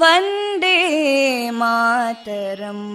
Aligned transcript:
वन्दे 0.00 0.76
मातरम् 1.60 2.86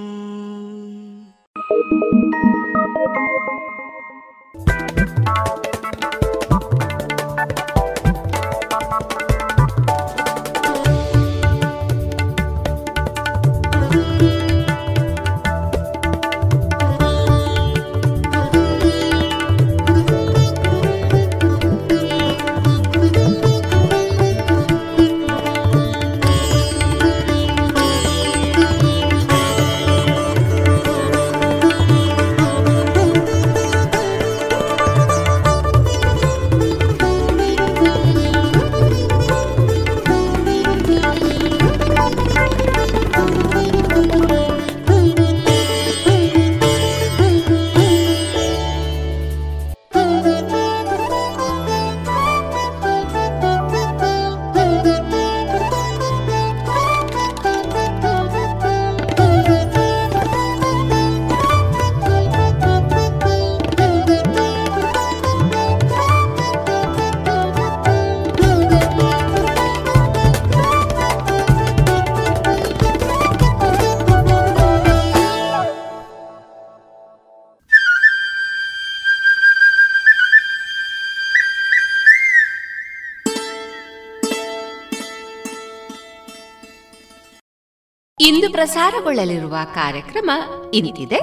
ಪ್ರಸಾರಗೊಳ್ಳಲಿರುವ 88.64 89.56
ಕಾರ್ಯಕ್ರಮ 89.76 90.32
ಇಂತಿದೆ. 90.74 91.22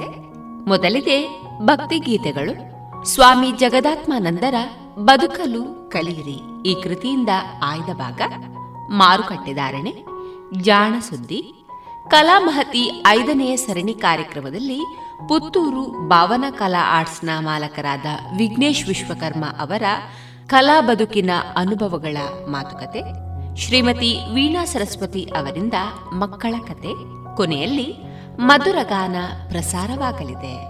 ಮೊದಲಿಗೆ 0.68 1.42
ಭಕ್ತಿ 1.62 1.98
ಗೀತೆಗಳು. 1.98 2.54
ಸ್ವಾಮಿ 3.04 3.52
ಜಗದಾತ್ಮಾನಂದರ 3.52 4.54
ಬದುಕಲು 4.98 5.90
ಕಲಿಯಿರಿ. 5.90 6.68
ಈ 6.70 6.82
ಕೃತಿಯಿಂದ 6.82 7.28
ಆಯ್ದ 7.62 7.92
ಭಾಗ 7.94 8.20
ಮಾರುಕಟ್ಟೆದಾರಣೆ 8.90 10.04
ಜಾಣ 10.62 10.98
ಸುದ್ದಿ 10.98 11.66
ಕಲಾಮಹತಿ 12.08 13.04
ಐದನೆಯ 13.06 13.56
ಸರಣಿ 13.56 13.94
ಕಾರ್ಯಕ್ರಮದಲ್ಲಿ 13.94 14.80
ಪುತ್ತೂರು 15.28 16.08
ಭಾವನ 16.08 16.44
ಕಲಾ 16.50 16.98
ಆರ್ಟ್ಸ್ನ 16.98 17.30
ಮಾಲಕರಾದ 17.38 18.06
ವಿಘ್ನೇಶ್ 18.36 18.88
ವಿಶ್ವಕರ್ಮ 18.88 19.44
ಅವರ 19.60 19.82
ಕಲಾ 20.46 20.80
ಬದುಕಿನ 20.80 21.30
ಅನುಭವಗಳ 21.56 22.16
ಮಾತುಕತೆ, 22.46 23.02
ಶ್ರೀಮತಿ 23.56 24.18
ವೀಣಾ 24.34 24.64
ಸರಸ್ವತಿ 24.64 25.22
ಅವರಿಂದ 25.24 25.74
ಮಕ್ಕಳ 26.12 26.54
ಕತೆ 26.68 27.19
ಕೊನೆಯಲ್ಲಿ 27.40 27.88
ಮಧುರಗಾನ 28.38 29.16
ಪ್ರಸಾರವಾಗಲಿದೆ. 29.48 30.69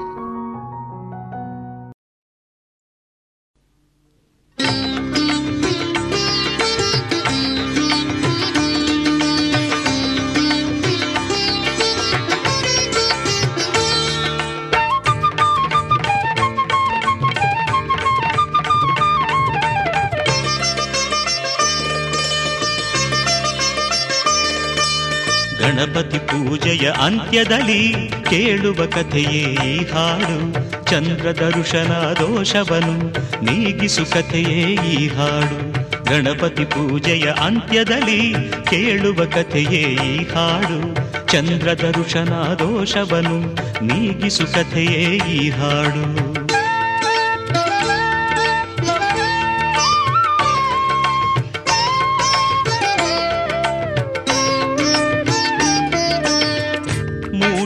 ಪೂಜೆಯ 27.31 27.43
ಅಂತ್ಯದಲ್ಲಿ 27.43 27.93
ಕೇಳುವ 28.29 28.85
ಕಥೆಯೇ 28.85 29.57
ಈ 29.71 29.85
ಹಾಡು. 29.85 30.53
ಚಂದ್ರ 30.85 31.31
ದರುಶನ 31.31 31.91
ದೋಷವನು 31.93 33.13
ನೀಗಿಸು 33.45 34.05
ಕಥೆಯೇ 34.05 34.77
ಈ 34.93 35.07
ಹಾಡು. 35.07 35.73
ಗಣಪತಿ 36.03 36.65
ಪೂಜೆಯ 36.65 37.23
ಅಂತ್ಯದಲ್ಲಿ 37.23 38.33
ಕೇಳುವ 38.63 39.25
ಕಥೆಯೇ 39.25 39.97
ಈ 40.13 40.17
ಹಾಡು. 40.17 40.95
ಚಂದ್ರ 41.27 41.73
ದರುಶನ 41.73 42.33
ದೋಷವನು 42.59 43.55
ನೀಗಿಸು 43.85 44.47
ಕಥೆಯೇ 44.47 45.19
ಈ 45.35 45.49
ಹಾಡು. 45.49 46.30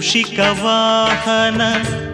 ಮೂಷಿಕ 0.06 0.40
ವಾಹನ 0.40 1.62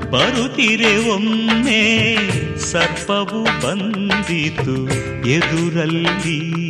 ಬರುತ್ತಿರೆ 0.10 1.10
ಒಮ್ಮೆ 1.10 2.16
ಸರ್ಪವು 2.58 3.44
ಬಂದಿತು 3.44 4.90
ಎದುರಲ್ಲಿ. 5.28 6.70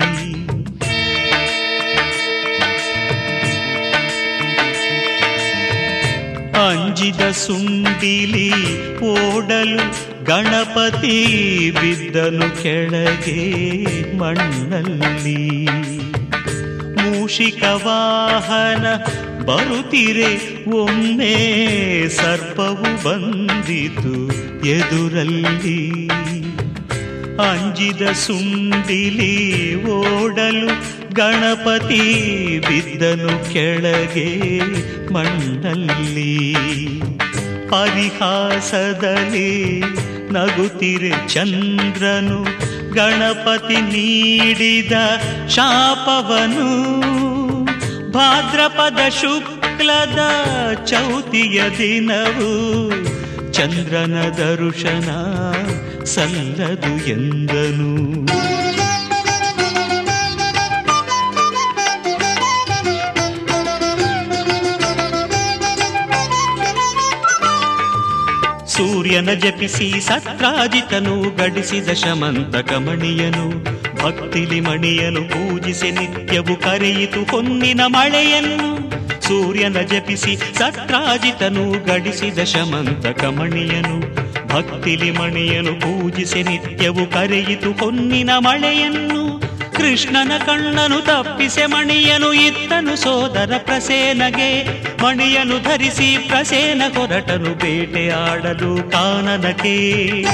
ಅಂಜಿದ 6.68 7.32
ಸುಂಡಿಲಿ 7.32 8.52
ಓಡಲು 9.00 10.26
ಗಣಪತಿ 10.26 11.72
ಬಿದ್ದನು 11.72 12.64
ಕೆಳಗೆ 12.64 13.54
ಮಣ್ಣಲ್ಲಿ. 14.18 15.66
ಮೂಷಿಕ 16.96 17.64
ವಾಹನ 17.64 18.86
ಬರುತ್ತಿರೆ, 19.46 20.70
ಒಮ್ಮೆ 20.70 22.10
ಸರ್ಪವು 22.10 23.04
ಬಂದಿತು 23.04 24.32
ಎದುರಲ್ಲಿ. 24.66 26.10
ಅಂಜಿದ 27.42 28.02
ಸುಂಡಿಲಿ 28.02 29.86
ಓಡಲು 29.86 30.68
ಗಣಪತಿ 31.14 32.60
ಬಿದ್ದನು 32.60 33.54
ಕೆಳಗೆ 33.54 34.60
ಮಣ್ಣಲ್ಲಿ 35.14 36.56
ಪರಿಹಾಸದಲ್ಲಿ 37.70 39.84
ನಗುತ್ತಿರೆ 40.32 41.28
ಚಂದ್ರನು, 41.28 42.46
ಗಣಪತಿ 42.94 43.82
ನೀಡಿದ 43.82 44.92
ಶಾಪವನು. 45.48 47.21
ಭಾದ್ರಪದ 48.12 49.10
ಶುಕ್ಲದ 49.10 50.20
ಚೌತಿಯ 50.86 51.62
ದಿನವು 51.78 52.52
ಚಂದ್ರನ 53.52 54.16
ದರುಶನ 54.30 55.10
ಸಲ್ಲದು 56.06 57.10
ಎಂದನು. 57.10 57.92
ಸೂರ್ಯನ 68.68 69.34
ಜಪಿಸಿ 69.34 70.02
ಸತ್ರಾಜಿತನು 70.02 71.16
ಗಡಿಸಿದ 71.38 71.90
ಶಮಂತ 71.94 72.56
ಕಮಣಿಯನು 72.56 73.46
ಭಕ್ತಿಲಿ 74.04 74.60
ಮಣಿಯನು 74.60 75.22
ಪೂಜಿಸಿ 75.22 75.92
ನಿತ್ಯವು 75.92 76.56
ಕರೆಯಿತು 76.56 77.24
ಹೊನ್ನಿನ 77.24 77.82
ಮಳೆಯನ್ನು. 77.86 78.72
ಸೂರ್ಯನ 79.22 79.82
ಜಪಿಸಿ 79.82 80.36
ಸತ್ರಾಜಿತನು 80.36 81.86
ಗಡಿಸಿದ 81.86 82.40
ಶಮಂತ 82.40 83.08
ಕಮಣಿಯನು 83.08 84.00
ಭಕ್ತಿಲಿ 84.48 85.12
ಮಣಿಯನು 85.12 85.74
ಪೂಜಿಸಿ 85.74 86.44
ನಿತ್ಯವು 86.44 87.12
ಕರೆಯಿತು 87.12 87.72
ಹೊನ್ನಿನ 87.72 88.30
ಮಳೆಯನ್ನು. 88.38 89.22
ಕೃಷ್ಣನ 89.76 90.32
ಕಣ್ಣನು 90.38 91.02
ತಪ್ಪಿಸೆ 91.02 91.66
ಮಣಿಯನು 91.66 92.34
ಇತ್ತನು 92.34 92.96
ಸೋದರ 92.96 93.54
ಪ್ರಸೇನಗೆ. 93.58 94.64
ಮಣಿಯನು 95.04 95.64
ಧರಿಸಿ 95.64 96.18
ಪ್ರಸೇನ 96.28 96.82
ಹೊರಟನು 96.96 97.54
ಬೇಟೆಯಾಡಲು 97.56 98.92
ಕಾನನಕ್ಕೆ 98.92 100.26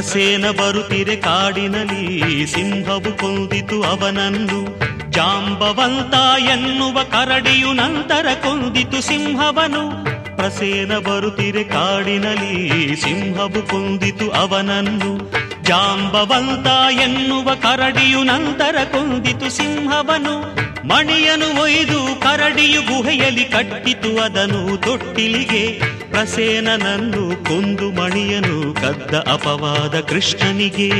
ಪ್ರಸೇನ 0.00 0.50
ಬರುತ್ತಿರೆ 0.50 1.16
ಕಾಡಿನಲ್ಲಿ 1.16 2.46
ಸಿಂಹವು 2.46 3.18
ಕೊಂದಿತು 3.18 3.82
ಅವನನ್ನು. 3.82 4.80
ಜಾಂಬವಂತ 5.10 6.14
ಎನ್ನುವ 6.40 7.02
ಕರಡಿಯು 7.02 7.72
ನಂತರ 7.72 8.26
ಕೊಂದಿತು 8.42 9.00
ಸಿಂಹವನು. 9.00 10.04
ಪ್ರಸೇನ 10.36 10.98
ಬರುತ್ತಿರೆ 10.98 11.64
ಕಾಡಿನಲ್ಲಿ 11.64 12.96
ಸಿಂಹವು 12.96 13.68
ಕೊಂದಿತು 13.68 14.30
ಅವನನ್ನು. 14.30 15.32
ಜಾಂಬವಂತ 15.62 16.96
ಎನ್ನುವ 17.00 17.54
ಕರಡಿಯು 17.54 18.22
ನಂತರ 18.22 18.76
ಕೊಂದಿತು 18.84 19.50
ಸಿಂಹವನು. 19.50 20.40
ಮಣಿಯನು 20.88 21.62
ಒಯ್ದು 21.62 22.20
ಕರಡಿಯು 22.20 22.82
ಗುಹೆಯಲ್ಲಿ 22.82 23.44
ಕಟ್ಟಿತು 23.44 24.22
ಅದನು 24.22 24.76
ತೊಟ್ಟಿಲಿಗೆ. 24.76 25.99
ಪ್ರಸೇನನನ್ನು 26.10 27.44
ಕೊಂದು 27.44 27.92
ಮಣಿಯನು 27.92 28.74
ಕದ್ದ 28.74 29.14
ಅಪವಾದ 29.14 30.00
ಕೃಷ್ಣನಿಗೆ. 30.00 30.90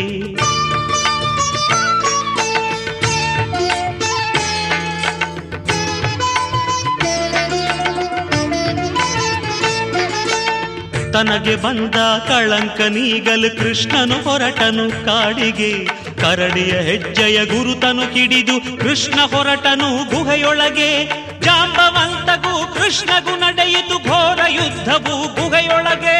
ತನಗೆ 11.12 11.56
ಬಂದ 11.56 11.94
ಕಳಂಕ 12.28 12.80
ನೀಗಲು 12.80 13.58
ಕೃಷ್ಣನು 13.58 14.22
ಹೊರಟನು 14.22 15.04
ಕಾಡಿಗೆ. 15.04 15.84
ಕರಡಿಯ 16.20 16.72
ಹೆಜ್ಜೆಯ 16.72 17.44
ಗುರುತನು 17.44 18.14
ಕಿಡಿದು 18.14 18.80
ಕೃಷ್ಣ 18.80 19.20
ಹೊರಟನು 19.20 20.10
ಗುಹೆಯೊಳಗೆ. 20.10 21.19
ಜಾಂಬವಂತಗೂ 21.42 22.74
ಕೃಷ್ಣಗೂ 22.74 23.36
ನಡೆಯಿತು 23.36 23.98
ಘೋರ 24.08 24.40
ಯುದ್ಧವು 24.48 25.16
ಗುಹೆಯೊಳಗೆ. 25.34 26.18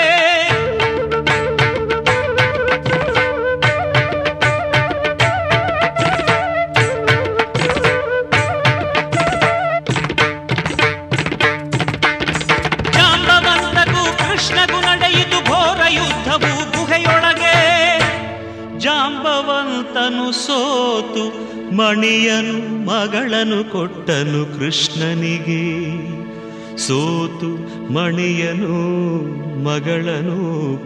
ಸೋತು 20.47 21.60
ಮಣಿಯನು, 21.73 22.85
ಮಗಳನು 22.85 23.71
ಕೊಟ್ಟನು 23.71 24.59
ಕೃಷ್ಣನಿಗೆ. 24.59 25.65
ಸೋತು 26.77 27.51
ಮಣಿಯನು, 27.93 28.81
ಮಗಳನು 29.65 30.41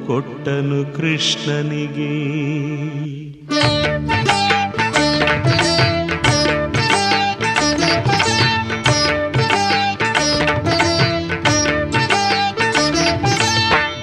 ಕೊಟ್ಟನು 0.07 0.97
ಕೃಷ್ಣನಿಗೆ. 0.97 2.15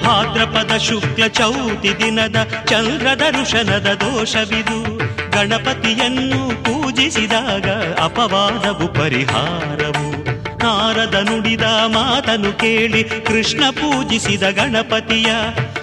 ಭಾದ್ರಪದ 0.06 0.78
ಶುಕ್ಲ 0.78 1.28
ಚೌತಿ 1.28 1.90
ದಿನದ 1.90 2.36
ಚಂದ್ರದ 2.66 3.22
ಋಷನದ 3.42 3.88
ದೋಷವಿದು. 3.88 5.11
ಗಣಪತಿಯನ್ನು 5.32 6.64
ಪೂಜಿಸಿದಾಗ 6.64 7.70
ಅಪವಾದವು 7.94 8.88
ಪರಿಹಾರವು. 8.94 10.12
ನಾರದ 10.58 11.14
ನುಡಿದ 11.14 11.62
ಮಾತನು 11.86 12.54
ಕೇಳಿ 12.54 13.04
ಕೃಷ್ಣ 13.04 13.64
ಪೂಜಿಸಿದ 13.70 14.44
ಗಣಪತಿಯ 14.44 15.34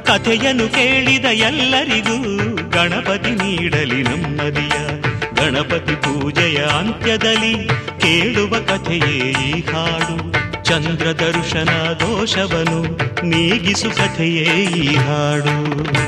ಕಥೆಯನ್ನು 0.05 0.69
ಕೇಳಿದ 0.69 1.25
ಎಲ್ಲರಿಗೂ 1.25 2.45
ಗಣಪತಿ 2.71 3.31
ನೀಡಲಿ 3.31 4.03
ನಮ್ಮದಿಯ. 4.03 5.01
ಗಣಪತಿ 5.35 5.95
ಪೂಜೆಯ 5.95 6.57
ಅಂತ್ಯದಲ್ಲಿ 6.57 7.67
ಕೇಳುವ 8.01 8.61
ಕಥೆಯೇ 8.61 9.31
ಈ 9.31 9.61
ಹಾಡು. 9.61 10.33
ಚಂದ್ರ 10.65 11.07
ದರ್ಶನ 11.07 11.71
ದೋಷವನು 11.93 12.83
ನೀಗಿಸು 13.27 13.91
ಕಥೆಯೇ 13.91 14.65
ಈ 14.65 14.95
ಹಾಡು. 14.95 16.08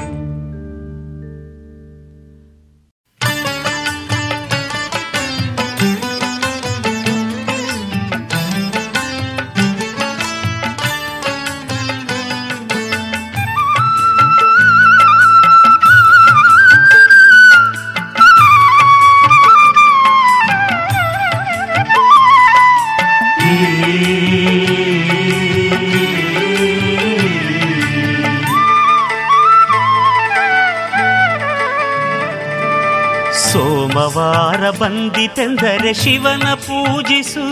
ಬಂದಿತೆಂದರೆ 35.37 35.95
ಶಿವನ 35.95 36.55
ಪೂಜಿಸು, 36.55 37.45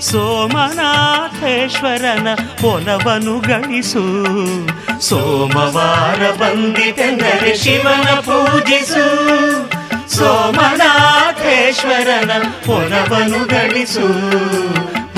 ಸೋಮನಾಥೇಶ್ವರನ 0.00 2.28
ಒಲವನು 2.64 3.40
ಗಳಿಸು. 3.40 4.26
ಸೋಮವಾರ 5.00 6.30
ಬಂದಿತೆಂದರೆ 6.30 7.56
ಶಿವನ 7.56 8.20
ಪೂಜಿಸು, 8.20 9.06
ಸೋಮನಾಥೇಶ್ವರನ 10.16 12.30
ಒಲವನು 12.70 13.48
ಗಳಿಸು 13.48 14.06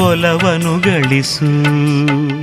ಒಲವನು 0.03 0.81
ಗಳಿಸು. 0.81 2.38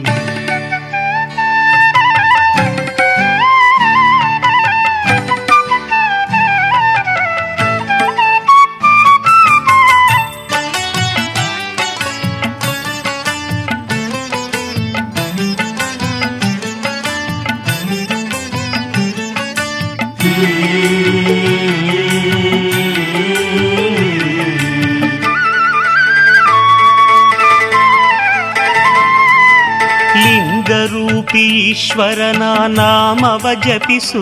ಲಿಂಗರೂಪಿ 31.35 31.43
ಈಶ್ವರನ 31.63 32.43
ನಾಮವ 32.73 33.47
ಜಪಿಸು 33.65 34.21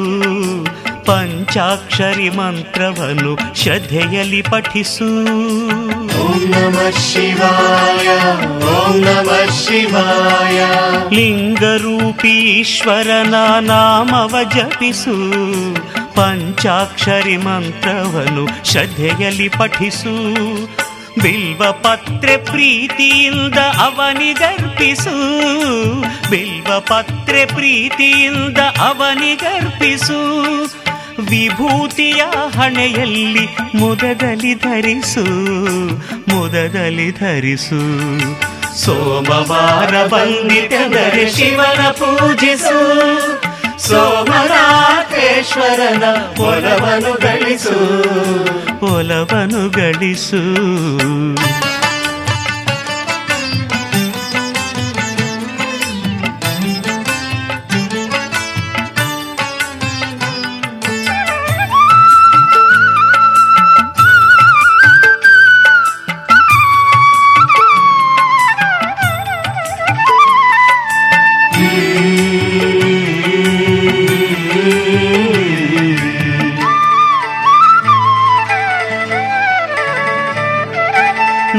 ಪಂಚಾಕ್ಷರಿ 1.08 2.28
ಮಂತ್ರವನ್ನು 2.36 3.32
ಶ್ರದ್ಧೆಯಲ್ಲಿ 3.60 4.40
ಪಠಿಸು 4.46 5.08
ಓಂ 6.22 6.40
ನಮಃ 6.52 6.96
ಶಿವಾಯ 7.04 8.08
ಓಂ 8.72 8.94
ನಮಃ 9.04 9.50
ಶಿವಾಯ 9.60 10.58
ಲಿಂಗರೂಪಿ 11.16 12.34
ಈಶ್ವರನ 12.54 13.34
ನಾಮವ 13.68 14.34
ಜಪಿಸು 14.56 15.16
ಪಂಚಾಕ್ಷರಿ 16.16 17.38
ಮಂತ್ರವನ್ನು 17.44 18.46
ಶ್ರದ್ಧೆಯಲ್ಲಿ 18.64 19.50
ಪಠಿಸು 19.58 20.14
ಬಿಲ್ವ 21.21 21.71
ಪತ್ರೆ 21.71 22.37
ಪ್ರೀತಿಯಿಂದ 22.37 23.57
ಅವನಿಗರ್ಪಿಸು. 23.57 25.15
ಬಿಲ್ವ 26.29 26.79
ಪತ್ರೆ 26.79 27.45
ಪ್ರೀತಿಯಿಂದ 27.45 28.57
ಅವನಿಗರ್ಪಿಸು. 28.57 30.43
ವಿಭೂತಿಯ 31.21 32.23
ಹಣೆಯಲ್ಲಿ 32.59 33.47
ಮುದದಲ್ಲಿ 33.75 34.53
ಧರಿಸು 34.53 35.25
ಮುದದಲ್ಲಿ 36.35 37.11
ಧರಿಸು. 37.11 37.81
ಸೋಮವಾರ 38.85 40.07
ಬಂದಿತೆಂದರೆ 40.07 41.31
ಶಿವನ 41.31 41.87
ಪೂಜಿಸು. 41.87 43.03
ಸೋಮನಾಥೇಶ್ವರನ 43.87 46.03
ಒಲವನು 46.39 47.19
ಗಳಿಸು. 47.19 47.75
ಒಲವನು 48.95 49.69
ಗಳಿಸು. 49.69 50.37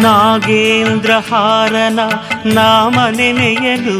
ನಾಗೇಂದ್ರಹಾರನ 0.05 2.01
ನಾಮ 2.47 2.95
ನೆನೆಯಲು 3.17 3.99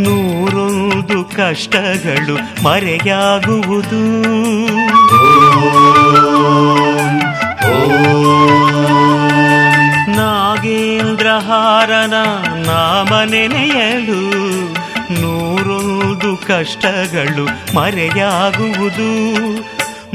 ನೂರೊಂದು 0.00 1.24
ಕಷ್ಟಗಳು 1.24 2.64
ಮರೆಯಾಗುವುದು. 2.64 4.02
ನಾಗೇಂದ್ರಹಾರನ 10.16 12.14
ನಾಮ 12.66 13.22
ನೆನೆಯಲು 13.30 14.22
ನೂರೊಂದು 15.20 16.36
ಕಷ್ಟಗಳು 16.36 17.76
ಮರೆಯಾಗುವುದು. 17.76 19.10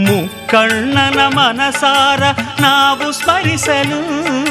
ಮುಕ್ಕಣ್ಣನ 0.01 1.19
ಮನಸಾರ 1.35 2.23
ನಾವು 2.61 3.11
ಸ್ಮರಿಸಲು 3.11 4.50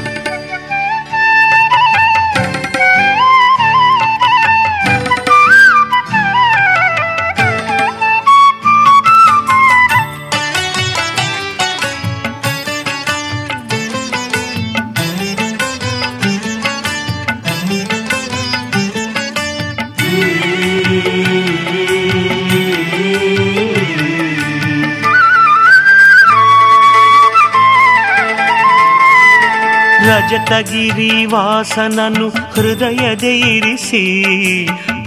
ರಜತಗಿರಿ 30.31 31.25
ವಾಸನನು 31.25 32.29
ಹೃದಯದೆ 32.29 33.39
ಇರಿಸಿ, 33.39 34.25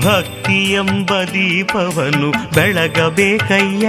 ಭಕ್ತಿ 0.02 0.72
ಎಂಬ 0.72 1.22
ದೀಪವನ್ನು 1.22 2.30
ಬೆಳಗಬೇಕಯ್ಯ. 2.54 3.88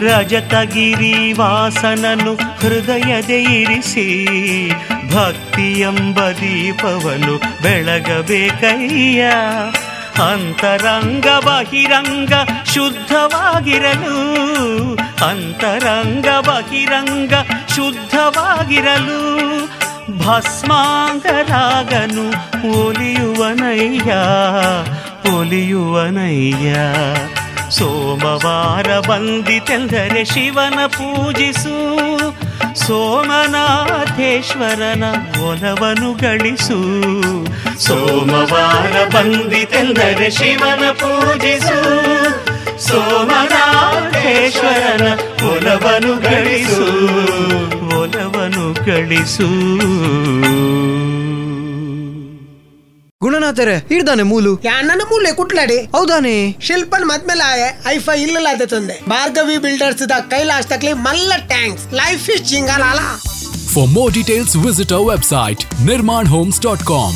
ರಜತಗಿರಿ 0.00 1.32
ವಾಸನನು 1.32 2.34
ಹೃದಯದೆ 2.34 3.42
ಇರಿಸಿ, 3.42 4.26
ಭಕ್ತಿ 5.14 5.80
ಎಂಬ 5.80 6.20
ದೀಪವನ್ನು 6.20 7.62
ಬೆಳಗಬೇಕಯ್ಯ. 7.62 9.24
ಅಂತರಂಗ 10.22 11.26
ಬಹಿರಂಗ 11.26 12.32
ಶುದ್ಧವಾಗಿರಲು 12.74 14.34
ಅಂತರಂಗ 15.22 16.28
ಬಹಿರಂಗ 16.48 17.32
ಶುದ್ಧವಾಗಿರಲು 17.74 19.20
ಭಸ್ಮಾಂಗರಾಗನು 20.18 22.26
ಒಲಿಯುವನಯ್ಯ 22.78 24.12
ಒಲಿಯುವನಯ್ಯ. 25.36 26.74
ಸೋಮವಾರ 27.70 29.00
ಬಂದಿತೆಂದರೆ 29.00 30.24
ಶಿವನ 30.24 30.86
ಪೂಜಿಸು, 30.86 31.76
ಸೋಮನಾಥೇಶ್ವರನ 32.86 35.04
ಒಲವನು 35.48 36.14
ಗಳಿಸು. 36.14 36.80
ಸೋಮವಾರ 37.86 39.16
ಬಂದಿತೆಂದರೆ 39.16 40.30
ಶಿವನ 40.30 40.90
ಪೂಜಿಸು 40.90 41.78
ಸೋಮನಾಥೇಶ್ವರನ 42.78 45.18
ಒಲವನು 45.48 46.16
ಗಳಿಸು. 46.16 46.86
ಒಲವನು 48.00 48.84
ಗಳಿಸು. 48.84 49.48
ಗುಣನಾಥರೇ 53.22 53.86
ಇಡ್ದಾನೆ 53.90 54.22
ಮೂಲು. 54.22 54.60
ಯಾಣ್ಣನ 54.64 55.00
ಮೂಲೆ 55.04 55.32
ಕುಟ್ಲಾಡಿ. 55.32 55.76
ಹೌದಾನೆ? 55.76 56.56
ಶಿಲ್ಪನ್ 56.62 57.04
ಮದ್ಮೇಲೆ 57.04 57.42
ಆಯೆ 57.42 57.82
ಐಫೈ 57.86 58.22
ಇಲ್ಲಲಾದೆ 58.22 58.66
ತಂದೆ. 58.66 59.00
ಭಾರ್ಗವಿ 59.08 59.58
ಬಿಲ್ಡರ್ಸ್ 59.58 60.08
ದ 60.08 60.12
ಕೈಲಾಶ್ 60.30 60.66
ತಕ್ಲಿ 60.66 60.92
ಮಲ್ಲ 60.92 61.32
ಟ್ಯಾಂಕ್ಸ್. 61.36 61.84
ಲೈಫ್ 61.92 62.30
ಇಸ್ 62.30 62.42
ಜಿಂಗಾಲಾಲ. 62.42 62.98
For 63.74 63.88
more 63.88 64.10
details, 64.18 64.50
visit 64.66 64.88
our 64.96 65.06
website 65.12 65.60
nirmanhomes.com. 65.86 67.12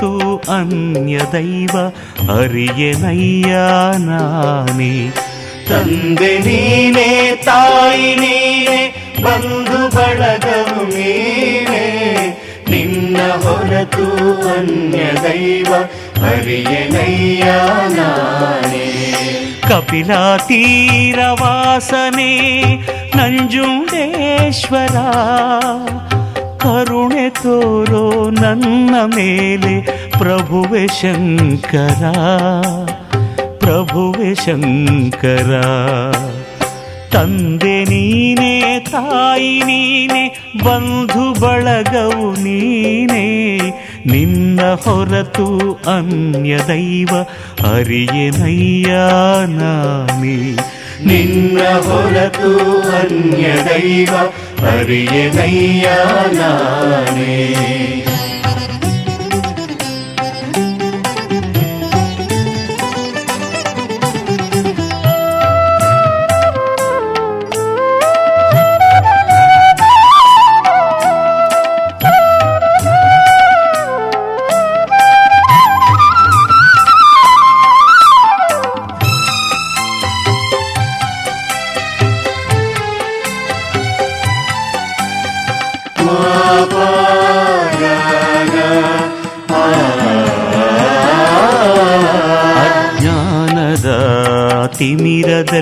ಹೊರತು 0.00 0.10
ಅನ್ಯ 0.54 1.16
ದೈವ 1.32 1.74
ಅರಿಯನಯ್ಯ 2.32 3.52
ನಾನೇ 4.06 4.92
ತಂದೆ 5.68 6.30
ನೀನೆ 6.46 7.08
ತಾಯಿ 7.46 8.10
ನೀನೆ 8.20 8.78
ಬಂಧು 9.24 9.80
ಬಳಗವು 9.96 10.84
ನೀನೆ 10.92 11.82
ನಿನ್ನ 12.70 13.18
ಹೊರತು 13.44 14.06
ಅನ್ಯ 14.54 15.02
ದೈವ 15.24 15.72
ಹರಿಯನಯ್ಯ 16.22 17.48
ನಾನೇ 17.98 18.86
ಕಪಿಲ 19.68 20.12
ತೀರವಾಸನೆ 20.48 22.32
ನಂಜುಂಡೇಶ್ವರ 23.18 24.96
ಕರುಣೆ 26.58 27.30
ತೋರೋ 27.30 28.30
ನನ್ನ 28.30 28.94
ಮೇಲೆ 29.04 29.80
ಪ್ರಭುವೆ 30.18 30.86
ಶಂಕರ 30.86 32.04
ಪ್ರಭುವೆ 33.58 34.34
ಶಂಕರ. 34.34 35.62
ತಂದೆ 37.12 37.84
ನೀನೆ, 37.84 38.80
ತಾಯಿ 38.80 39.62
ನೀನೆ, 39.62 40.52
ಬಂಧು 40.64 41.40
ಬಳಗವು 41.40 42.32
ನೀನೆ, 42.32 43.58
ನಿನ್ನ 44.06 44.60
ಹೊರತು 44.62 45.72
ಅನ್ಯ 45.72 46.58
ದೈವ 46.68 47.08
ಅರಿಯನಯ್ಯ 47.74 48.92
ನಾನೇ. 49.46 50.56
ನಿನ್ನ 51.06 51.58
ಹೊರತು 51.78 52.50
ಅನ್ಯ 52.90 53.48
ದೈವ 53.66 54.12
ಅರಿಯನಯ್ಯ 54.68 55.88
ನಾನೇ 56.32 57.38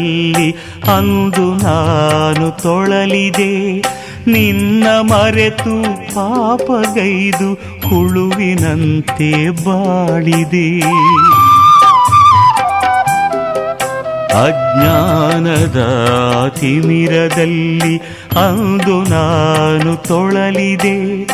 ತಿಮಿರದಲ್ಲಿ 0.07 0.51
ಅಂದು 0.97 1.55
ನಾನು 1.55 2.51
ತೊಳಲಿದೆ. 2.51 3.81
ನಿನ್ನ 4.31 4.87
ಮರೆತು 4.88 5.83
ಪಾಪಗೈದು 6.14 7.55
ಹುಳುವಿನಂತೆ 7.88 9.51
ಬಾಳಿದೆ. 9.64 10.81
ಅಜ್ಞಾನದ 14.27 15.79
ತಿಮಿರದಲ್ಲಿ 16.61 17.99
ಅಂದು 18.47 19.03
ನಾನು 19.03 19.97
ತೊಳಲಿದೆ. 19.97 21.25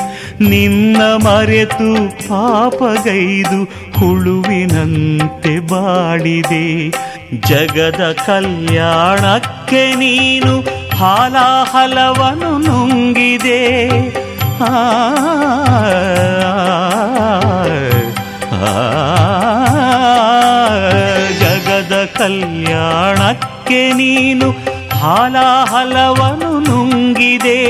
ನಿನ್ನ 0.48 1.02
ಮರೆತು 1.02 2.10
ಪಾಪಗೈದು 2.28 3.64
ಹುಳುವಿನಂತೆ 3.98 5.60
ಬಾಡಿದೆ 5.60 6.90
ಜಗದ 7.32 8.02
ಕಲ್ಯಾಣಕ್ಕೆ 8.26 9.82
ನೀನು 9.94 10.54
ಹಾಲಾಹಲವನು 10.98 12.50
ನುಂಗಿದೆ 12.66 13.60
ಜಗದ 21.42 21.96
ಕಲ್ಯಾಣಕ್ಕೆ 22.16 23.80
ನೀನು 23.92 24.48
ಹಾಲಾಹಲವನು 25.00 26.50
ನುಂಗಿದೆ 26.60 27.60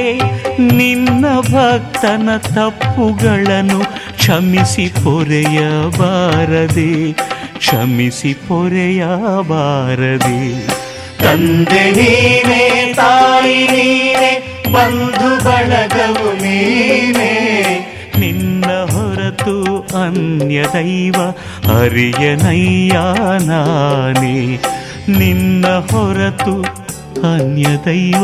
ನಿನ್ನ 0.72 1.24
ಭಕ್ತನ 1.48 2.28
ತಪ್ಪುಗಳನ್ನು 2.48 3.80
ಕ್ಷಮಿಸಿ 4.16 4.86
ಪೊರೆಯಬಾರದೆ 4.98 6.90
ಕ್ಷಮಿಸಿ 7.62 8.34
ಪೊರೆಯಬಾರದೆ 8.34 10.40
ತಂದೆ 11.22 11.90
ನೀನೇ 11.90 12.92
ತಾಯಿ 12.96 13.66
ನೀನೇ 13.66 14.32
ಬಂಧು 14.72 15.44
ಬಳಗವು 15.44 16.42
ನೀನೇ. 16.42 17.32
ನಿನ್ನ 18.18 18.64
ಹೊರತು 18.64 19.84
ಅನ್ಯ 20.02 20.64
ದೈವ 20.74 21.34
ಅರಿಯನಯ್ಯ 21.78 22.94
ನಾನೇ. 23.46 24.58
ನಿನ್ನ 25.08 25.66
ಹೊರತು 25.66 26.64
ಅನ್ಯ 27.32 27.64
ದೈವ 27.84 28.22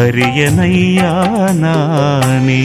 ಅರಿಯನಯ್ಯ 0.00 1.00
ನಾನೇ. 1.52 2.62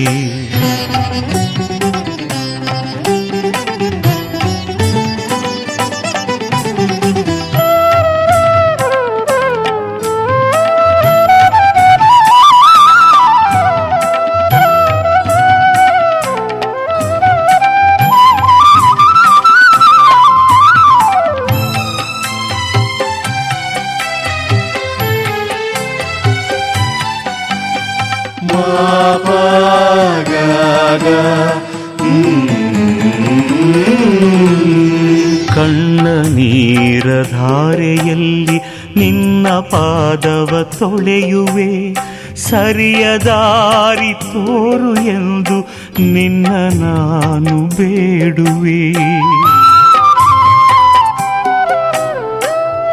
ನೀರ 36.76 37.24
ಧಾರೆಯಲ್ಲಿ 37.32 38.58
ನಿನ್ನ 38.96 39.50
ಪಾದವ 39.50 40.70
ತೊಳೆಯುವೆ. 40.80 41.94
ಸರಿಯ 42.36 43.18
ದಾರಿ 43.18 44.14
ತೋರು 44.14 44.96
ಎಂದು 44.96 45.62
ನಿನ್ನ 46.04 46.48
ನಾನು 46.84 47.68
ಬೇಡುವೆ. 47.68 48.94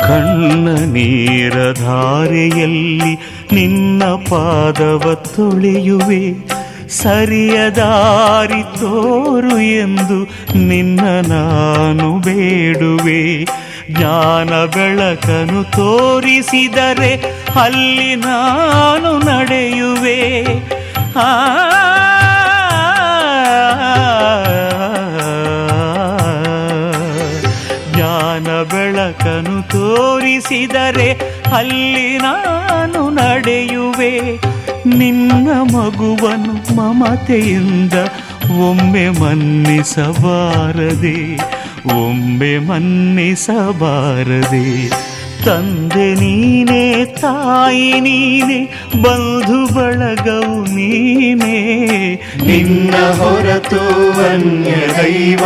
ಕಣ್ಣ 0.01 0.69
ನೀರ 0.69 1.55
ಧಾರೆಯಲ್ಲಿ 1.73 3.15
ನಿನ್ನ 3.53 4.05
ಪಾದವ 4.05 5.15
ತೊಳೆಯುವೆ. 5.15 6.53
ಸರಿಯ 6.89 7.71
ದಾರಿ 7.71 8.63
ತೋರು 8.63 9.61
ಎಂದು 9.61 10.23
ನಿನ್ನ 10.59 11.01
ನಾನು 11.33 12.19
ಬೇಡುವೆ. 12.19 13.47
ಜ್ಞಾನ 13.91 14.51
ಬೆಳಕನು 14.67 15.65
ತೋರಿಸಿದರೆ 15.77 17.13
ಅಲ್ಲಿ 17.61 18.15
ನಾನು 18.25 19.19
ನಡೆಯುವೆ 19.29 20.19
ಆ 21.19 21.31
ಜ್ಞಾನ 27.89 28.49
ಬೆಳಕನು 28.63 29.57
ತೋರಿಸಿದರೆ 29.69 31.09
ಅಲ್ಲಿ 31.57 32.19
ನಾನು 32.19 33.11
ನಡೆಯುವೆ 33.11 34.13
ನಿನ್ನ 34.97 35.49
ಮಗುವನು 35.75 36.55
ಮಮತೆಯಿಂದ 36.77 37.97
ಒಮ್ಮೆ 38.61 39.09
ಮನ್ನಿಸಬಾರದೆ 39.21 41.19
ಒಮ್ಮೆ 41.87 42.59
ಮನ್ನಿಸಬಾರದೆ. 42.59 44.91
ತಂದೆ 45.45 46.15
ನೀನೇ, 46.15 47.05
ತಾಯಿ 47.05 48.01
ನೀನೆ, 48.01 48.89
ಬಂಧು 49.03 49.75
ಬಳಗವು 49.75 50.65
ನೀನೇ. 50.65 52.21
ನಿನ್ನ 52.47 52.95
ಹೊರತು 52.95 54.31
ಅನ್ಯ 54.31 54.71
ದೈವ 54.71 55.45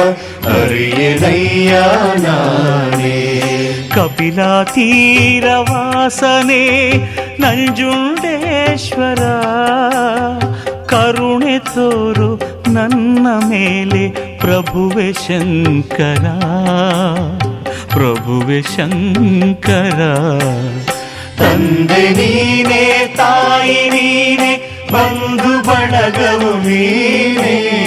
ಅರಿಯದಯ್ಯ 0.63 1.83
ನಾನೇ. 2.23 3.43
ಕಪಿಲ 3.95 4.63
ತೀರವಾಸನೆ 4.63 6.93
ನಂಜುಂಡೇಶ್ವರ. 7.41 9.23
ಕರುಣೆ 10.87 11.59
ತೋರು 11.59 12.41
ನನ್ನ 12.73 13.27
ಮೇಲೆ 13.49 14.26
ಪ್ರಭುವೆ 14.41 15.13
ಶಂಕರ 15.13 16.27
ಪ್ರಭುವೆ 17.89 18.63
ಶಂಕರ. 18.63 19.99
ತಂದೆ 21.39 22.11
ನೀನೇ 22.11 23.15
ತಾಯಿ 23.17 23.91
ನೀನೆ 23.91 24.53
ಬಂಧು 24.93 25.69
ಬಳಗವು 25.69 26.69
ನೀನೇ. 26.69 27.83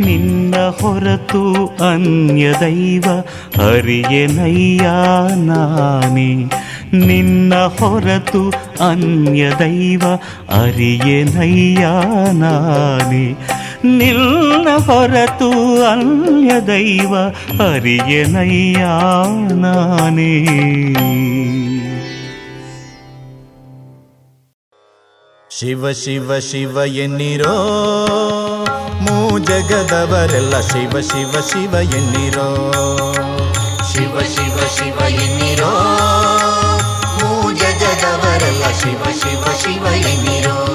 ನಿನ್ನ 0.00 0.54
ಹೊರತು 0.56 1.66
ಅನ್ಯ 1.66 2.52
ದೈವ 2.60 3.04
ಅರಿಯನಯ್ಯ 3.70 4.82
ನಾನೇ. 5.34 6.50
ನಿನ್ನ 7.06 7.54
ಹೊರತು 7.54 8.48
ಅನ್ಯ 8.90 9.50
ದೈವ 9.58 10.02
ಅರಿಯನಯ್ಯ 10.62 11.86
ನಾನೇ. 12.32 13.34
ನಿನ್ನ 13.84 14.68
ಹೊರತು 14.86 15.82
ಅನ್ಯ 15.84 16.60
ದೈವ 16.60 17.18
ಅರಿಯನಯ್ಯ 17.70 18.84
ನಾನೇ. 19.54 20.46
ಶಿವ 25.50 25.92
ಶಿವ 25.92 26.38
ಶಿವ 26.38 26.76
ಎನ್ನಿರೋ, 26.76 27.56
ಮೂ 29.00 29.38
ಜಗದವರೆಲ್ಲ 29.38 30.60
ಶಿವ 30.60 31.00
ಶಿವ 31.00 31.40
ಶಿವ 31.40 31.74
ಎನ್ನಿರೋ. 31.74 32.72
ಶಿವ 33.92 34.20
ಶಿವ 34.20 34.56
ಶಿವ 34.76 35.08
ಎನ್ನಿರೋ, 35.08 35.72
ಮೂ 37.18 37.52
ಜಗದವರೆಲ್ಲ 37.52 38.64
ಶಿವ 38.70 39.04
ಶಿವ 39.22 39.44
ಶಿವ 39.62 39.86
ಎನ್ನಿರೋ. 39.86 40.71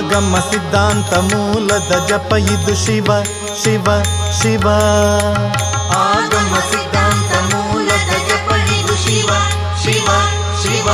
ಆಗಮ 0.00 0.36
ಸಿದ್ಧಾಂತ 0.50 1.12
ಮೂಲದ 1.30 2.06
ಜಪ 2.08 2.32
ಇದು 2.32 2.74
ಶಿವ 2.74 3.08
ಶಿವ 3.62 3.86
ಶಿವ. 4.42 4.66
ಆಗಮ 6.12 6.52
ಸಿದ್ಧಾಂತ 6.70 7.32
ಮೂಲದ 7.50 8.12
ಜಪ 8.28 8.50
ಇದು 8.78 8.96
ಶಿವ 8.96 9.30
ಶಿವ 9.82 10.08
ಶಿವ. 10.62 10.88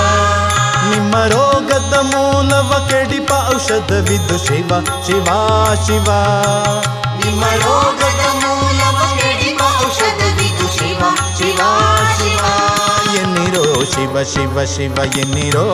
ನಿಮ್ಮ 0.90 1.14
ರೋಗದ 1.16 1.94
ಮೂಲವ 2.02 2.88
ಕೆಡಿಪ 2.88 3.30
ಔಷಧವಿದು 3.54 4.38
ಶಿವ 4.46 4.70
ಶಿವ 5.06 5.28
ಶಿವ. 5.86 6.08
ನಿಮ್ಮ 7.24 7.44
ರೋಗದ 7.64 8.22
ಮೂಲವ 8.42 8.98
ಕೆಡಿಪ 9.20 9.60
ಔಷಧವಿದು 9.86 10.66
ಶಿವ 10.78 11.02
ಶಿವ 11.38 11.60
ಶಿವ. 12.18 12.44
ಎನ್ನಿರೋ 13.22 13.84
ಶಿವ 13.84 14.22
ಶಿವ 14.34 14.64
ಶಿವ 14.64 15.18
ಎನ್ನಿರೋ 15.18 15.66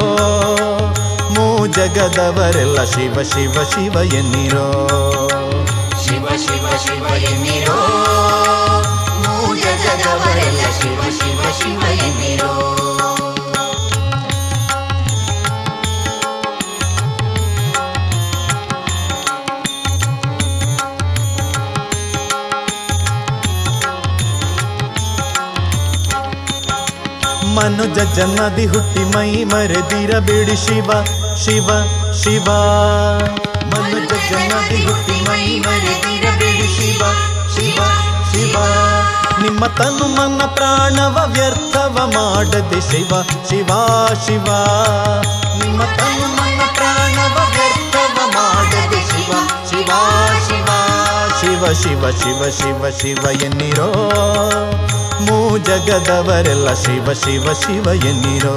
ಜಗದವರೆಲ್ಲ 1.73 2.85
ಶಿವ 2.85 3.23
ಶಿವ 3.23 3.65
ಶಿವ 3.71 4.15
ಎನ್ನಿರೋ? 4.15 4.89
ಶಿವ 6.05 6.29
ಶಿವ 6.37 6.67
ಶಿವ 6.77 7.07
ಎನ್ನಿರೋ? 7.15 7.79
ಜಗದವರೆಲ್ಲ 9.55 10.61
ಶಿವ 10.81 11.01
ಶಿವ 11.11 11.43
ಶಿವ 11.59 11.83
ಎನ್ನಿರೋ? 12.07 12.53
ಮನುಜ 27.55 27.99
ಜನ್ಮದಿ 28.15 28.67
ಹುಟ್ಟಿ 28.67 29.05
ಮೈ 29.05 29.45
ಮರೆದಿರಬೇಡಿ 29.45 30.57
ಶಿವ. 30.57 31.22
ಶಿವ 31.45 31.69
ಶಿವ. 32.13 32.45
ಮನುಜ 33.65 34.13
ಜನ್ಮದಿ 34.31 34.87
ಹುಟ್ಟಿ 34.87 35.21
ಮೈ 35.21 35.59
ಮರೆದಿರಬೇಡಿ 35.59 36.67
ಶಿವ 36.77 37.05
ಶಿವ 37.55 37.83
ಶಿವ. 38.33 38.57
ನಿಮ್ಮ 39.43 39.67
ತನು 39.67 40.07
ಮನ 40.07 40.43
ಪ್ರಾಣವ 40.55 41.25
ವ್ಯರ್ಥವ 41.27 42.11
ಮಾಡದೆ 42.15 42.81
ಶಿವ 42.81 43.23
ಶಿವ 43.49 43.67
ಶಿವ. 44.27 44.45
ನಿಮ್ಮ 45.65 45.83
ತನು 45.83 46.37
ಮನ 46.37 46.61
ಪ್ರಾಣವ 46.75 47.37
ವ್ಯರ್ಥವ 47.51 48.19
ಮಾಡದೆ 48.27 49.01
ಶಿವ 49.11 49.33
ಶಿವ 49.71 49.91
ಶಿವ. 50.49 50.67
ಶಿವ 51.41 51.73
ಶಿವ 51.83 52.11
ಶಿವ 52.11 52.51
ಶಿವ 52.51 52.91
ಶಿವ 52.91 53.43
ಎನ್ನಿರೋ. 53.43 53.93
ಮೂ 55.21 55.59
ಜಗದವರೆಲ್ಲ 55.59 56.75
ಶಿವ 56.75 57.13
ಶಿವ 57.13 57.53
ಶಿವ 57.53 58.07
ಎನ್ನಿರೋ. 58.07 58.57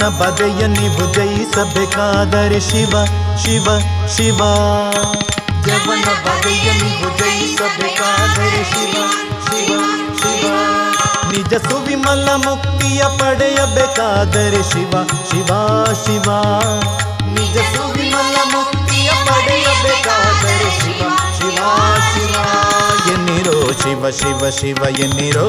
ಜವನ 0.00 0.18
ಬದೆಯ 0.18 0.66
ನೀವು 0.66 1.14
ಜಯಿಸಬೇಕಾದರೆ 1.14 2.60
ಶಿವ 2.60 2.92
ಶಿವ 3.42 3.66
ಶಿವ. 4.08 4.38
ಜವನ 5.66 6.06
ಬದೆಯ 6.24 6.66
ನೀವು 6.72 7.08
ಜಯಿಸಬೇಕಾದರೆ 7.18 8.62
ಶಿವ 8.70 8.94
ಶಿವ 9.46 9.80
ಶಿವ. 10.20 10.46
ನಿಜ 11.32 11.52
ಸುವಿಮಲ 11.68 12.28
ಮುಕ್ತಿಯ 12.36 13.02
ಪಡೆಯಬೇಕಾದರೆ 13.18 14.62
ಶಿವ 14.72 14.92
ಶಿವ 15.30 15.50
ಶಿವ. 16.04 16.28
ನಿಜ 17.36 17.56
ಸುವಿಮಲ 17.74 18.36
ಮುಕ್ತಿಯ 18.52 19.10
ಪಡೆಯಬೇಕಾದರೆ 19.28 20.70
ಶಿವ 20.80 21.02
ಶಿವ 21.38 21.60
ಶಿವ. 22.10 22.34
ಎನ್ನಿರೋ 23.12 23.58
ಶಿವ 23.82 24.10
ಶಿವ 24.10 24.50
ಶಿವ 24.50 24.98
ಎನ್ನಿರೋ 25.00 25.48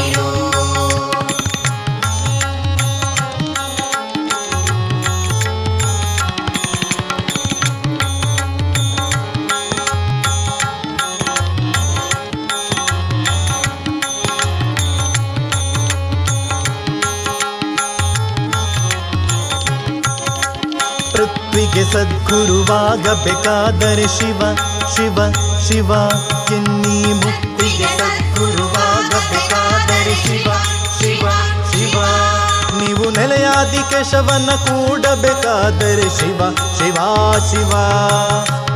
ಪೃಥ್ವಿಗೆ 22.31 22.57
ಸದ್ಗುರುವಾಗಬೇಕಾದರೆ 22.57 24.07
ಶಿವ 24.07 24.41
ಶಿವ 24.95 25.17
ಶಿವ, 25.67 25.93
ಚಿನ್ನಿ 26.47 27.13
ಮುಕ್ತಿಗೆ 27.13 27.83
ಸದ್ಗುರುವಾಗಬೇಕಾದರೆ 27.83 30.15
ಶಿವ 30.15 30.51
ಶಿವ 30.99 31.29
ಶಿವ. 31.71 32.03
ನೀವು 32.79 33.09
ನೆಲೆಯಾದಿ 33.09 33.89
ಕೇಶವನ್ನ 33.89 34.51
ಕೂಡಬೇಕಾದರೆ 34.51 36.01
ಶಿವ 36.01 36.41
ಶಿವ 36.77 36.95
ಶಿವ. 37.51 37.71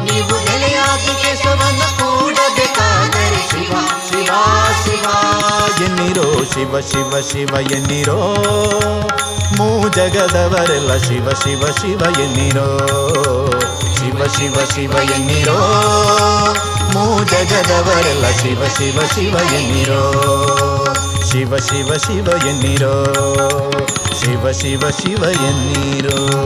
ನೀವು 0.03 0.45
ನೆಲೆಯಾದಿ 0.45 1.21
ಕೇಶವನ್ನ 1.21 1.81
ಕೂಡಬೇಕಾದರೆ 1.99 3.49
ಶಿವ 3.49 3.73
ಶಿವ 4.09 4.31
ಶಿವ. 4.85 5.05
ಎನ್ನಿರೋ 5.83 6.27
ಶಿವ 6.53 6.79
ಶಿವ 6.79 7.11
ಶಿವ, 7.31 7.71
ಎನ್ನಿರೋ. 7.71 8.35
ಮೂ 9.57 9.89
ಜಗದವರೆಲ್ಲ 9.89 10.97
ಶಿವ 10.97 11.29
ಶಿವ 11.29 11.65
ಶಿವ, 11.81 12.19
ಎನ್ನಿರೋ. 12.19 12.69
ಶಿವ 14.15 14.25
ಶಿವ 14.25 14.55
ಶಿವ 14.75 15.11
ಎನ್ನಿರೋ? 15.11 15.57
ಮೂ 16.93 17.23
ಜಗದವರೆಲ್ಲ 17.23 18.29
ಶಿವ 18.29 18.63
ಶಿವ 18.77 18.99
ಶಿವ 19.15 19.53
ಎನ್ನಿರೋ? 19.53 20.13
ಶಿವ 21.31 21.57
ಶಿವ 21.57 21.93
ಶಿವ 21.93 22.47
ಎನ್ನಿರೋ? 22.47 23.05
ಶಿವ 24.19 24.51
ಶಿವ 24.51 24.89
ಶಿವ 24.89 25.23
ಎನ್ನಿರೋ? 25.23 26.45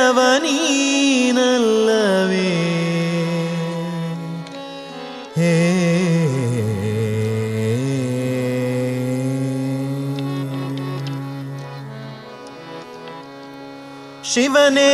ಶಿವನೇ 14.24 14.90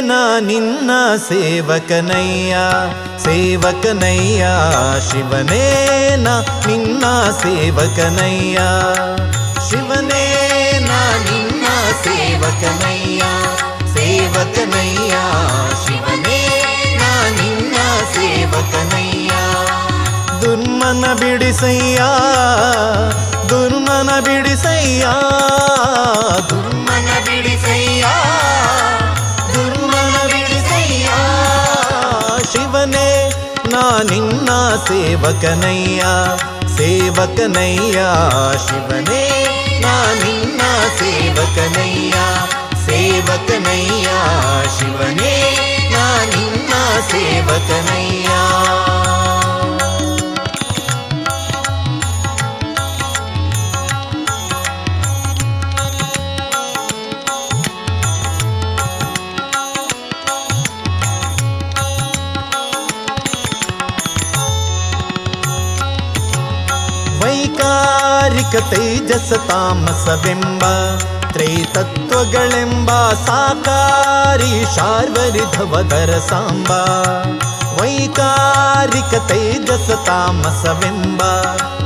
ನಾ 0.00 0.38
ನಿನ್ನ 0.38 0.90
ಸೇವಕನಯ್ಯ 1.28 2.56
ಸೇವಕನಯ್ಯ 3.18 4.44
ಶಿವನೇ 5.10 5.64
ನಾ 6.16 6.40
ನಿನ್ನ 6.66 7.04
ಸೇವಕನಯ್ಯ 7.30 8.58
ಶಿವನೇ 9.70 10.24
ನಾ 10.80 11.00
ಸೇವಕನಯ್ಯ 12.04 13.22
ಸೇವಕನಯ್ಯ, 13.94 15.14
ಶಿವನೇ, 15.86 16.40
ನಾ 17.00 17.30
ನಿನ್ನ 17.30 17.76
ಸೇವಕನಯ್ಯ. 18.14 19.30
ದುರ್ಮನ 20.40 21.12
ಬಿಡಿಸಯ್ಯ 21.12 22.02
ದುರ್ಮನ 23.48 24.10
ಬಿಡಿಸಯ್ಯ. 24.20 25.06
ದುರ್ಮನ 26.48 27.08
ಬಿಡಿಸಯ್ಯ 27.26 28.04
ದುರ್ಮನ 29.54 30.26
ಬಿಡಿಸಯ್ಯ. 30.26 31.08
ಶಿವನೇ, 32.52 33.30
ನಾ 33.72 34.02
ನಿನ್ನ 34.10 34.48
ಸೇವಕನಯ್ಯ 34.88 36.02
ಸೇವಕನಯ್ಯ, 36.76 37.98
ಶಿವನೇ. 38.68 39.57
ನಾ 39.80 39.94
ನಿನ್ನ 40.14 40.60
ಸೇವಕನಯ್ಯ 40.98 42.14
ಸೇವಕನಯ್ಯ 42.86 44.08
ಶಿವನೇ 44.78 45.34
ನಾ 45.92 46.06
ನಿನ್ನ 46.26 46.72
ಸೇವಕನಯ್ಯ 47.10 48.28
ವೈಕಾರಿಕ 67.20 67.97
ತೇಜಸ 68.47 69.31
ತಾಮಸವೆಂಬ 69.47 70.63
ತ್ರೈತತ್ವಗಳೆಂಬ 71.31 72.89
ಸಾಕಾರಿ 73.25 74.51
ಶಾರ್ವರಿಧವದರ 74.75 76.11
ಸಾಂಬ 76.29 76.69
ವೈಕಾರಿಕ 77.79 79.13
ತೇಜಸ 79.27 79.89
ತಾಮಸವೆಂಬ 80.07 81.21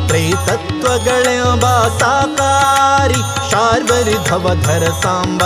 ತ್ರೈತತ್ವಗಳೆಂಬ 0.07 1.65
ಸಾಕಾರಿ 1.97 3.21
ಶಾರ್ವರಿಧವಧರ 3.51 4.85
ಸಾಂಬ 5.03 5.41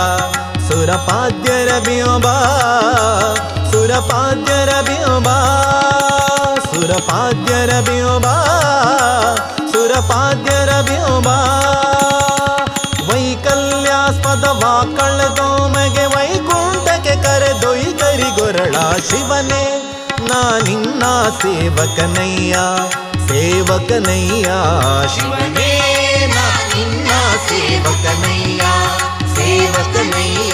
ಸುರಪಾದ್ಯರ 0.68 1.78
ಬಿಂಬ 1.78 2.26
ಸುರಪಾದ್ಯರ 3.72 4.72
ಬಿಂಬ 4.80 5.28
ಸುರಪಾದ್ಯರ 6.66 7.80
ಬಿಂಬ 7.80 8.26
ಸುರಪಾದ್ಯರ 9.97 10.69
ವ್ಯೋಮ 10.81 11.27
ವೈಕಲ್ಯಾಸ್ಪದ 13.09 14.43
ವಾಕಳದೋಮಗೆ 14.43 16.05
ವೈಕುಂಠಕ್ಕೆ 16.05 17.23
ಕರೆದೊಯ್ದರಿ 17.23 18.41
ಗೊರಳ 18.41 18.75
ಶಿವನೇ. 19.09 19.65
ನಾ 20.21 20.59
ನಿನ್ನ 20.59 21.03
ಸೇವಕನಯ್ಯ 21.41 22.53
ಸೇವಕನಯ್ಯ. 23.27 24.45
ಶಿವನೇ, 25.15 25.71
ನಾ 26.35 26.73
ನಿನ್ನ 26.75 27.09
ಸೇವಕನಯ್ಯ 27.47 28.61
ಸೇವಕನಯ್ಯ. 29.35 30.53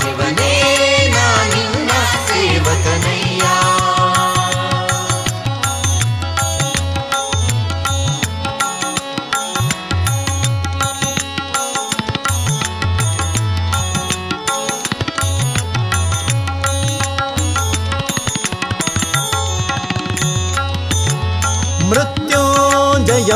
ಶಿವನೇ, 0.00 0.52
ನಾ 1.14 1.44
ನಿನ್ನ 1.44 1.90
ಸೇವಕನಯ್ಯ. 2.28 3.11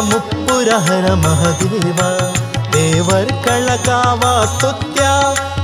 मुप्पुरहर 0.04 1.04
महदेव 1.24 2.00
देवर्कळकावा 2.74 4.32
स्तुत्या 4.54 5.12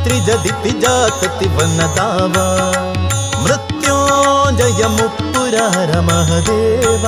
त्रिजदिति 0.04 0.70
जातति 0.82 1.46
वनदाव 1.56 2.36
मृत्योञ्जय 3.44 4.86
मुप्पुरहर 4.98 5.92
महदेव 6.08 7.04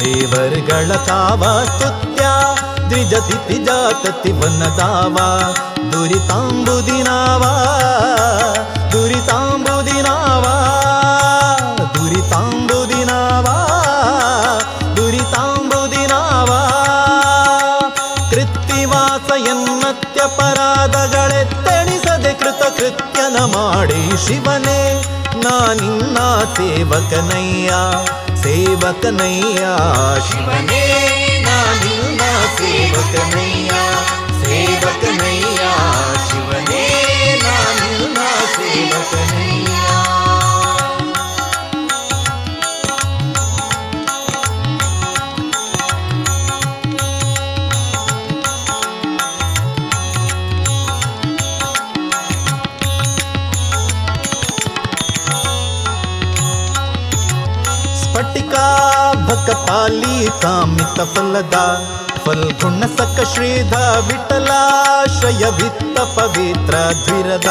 देवर्गळकावा 0.00 1.52
स्तुत्या 1.70 2.32
त्रिजदिति 2.88 3.58
जातति 3.68 4.32
वनतावा 4.40 5.28
दुरिताम्बुदिनावा 5.92 7.52
दुरीतांबुदी 8.92 9.93
ಮಾಡಿ 23.52 24.02
ಶಿವನೇ 24.26 24.80
ನಾ 25.44 25.56
ನಿನ್ನ 25.74 26.18
ಸೇವಕನಯ್ಯ 26.56 27.70
ಸೇವಕನಯ್ಯ 28.42 29.64
ಶಿವನೇ 30.28 30.84
ನಾ 31.46 31.56
ನಿನ್ನ 31.84 32.22
ಸೇವಕನಯ್ಯ 32.58 33.72
ಸೇವಕನಯ್ಯ 34.42 35.53
ಭಕಪಾಲಿ 59.34 60.16
ಕಾಮಿತ 60.42 60.98
ಫಲದ 61.12 61.56
ಫಲ್ಗುಣ 62.24 62.82
ಸಕ 62.90 63.18
ಶ್ರೀಧ 63.32 63.74
ವಿಠಲಾಶ್ರಯ 64.08 65.44
ವಿತ್ತ 65.56 65.96
ಪವಿತ್ರ 66.16 66.74
ದ್ವಿರದ 67.00 67.50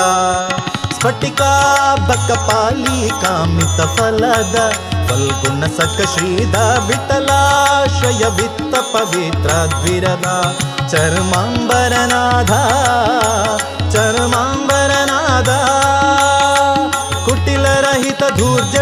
ಸ್ಫಟಿಕಾ 0.95 1.49
ಬಕಪಾಲಿ 2.09 2.99
ಕಾಮಿತ 3.23 3.79
ಫಲದ 3.97 4.57
ಫಲ್ಗುಣ 5.09 5.63
ಸಕ 5.77 6.07
ಶ್ರೀಧ 6.13 6.55
ವಿಠಲಾಶ್ರಯ 6.87 8.23
ವಿತ್ತ 8.39 8.73
ಪವಿತ್ರ 8.93 9.49
ದ್ವಿರದ 9.75 10.29
ಚರ್ಮಾಂಬರನಾಥ 10.87 12.51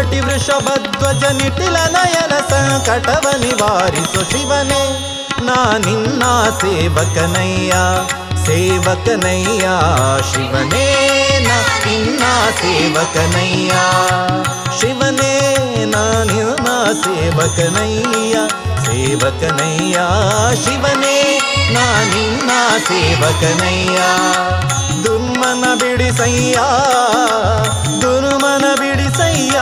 ಧೂರ್ಜಟಿ 0.02 0.20
ವೃಷಭಧ್ವಜ 0.20 1.24
ನಿಟಿಲ 1.24 1.76
ನಯನ 1.76 2.34
ಸಂಕಟವ 2.50 3.26
ನಿವಾರಿಸು 3.40 4.30
ಶಿವನೇ. 4.30 4.82
ನಾ 5.42 5.78
ನಿನ್ನ 5.78 6.22
ಸೇವಕನಯ್ಯ 6.60 7.72
ಸೇವಕನಯ್ಯ 8.46 9.66
ಶಿವನೇ. 10.32 10.86
ನಾ 11.48 11.58
ನಿನ್ನ 11.86 12.22
ಸೇವಕನಯ್ಯ, 12.60 13.72
ಶಿವನೇ. 14.80 15.32
ನಾ 15.84 16.24
ನಿನ್ನ 16.24 16.68
ಸೇವಕನಯ್ಯ 17.04 18.34
ಸೇವಕನಯ್ಯ 18.84 19.98
ಶಿವನೇ. 20.64 21.18
ನಾ 21.72 21.86
ನಿನ್ನ 22.14 22.50
ಸೇವಕನಯ್ಯ. 22.88 23.98
ದುರ್ಮನ 25.04 25.64
ಬಿಡಿಸಯ್ಯ 25.74 26.58
ದುರ್ಮನ 28.02 28.64
ಬಿಡಿಸಯ್ಯ 28.80 29.58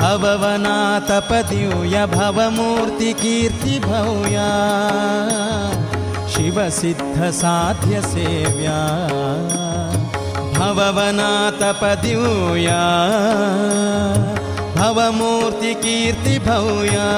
भववनातपदूय 0.01 1.97
भवमूर्तिकीर्तिभूया 2.15 4.51
शिवसिद्धसाध्यसेव्या। 6.35 8.81
भववनातपदूया 10.59 12.83
भवमूर्तिकीर्तिभूया 14.79 17.09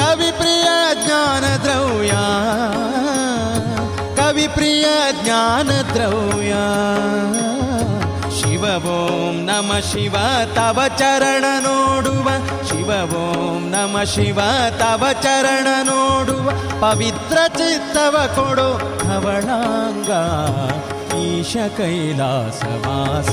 कविप्रिया 0.00 0.78
ज्ञानद्रौया 1.04 2.24
प्रिय 4.58 4.84
ज्ञानद्रव्या। 5.24 6.62
शिव 8.36 8.64
ॐ 8.66 9.34
नम 9.48 9.68
शिव 9.80 10.16
तव 10.56 10.78
चरण 10.98 11.44
नोडुव। 11.66 12.26
शिव 12.68 12.90
ॐ 12.92 13.60
नम 13.74 13.94
शिव 14.06 14.40
तव 14.80 15.04
चरण 15.22 15.68
नोडुव। 15.86 16.50
पवित्र 16.82 17.46
चित्तव 17.56 18.16
कोडो 18.36 18.68
हवणाङ्गा। 19.08 20.22
ईश 21.18 21.52
कैलासवास 21.78 23.30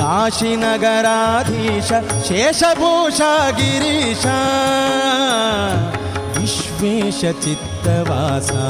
काशीनगराधीश 0.00 1.92
शेषभूषा 2.28 3.32
गिरीश। 3.60 4.26
विश्वेश 6.36 7.20
चित्त 7.44 7.75
चित्तवासा। 7.86 8.68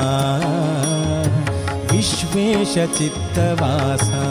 विश्वेश 1.92 2.74
चित्तवासा 2.98 4.24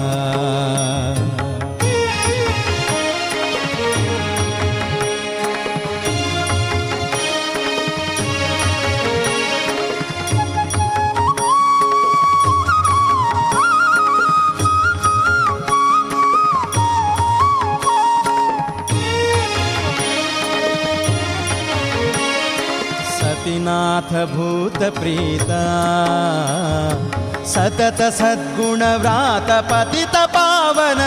सतिनाथ 23.46 24.12
भूत 24.30 24.78
सतत 27.48 28.00
सद्गुणव्रात 28.20 29.02
व्रात 29.02 29.50
पति 29.72 30.06
तावन 30.14 31.02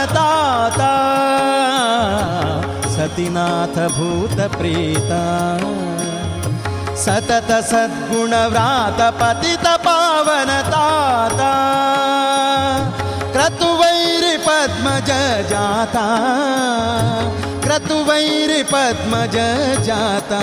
सतिनाथ 2.95 3.80
भूत 3.97 4.39
सतत 7.05 7.51
सद्गुणव्रात 7.70 8.53
व्रात 8.53 9.03
पति 9.20 9.57
तपावन 9.64 10.53
ताता 10.70 11.53
क्रतुवैर 13.34 14.26
पद्मजजाता 18.72 20.43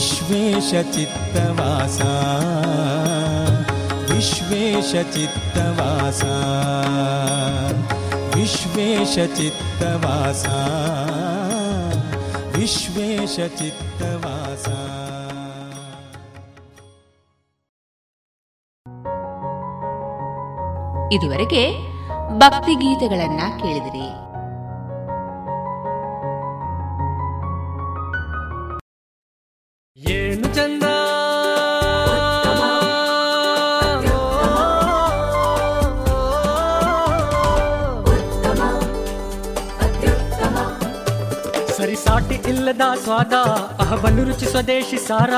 विश्वेशचित्तवासा 0.00 2.12
विश्वेशचित्तवासा 4.10 6.34
विश्वेशचित्तवासा 8.36 10.58
विश्वेशचित्तवासा 12.58 14.76
ಇದುವರೆಗೆ 21.12 21.72
ಭಕ್ತಿ 22.38 22.74
ಗೀತೆಗಳನ್ನ 22.74 23.40
ಕೇಳಿದಿರಿ 23.60 24.19
ಸರಿಸಾಟಿ 42.70 42.70
ಇಲ್ಲದ 42.70 42.84
ಸ್ವಾದ 43.04 43.34
ಅಹಬಲು 43.80 44.22
ರುಚಿ 44.24 44.46
ಸ್ವದೇಶಿ 44.46 44.98
ಸಾರ 44.98 45.32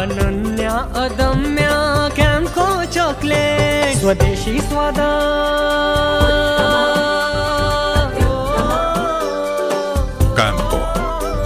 ಅನನ್ಯ 0.00 0.66
ಅದಮ್ಯ 0.96 1.66
ಕ್ಯಾಂಕೋ 2.14 2.66
ಚಾಕ್ಲೇಟ್ 2.92 3.98
ಸ್ವದೇಶಿ 3.98 4.54
ಸ್ವಾದ 4.60 5.00
ಕ್ಯಾಂಪೋ 10.34 10.80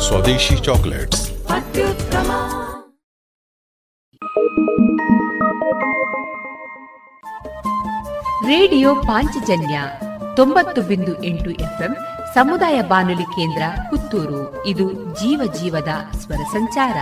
ಸ್ವದೇಶಿ 0.00 0.56
ಚಾಕ್ಲೇಟ್ಸ್ 0.56 1.22
ರೇಡಿಯೋ 8.48 8.94
ಪಾಂಚಜನ್ಯ 8.94 9.76
ತೊಂಬತ್ತು 10.36 10.82
ಬಿಂದು 10.82 11.12
ಎಂಟು 11.22 11.50
ಎಫ್ಎಂ 11.60 11.92
ಸಮುದಾಯ 12.33 12.81
ಬಾನುಲಿ 12.81 13.23
ಕೇಂದ್ರ 13.23 13.63
ಪುತ್ತೂರು. 13.89 14.65
ಇದು 14.65 14.93
ಜೀವ 14.93 15.53
ಜೀವದ 15.53 15.87
ಸ್ವರ 16.17 16.35
ಸಂಚಾರ. 16.35 16.97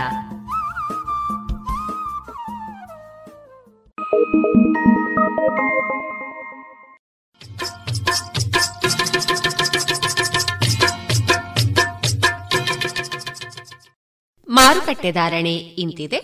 ಮಾರುಕಟ್ಟೆ 14.48 15.12
ಧಾರಣೆ 15.12 15.54
ಇಂತಿದೆ. 15.54 16.18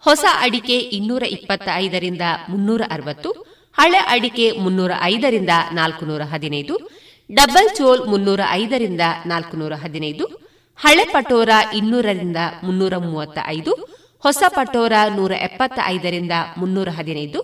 ಹೊಸ 0.00 0.24
ಅಡಿಕೆ 0.40 0.78
ಇನ್ನೂರ 0.78 1.22
ಇಪ್ಪತ್ತ 1.22 1.68
ಐದರಿಂದ 1.74 2.20
ಮುನ್ನೂರ 2.48 2.82
ಅರವತ್ತು 2.90 3.30
ಹಳೆ 3.78 3.98
ಅಡಿಕೆ 3.98 4.50
ಮುನ್ನೂರ 4.50 4.92
ಐದರಿಂದ 5.02 5.50
ನಾಲ್ಕುನೂರ 5.72 6.22
ಹದಿನೈದು 6.22 7.03
ಡಬಲ್ 7.30 7.68
ಚೋಲ್ 7.76 8.02
ಮುನ್ನೂರ 8.12 8.40
ಐದರಿಂದ 8.62 9.04
ನಾಲ್ಕುನೂರ 9.26 9.74
ಹದಿನೈದು, 9.82 10.24
ಹಳೆ 10.78 11.04
ಪಟೋರ 11.12 11.48
ಇನ್ನೂರರಿಂದ 11.78 12.40
ಮುನ್ನೂರ 12.62 12.94
ಮೂವತ್ತ 13.06 13.38
ಐದು 13.46 13.72
ಹೊಸ 14.24 14.42
ಪಟೋರ 14.56 14.92
ನೂರ 15.16 15.32
ಎಪ್ಪತ್ತ 15.46 15.78
ಐದರಿಂದ 15.94 16.34
ಮುನ್ನೂರ 16.56 16.88
ಹದಿನೈದು, 16.88 17.40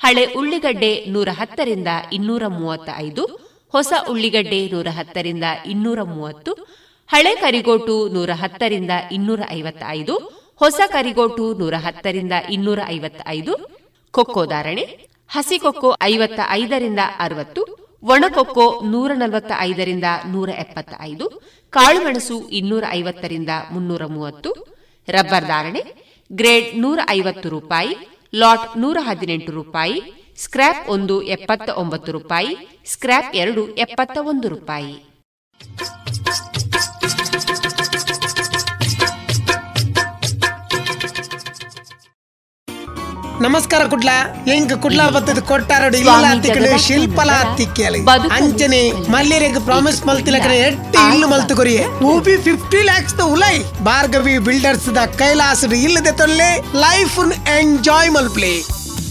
ಹಳೆ 0.00 0.24
ಉಳ್ಳಿಗಡ್ಡೆ 0.38 0.92
ನೂರ 1.14 1.28
ಹತ್ತರಿಂದ 1.40 1.90
ಇನ್ನೂರ 2.12 2.44
ಮೂವತ್ತ 2.58 2.88
ಐದು 3.06 3.24
ಹೊಸ 3.74 3.92
ಉಳ್ಳಿಗಡ್ಡೆ 4.12 4.60
ನೂರ 4.72 4.88
ಹತ್ತರಿಂದ 4.98 5.46
ಇನ್ನೂರ 5.72 6.00
ಮೂವತ್ತು, 6.14 6.52
ಹಳೆ 7.10 7.32
ಕರಿಗೋಟು 7.34 7.96
ನೂರ 8.08 8.30
ಹತ್ತರಿಂದ 8.42 8.92
ಇನ್ನೂರ 9.16 9.40
ಐವತ್ತ 9.50 9.82
ಐದು 9.98 10.14
ಹೊಸ 10.60 10.80
ಕರಿಗೋಟು 10.92 11.46
ನೂರ 11.60 11.74
ಹತ್ತರಿಂದ 11.84 12.34
ಇನ್ನೂರ 12.50 12.80
ಐವತ್ತ 12.96 13.20
ಐದು 13.36 13.52
ಕೊಕ್ಕೋ 14.14 14.42
ಧಾರಣೆ, 14.46 14.84
ಹಸಿ 15.30 15.58
ಕೊಕ್ಕೋ 15.58 15.90
ಐವತ್ತ 16.02 16.40
ಐದರಿಂದ 16.60 17.00
ಅರವತ್ತು 17.18 17.62
ಒಣಕೊಕ್ಕೋ 18.02 18.80
ನೂರ 18.84 19.10
ನಲವತ್ತ 19.14 19.52
ಐದರಿಂದ 19.58 20.04
ನೂರ 20.26 20.48
ಎಪ್ಪತ್ತ 20.48 20.94
ಐದು 21.00 21.26
ಕಾಳುಮೆಣಸು 21.70 22.48
ಇನ್ನೂರ 22.48 22.84
ಐವತ್ತರಿಂದ 22.90 23.48
ಮುನ್ನೂರ 23.72 24.02
ಮೂವತ್ತು 24.06 24.50
ರಬ್ಬರ್ 25.08 25.44
ಧಾರಣೆ, 25.44 25.82
ಗ್ರೇಡ್ 26.32 26.78
ನೂರ 26.78 26.98
ಐವತ್ತು 27.10 27.48
ರೂಪಾಯಿ, 27.48 27.96
ಲಾಟ್ 28.34 28.78
ನೂರ 28.78 28.96
ಹದಿನೆಂಟು 29.00 29.52
ರೂಪಾಯಿ, 29.52 29.96
ಸ್ಕ್ರ್ಯಾಪ್ 30.38 30.88
ಒಂದು 30.88 31.22
ಎಪ್ಪತ್ತ 31.22 31.70
ಒಂಬತ್ತು 31.70 32.12
ರೂಪಾಯಿ, 32.12 32.56
ಸ್ಕ್ರ್ಯಾಪ್ 32.86 33.36
ಎರಡು 33.36 33.76
ಎಪ್ಪತ್ತ 33.76 34.18
ಒಂದು 34.20 34.48
ರೂಪಾಯಿ. 34.48 34.94
ನಮಸ್ಕಾರ 43.44 43.82
ಕುಡ್ಲ. 43.92 44.10
ಎಂಕ್ 44.54 44.72
ಕುಡ್ಲ 44.82 45.02
ಬತ್ತದ 45.14 45.40
ಕೊಟ್ಟಾರಡು 45.50 45.96
ಇಲ್ಲ 46.00 46.12
ಹತ್ತಿಕಡೆ 46.24 46.70
ಶಿಲ್ಪಲ 46.86 47.30
ಹತ್ತಿಕ್ಕಲಿ 47.40 48.00
ಅಂಚನೆ 48.38 48.80
ಮಲ್ಯರೆಗ್ 49.14 49.58
ಪ್ರಾಮಿಸ್ 49.68 50.00
ಮಲ್ತಿಲಕನೆ 50.08 50.58
ಎಟ್ಟಿ 50.66 51.00
ಇಲ್ಲು 51.14 51.28
ಮಲ್ತು 51.32 51.56
ಕೊರಿಯೆ 51.60 51.84
ಊಬಿ 52.10 52.36
ಫಿಫ್ಟಿ 52.46 52.80
ಲ್ಯಾಕ್ಸ್ 52.90 53.16
ದ 53.20 53.24
ಉಲೈ. 53.34 53.56
ಭಾರ್ಗವಿ 53.88 54.36
ಬಿಲ್ಡರ್ಸ್ 54.48 54.90
ದ 54.98 55.04
ಕೈಲಾಸ 55.22 55.72
ಇಲ್ಲದೆ 55.86 56.12
ತೊಲ್ಲೆ. 56.22 56.50
Life 56.84 57.18
enjoy 57.58 58.12
Mal 58.16 58.30
play 58.36 58.52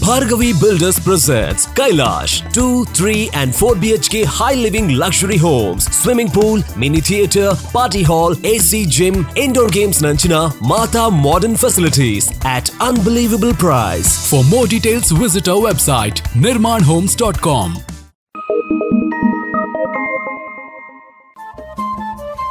Bhargavi 0.01 0.53
Builders 0.59 0.99
presents 0.99 1.67
Kailash 1.67 2.51
2, 2.53 2.85
3 2.85 3.29
and 3.33 3.55
4 3.55 3.75
BHK 3.75 4.25
high 4.25 4.53
living 4.53 4.95
luxury 4.95 5.37
homes, 5.37 5.85
swimming 5.95 6.29
pool, 6.29 6.61
mini 6.75 6.99
theatre, 6.99 7.53
party 7.71 8.03
hall, 8.03 8.33
AC 8.45 8.85
gym, 8.85 9.27
indoor 9.35 9.67
games 9.69 10.01
Nanchina, 10.01 10.41
Mata 10.61 11.11
modern 11.11 11.55
facilities 11.55 12.31
at 12.43 12.71
unbelievable 12.79 13.53
price. 13.53 14.29
For 14.29 14.43
more 14.43 14.65
details 14.65 15.11
visit 15.11 15.47
our 15.47 15.61
website 15.61 16.21
nirmanhomes.com. 16.35 17.77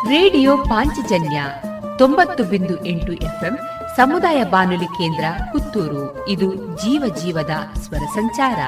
Radio 0.09 0.57
Panchajanya 0.57 1.43
ತೊಂಬತ್ತು 1.99 2.45
ಬಿಂದು 2.45 2.87
ಎಂಟು 2.87 3.13
FM 3.13 3.55
ಸಮುದಾಯ 3.96 4.44
ಬಾನುಲಿ 4.44 4.86
ಕೇಂದ್ರ 4.86 5.26
ಪುತ್ತೂರು. 5.52 6.28
ಇದು 6.28 6.56
ಜೀವ 6.56 7.16
ಜೀವದ 7.16 7.50
ಸ್ವರ 7.74 7.98
ಸಂಚಾರ. 7.98 8.60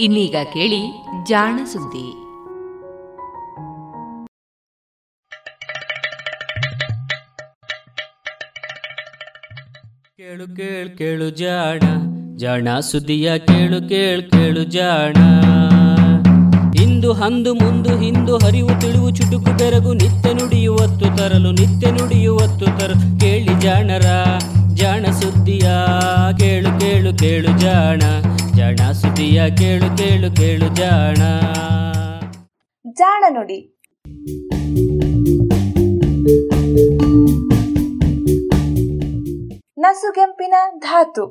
ಇನ್ನೀಗ 0.00 0.36
ಕೇಳಿ 0.52 1.06
ಜಾಣ 1.24 1.64
ಸುದ್ದಿ. 1.64 2.12
ಕೇಳು 10.16 10.56
ಕೇಳು 10.56 10.98
ಕೇಳು 10.98 11.30
ಜಾಣ. 11.30 11.80
ಜಾಣ 12.36 12.80
ಸುದ್ದಿಯ 12.80 13.38
ಕೇಳು 13.38 13.88
ಕೇಳು 13.88 14.30
ಕೇಳು 14.30 14.64
ಜಾಣ. 14.64 15.14
ಇಂದು 17.00 17.12
ಅಂದು 17.12 17.54
ಮುಂದು 17.54 17.98
ಹಿಂದು 17.98 18.38
ಹರಿವು 18.38 18.80
ತಿಳಿವು 18.80 19.10
ಚುಟುಕು 19.10 19.58
ಬೆರಗು 19.58 19.92
ನಿತ್ಯ 19.92 20.32
ನುಡಿಯುವತ್ತು 20.32 21.16
ತರಲು 21.16 21.50
ನಿತ್ಯ 21.50 21.90
ನುಡಿಯುವತ್ತು 21.90 22.66
ತರಲು 22.66 23.20
ಕೇಳಿ 23.20 23.60
ಜಾಣರ, 23.60 24.04
ಜಾಣ 24.74 25.06
ಸುದ್ದಿಯ, 25.10 25.70
ಕೇಳು 26.38 26.80
ಕೇಳು 26.80 27.18
ಕೇಳು 27.18 27.58
ಜಾಣ. 27.58 28.02
ಜಾಣ 28.56 28.92
ಸುದ್ದಿಯ, 28.92 29.50
ಕೇಳು 29.50 29.96
ಕೇಳು 29.96 30.36
ಕೇಳು 30.36 30.74
ಜಾಣ. 30.74 31.16
ಜಾಣ 32.92 33.24
ನುಡಿ. 33.28 33.82
ನಸುಗೆಂಪಿನ 39.78 40.54
ಧಾತು. 40.78 41.24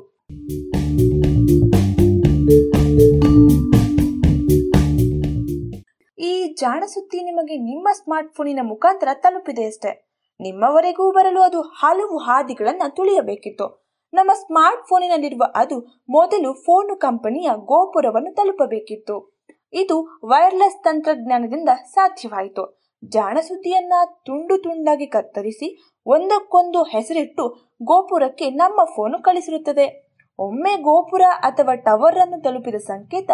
ಜಾಣ 6.60 6.84
ನಿಮಗೆ 7.22 7.56
ನಿಮ್ಮ 7.56 7.88
ಸ್ಮಾರ್ಟ್ 7.92 8.34
ಫೋನಿನ 8.34 8.58
ಮುಖಾಂತರ 8.62 9.08
ತಲುಪಿದೆ 9.14 9.64
ಅಷ್ಟೇ. 9.66 10.10
ನಿಮ್ಮವರೆಗೂ 10.40 11.12
ಬರಲು 11.12 11.40
ಅದು 11.40 11.60
ಹಲವು 11.60 12.18
ಹಾದಿಗಳನ್ನು 12.18 12.94
ತುಳಿಯಬೇಕಿತ್ತು. 12.94 13.90
ನಮ್ಮ 14.14 14.32
ಸ್ಮಾರ್ಟ್ 14.32 14.88
ಫೋನಿನಲ್ಲಿರುವ 14.88 15.52
ಅದು 15.54 16.04
ಮೊದಲು 16.10 16.52
ಫೋನು 16.52 16.96
ಕಂಪನಿಯ 16.96 17.50
ಗೋಪುರವನ್ನು 17.54 18.34
ತಲುಪಬೇಕಿತ್ತು. 18.34 19.40
ಇದು 19.72 20.20
ವೈರ್ಲೆಸ್ 20.24 20.84
ತಂತ್ರಜ್ಞಾನದಿಂದ 20.84 21.68
ಸಾಧ್ಯವಾಯಿತು. 21.68 22.80
ಜಾಣ 23.04 23.38
ಸುದ್ದಿಯನ್ನ 23.40 23.92
ತುಂಡು 24.26 24.62
ತುಂಡಾಗಿ 24.62 25.06
ಕತ್ತರಿಸಿ 25.06 25.92
ಒಂದಕ್ಕೊಂದು 26.06 26.82
ಹೆಸರಿಟ್ಟು 26.82 27.74
ಗೋಪುರಕ್ಕೆ 27.82 28.50
ನಮ್ಮ 28.50 28.84
ಫೋನು 28.84 29.22
ಕಳಿಸಿರುತ್ತದೆ. 29.22 30.10
ಒಮ್ಮೆ 30.38 30.76
ಗೋಪುರ 30.76 31.22
ಅಥವಾ 31.42 31.74
ಟವರ್ 31.74 32.18
ಅನ್ನು 32.18 32.42
ತಲುಪಿದ 32.42 32.74
ಸಂಕೇತ 32.74 33.30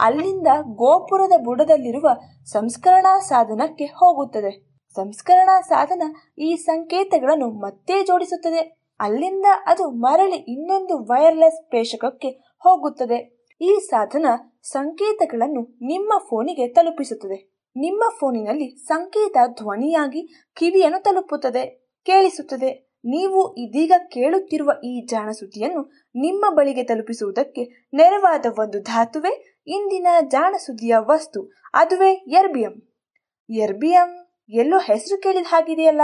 ಅಲ್ಲಿಂದ 0.00 0.46
ಗೋಪುರದ 0.62 1.32
ಬುಡದಲ್ಲಿರುವ 1.44 2.08
ಸಂಸ್ಕರಣಾ 2.44 3.18
ಸಾಧನಕ್ಕೆ 3.18 3.84
ಹೋಗುತ್ತದೆ. 3.84 4.70
ಸಂಸ್ಕರಣಾ 4.96 5.60
ಸಾಧನ 5.60 6.02
ಈ 6.38 6.56
ಸಂಕೇತಗಳನ್ನು 6.56 7.50
ಮತ್ತೆ 7.50 8.02
ಜೋಡಿಸುತ್ತದೆ. 8.02 8.76
ಅಲ್ಲಿಂದ 9.00 9.46
ಅದು 9.66 9.90
ಮರಳಿ 9.90 10.36
ಇನ್ನೊಂದು 10.36 10.98
ವೈರ್ಲೆಸ್ 10.98 11.68
ಪ್ರೇಷಕಕ್ಕೆ 11.68 12.28
ಹೋಗುತ್ತದೆ. 12.58 13.46
ಈ 13.60 13.74
ಸಾಧನ 13.74 14.26
ಸಂಕೇತಗಳನ್ನು 14.62 15.60
ನಿಮ್ಮ 15.60 16.12
ಫೋನಿಗೆ 16.28 16.68
ತಲುಪಿಸುತ್ತದೆ. 16.68 17.50
ನಿಮ್ಮ 17.76 18.04
ಫೋನಿನಲ್ಲಿ 18.20 18.70
ಸಂಕೇತ 18.70 19.36
ಧ್ವನಿಯಾಗಿ 19.46 20.50
ಕಿವಿಯನ್ನು 20.56 21.02
ತಲುಪುತ್ತದೆ. 21.02 21.92
ಕೇಳಿಸುತ್ತದೆ. 22.04 22.90
ನೀವು 23.04 23.56
ಇದೀಗ 23.56 23.92
ಕೇಳುತ್ತಿರುವ 24.12 24.70
ಈ 24.84 25.06
ಜಾಣಸುದ್ದಿಯನ್ನು 25.06 25.92
ನಿಮ್ಮ 26.14 26.54
ಬಳಿಗೆ 26.54 26.82
ತಲುಪಿಸುವುದಕ್ಕೆ 26.82 27.88
ನೆರವಾದ 27.94 28.46
ಒಂದು 28.58 28.82
ಧಾತುವೆ 28.82 29.49
ಇಂದಿನ 29.70 30.06
ಜಾಣ 30.28 30.54
ಸುದ್ದಿಯ 30.56 30.94
ವಸ್ತು, 30.98 31.52
ಅದುವೇ 31.74 32.12
ಎರ್ಬಿಯಂ 32.12 32.74
ಎರ್ಬಿಯಂ 33.50 34.10
ಎಲ್ಲೋ 34.50 34.78
ಹೆಸರು 34.78 35.20
ಕೇಳಿದ 35.20 35.46
ಹಾಗಿದೆಯಲ್ಲ? 35.48 36.00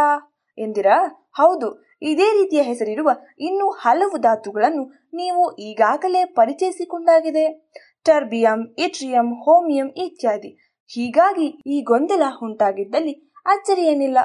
ಎಂದಿರಾ? 0.59 1.29
ಹೌದು, 1.33 1.83
ಇದೇ 2.03 2.29
ರೀತಿಯ 2.43 2.63
ಹೆಸರಿರುವ 2.63 3.11
ಇನ್ನೂ 3.39 3.71
ಹಲವು 3.71 4.19
ಧಾತುಗಳನ್ನು 4.19 5.09
ನೀವು 5.15 5.57
ಈಗಾಗಲೇ 5.57 6.25
ಪರಿಚಯಿಸಿಕೊಂಡಾಗಿದೆ. 6.25 7.71
ಟರ್ಬಿಯಂ 8.05 8.75
ಇಟ್ರಿಯಂ 8.79 9.35
ಹೋಮಿಯಂ 9.35 9.89
ಇತ್ಯಾದಿ. 9.97 10.51
ಹೀಗಾಗಿ 10.87 11.47
ಈ 11.47 11.83
ಗೊಂದಲ 11.83 12.23
ಉಂಟಾಗಿದ್ದಲ್ಲಿ 12.43 13.15
ಅಚ್ಚರಿಯೇನಿಲ್ಲ. 13.47 14.19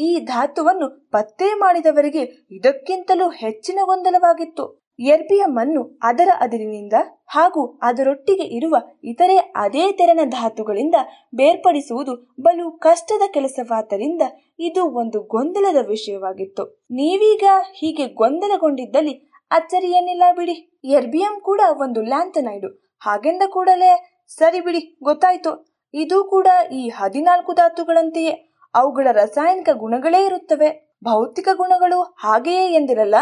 ಈ 0.00 0.20
ಧಾತುವನ್ನು 0.20 1.10
ಪತ್ತೆ 1.10 1.54
ಮಾಡಿದವರಿಗೆ 1.54 2.22
ಇದಕ್ಕಿಂತಲೂ 2.50 3.28
ಹೆಚ್ಚಿನ 3.28 3.78
ಗೊಂದಲವಾಗಿತ್ತು. 3.84 4.85
ಎರ್ಬಿಯಂ 4.98 5.58
ಅನ್ನು 5.58 6.00
ಅದರ 6.02 6.28
ಅದಿರಿನಿಂದ 6.40 6.92
ಹಾಗೂ 7.26 7.78
ಅದರೊಟ್ಟಿಗೆ 7.82 8.42
ಇರುವ 8.42 8.76
ಇತರೆ 9.04 9.36
ಅದೇ 9.36 9.92
ತೆರನ 9.92 10.20
ಧಾತುಗಳಿಂದ 10.24 10.94
ಬೇರ್ಪಡಿಸುವುದು 11.34 12.34
ಬಲು 12.40 12.70
ಕಷ್ಟದ 12.70 13.22
ಕೆಲಸವಾದ್ದರಿಂದ 13.32 14.22
ಇದು 14.58 14.84
ಒಂದು 14.84 15.22
ಗೊಂದಲದ 15.22 15.86
ವಿಷಯವಾಗಿತ್ತು. 15.86 16.86
ನೀವೀಗ 16.90 17.44
ಹೀಗೆ 17.74 18.06
ಗೊಂದಲಗೊಂಡಿದ್ದಲ್ಲಿ 18.06 19.30
ಅಚ್ಚರಿಯೇನಿಲ್ಲ 19.50 20.22
ಬಿಡಿ. 20.36 20.80
ಎರ್ಬಿಯಂ 20.84 21.40
ಕೂಡ 21.40 21.60
ಒಂದು 21.80 22.02
ಲ್ಯಾಂಥನೈಡು. 22.02 22.68
ಹಾಗೆಂದ 23.00 23.42
ಕೂಡಲೇ 23.48 24.24
ಸರಿ 24.28 24.60
ಬಿಡಿ, 24.60 24.98
ಗೊತ್ತಾಯ್ತು. 25.02 25.76
ಇದು 25.94 26.24
ಕೂಡ 26.24 26.46
ಈ 26.72 26.88
ಹದಿನಾಲ್ಕು 26.88 27.52
ಧಾತುಗಳಂತೆಯೇ. 27.52 28.52
ಅವುಗಳ 28.74 29.08
ರಾಸಾಯನಿಕ 29.12 29.68
ಗುಣಗಳೇ 29.72 30.24
ಇರುತ್ತವೆ. 30.24 30.96
ಭೌತಿಕ 31.04 31.48
ಗುಣಗಳು 31.56 32.02
ಹಾಗೆಯೇ 32.02 32.74
ಎಂದಿರಲ್ಲ. 32.74 33.14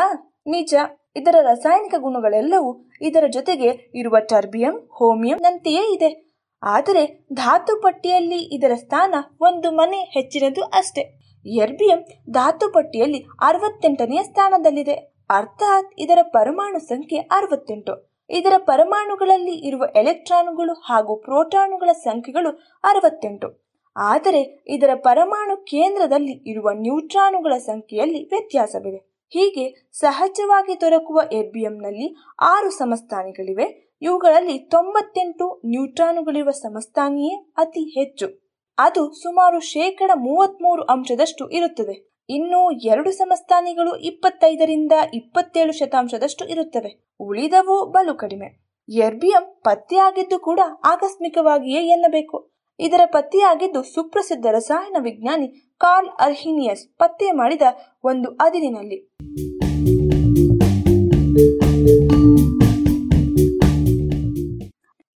ನಿಜ. 0.46 0.74
ಇದರ 1.16 1.34
ರಾಸಾಯನಿಕ 1.42 1.94
ಗುಣಗಳೆಲ್ಲವೂ 1.98 2.88
ಇದರ 3.00 3.24
ಜೊತೆಗೆ 3.32 3.92
ಇರುವ 3.94 4.18
ಟರ್ಬಿಯಂ, 4.18 4.88
ಹೋಮಿಯಂ 4.92 5.38
ನಂತೆಯೇ 5.38 5.94
ಇದೆ. 5.94 6.34
ಆದರೆ 6.62 7.26
ಧಾತು 7.32 7.82
ಪಟ್ಟಿಯಲ್ಲಿ 7.82 8.56
ಇದರ 8.56 8.72
ಸ್ಥಾನ 8.74 9.14
ಒಂದು 9.40 9.72
ಮನೆ 9.72 9.96
ಹೆಚ್ಚಿನದು 9.96 10.62
ಅಷ್ಟೇ. 10.62 11.20
ಎರ್ಬಿಯಂ 11.46 12.04
ಧಾತು 12.30 12.72
ಪಟ್ಟಿಯಲ್ಲಿ 12.72 13.26
ಅರವತ್ತೆಂಟನೆಯ 13.40 14.22
ಸ್ಥಾನದಲ್ಲಿದೆ. 14.22 14.94
ಅರ್ಥಾತ್ 15.30 15.92
ಇದರ 15.98 16.18
ಪರಮಾಣು 16.22 16.78
ಸಂಖ್ಯೆ 16.78 17.18
ಅರವತ್ತೆಂಟು. 17.18 18.10
ಇದರ 18.30 18.52
ಪರಮಾಣುಗಳಲ್ಲಿ 18.58 19.54
ಇರುವ 19.54 19.84
ಎಲೆಕ್ಟ್ರಾನುಗಳು 19.96 20.72
ಹಾಗೂ 20.72 21.16
ಪ್ರೋಟಾನುಗಳ 21.16 21.92
ಸಂಖ್ಯೆಗಳು 21.92 22.50
ಅರವತ್ತೆಂಟು. 22.84 23.64
ಆದರೆ 23.96 24.64
ಇದರ 24.66 24.90
ಪರಮಾಣು 24.94 25.56
ಕೇಂದ್ರದಲ್ಲಿ 25.56 26.50
ಇರುವ 26.50 26.68
ನ್ಯೂಟ್ರಾನುಗಳ 26.72 27.58
ಸಂಖ್ಯೆಯಲ್ಲಿ 27.58 28.24
ವ್ಯತ್ಯಾಸವಿದೆ. 28.24 29.13
ಹೀಗೆ 29.34 29.90
ಸಹಜವಾಗಿ 29.92 30.80
ದೊರಕುವ 30.80 31.20
ಎರ್ಬಿಯಂನಲ್ಲಿ 31.32 32.16
ಆರು 32.40 32.70
ಸಮಸ್ಥಾನಿಗಳಿವೆ. 32.70 33.96
ಇವುಗಳಲ್ಲಿ 34.02 34.58
ತೊಂಬತ್ತೆಂಟು 34.58 35.62
ನ್ಯೂಟ್ರಾನುಗಳಿರುವ 35.66 36.50
ಸಮಸ್ಥಾನಿಯೇ 36.50 37.52
ಅತಿ 37.56 37.80
ಹೆಚ್ಚು. 37.80 38.44
ಅದು 38.78 39.12
ಸುಮಾರು 39.12 39.60
ಶೇಕಡ 39.60 40.10
ಮೂವತ್ಮೂರು 40.14 40.82
ಅಂಶದಷ್ಟು 40.82 41.50
ಇರುತ್ತದೆ. 41.50 42.24
ಇನ್ನು 42.30 42.70
ಎರಡು 42.70 43.10
ಸಮಸ್ಥಾನಿಗಳು 43.10 43.96
ಇಪ್ಪತ್ತೈದರಿಂದ 43.96 44.92
ಇಪ್ಪತ್ತೇಳು 45.14 45.72
ಶತಾಂಶದಷ್ಟು 45.72 46.44
ಇರುತ್ತವೆ. 46.44 47.14
ಉಳಿದವು 47.20 47.86
ಬಲು 47.86 48.14
ಕಡಿಮೆ. 48.14 48.64
ಎರ್ಬಿಯಂ 48.88 49.60
ಪತ್ತೆಯಾಗಿದ್ದು 49.64 50.38
ಕೂಡ 50.38 50.60
ಆಕಸ್ಮಿಕವಾಗಿಯೇ 50.84 51.80
ಎನ್ನಬೇಕು. 51.80 52.53
ಇದರ 52.78 53.00
ಪತ್ತೆಯಾಗಿದ್ದು 53.06 53.82
ಸುಪ್ರಸಿದ್ಧ 53.82 54.46
ರಸಾಯನ 54.50 54.96
ವಿಜ್ಞಾನಿ 55.00 55.74
ಕಾರ್ಲ್ 55.78 56.10
ಅರ್ಹಿನಿಯಸ್ 56.20 56.98
ಪತ್ತೆ 56.98 57.30
ಮಾಡಿದ 57.30 57.62
ಒಂದು 58.04 58.28
ಅದಿರಿನಲ್ಲಿ. 58.30 58.98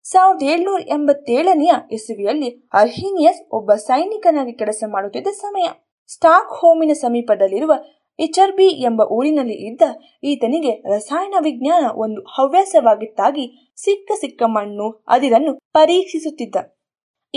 ಸಾವಿರದ 0.02 0.42
ಏಳ್ನೂರ 0.42 0.80
ಎಂಬತ್ತೇಳನೆಯ 0.80 1.72
ಇಸುವಿಯಲ್ಲಿ 1.92 2.68
ಅರ್ಹಿನಿಯಸ್ 2.72 3.48
ಒಬ್ಬ 3.52 3.74
ಸೈನಿಕನಾಗಿ 3.74 4.52
ಕೆಲಸ 4.52 4.84
ಮಾಡುತ್ತಿದ್ದ 4.86 5.26
ಸಮಯ. 5.26 5.66
ಸ್ಟಾಕ್ 6.08 6.52
ಹೋಮಿನ 6.52 6.92
ಸಮೀಪದಲ್ಲಿರುವ 6.92 7.72
ಇಚರ್ಬಿ 8.18 8.66
ಎಂಬ 8.66 9.00
ಊರಿನಲ್ಲಿ 9.00 9.54
ಇದ್ದ 9.54 9.82
ಈತನಿಗೆ 10.24 10.96
ರಸಾಯನ 10.96 11.34
ವಿಜ್ಞಾನ 11.40 11.84
ಒಂದು 11.94 12.20
ಹವ್ಯಾಸವಾಗಿತ್ತಾಗಿ 12.20 13.74
ಸಿಕ್ಕ 13.76 14.12
ಸಿಕ್ಕ 14.20 14.42
ಮಣ್ಣು, 14.46 15.04
ಅದಿರನ್ನು 15.08 15.54
ಪರೀಕ್ಷಿಸುತ್ತಿದ್ದ. 15.54 16.77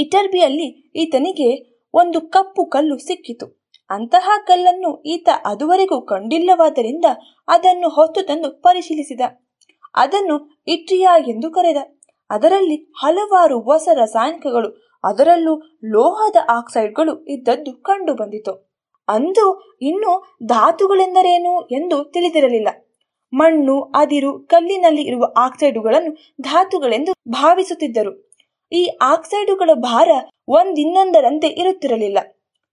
ಇಟರ್ಬಿಯಲ್ಲಿ 0.02 0.91
ಈತನಿಗೆ 0.95 1.80
ಒಂದು 1.93 2.22
ಕಪ್ಪು 2.22 2.66
ಕಲ್ಲು 2.66 2.97
ಸಿಕ್ಕಿತು. 2.97 3.62
ಅಂತಹ 3.89 4.30
ಕಲ್ಲನ್ನು 4.47 5.02
ಈತ 5.06 5.30
ಅದುವರೆಗೂ 5.45 6.02
ಕಂಡಿಲ್ಲವಾದ್ದರಿಂದ 6.02 7.06
ಅದನ್ನು 7.47 7.89
ಹೊತ್ತು 7.89 8.22
ತಂದು 8.22 8.62
ಪರಿಶೀಲಿಸಿದ. 8.62 9.22
ಅದನ್ನು 9.95 10.64
ಇಟ್ರಿಯಾ 10.68 11.18
ಎಂದು 11.18 11.52
ಕರೆದ. 11.52 11.78
ಅದರಲ್ಲಿ 12.30 12.93
ಹಲವಾರು 12.97 13.60
ಹೊಸ 13.60 13.89
ರಾಸಾಯನಿಕಗಳು, 13.93 14.99
ಅದರಲ್ಲೂ 15.04 15.60
ಲೋಹದ 15.86 16.36
ಆಕ್ಸೈಡ್ಗಳು 16.49 17.26
ಇದ್ದದ್ದು 17.26 17.74
ಕಂಡು 17.74 18.14
ಬಂದಿತು. 18.14 18.54
ಅಂದು 19.08 19.78
ಇನ್ನು 19.82 20.38
ಧಾತುಗಳೆಂದರೇನು 20.45 21.62
ಎಂದು 21.62 22.04
ತಿಳಿದಿರಲಿಲ್ಲ. 22.04 22.68
ಮಣ್ಣು, 23.34 23.82
ಅದಿರು, 23.82 24.39
ಕಲ್ಲಿನಲ್ಲಿ 24.39 25.02
ಇರುವ 25.02 25.34
ಆಕ್ಸೈಡುಗಳನ್ನು 25.38 26.34
ಧಾತುಗಳೆಂದು 26.41 27.14
ಭಾವಿಸುತ್ತಿದ್ದರು. 27.30 28.31
ಈ 28.72 28.98
ಆಕ್ಸೈಡುಗಳ 29.02 29.70
ಭಾರ 29.74 30.10
ಒಂದಿನ್ನೊಂದರಂತೆ 30.48 31.48
ಇರುತ್ತಿರಲಿಲ್ಲ. 31.48 32.18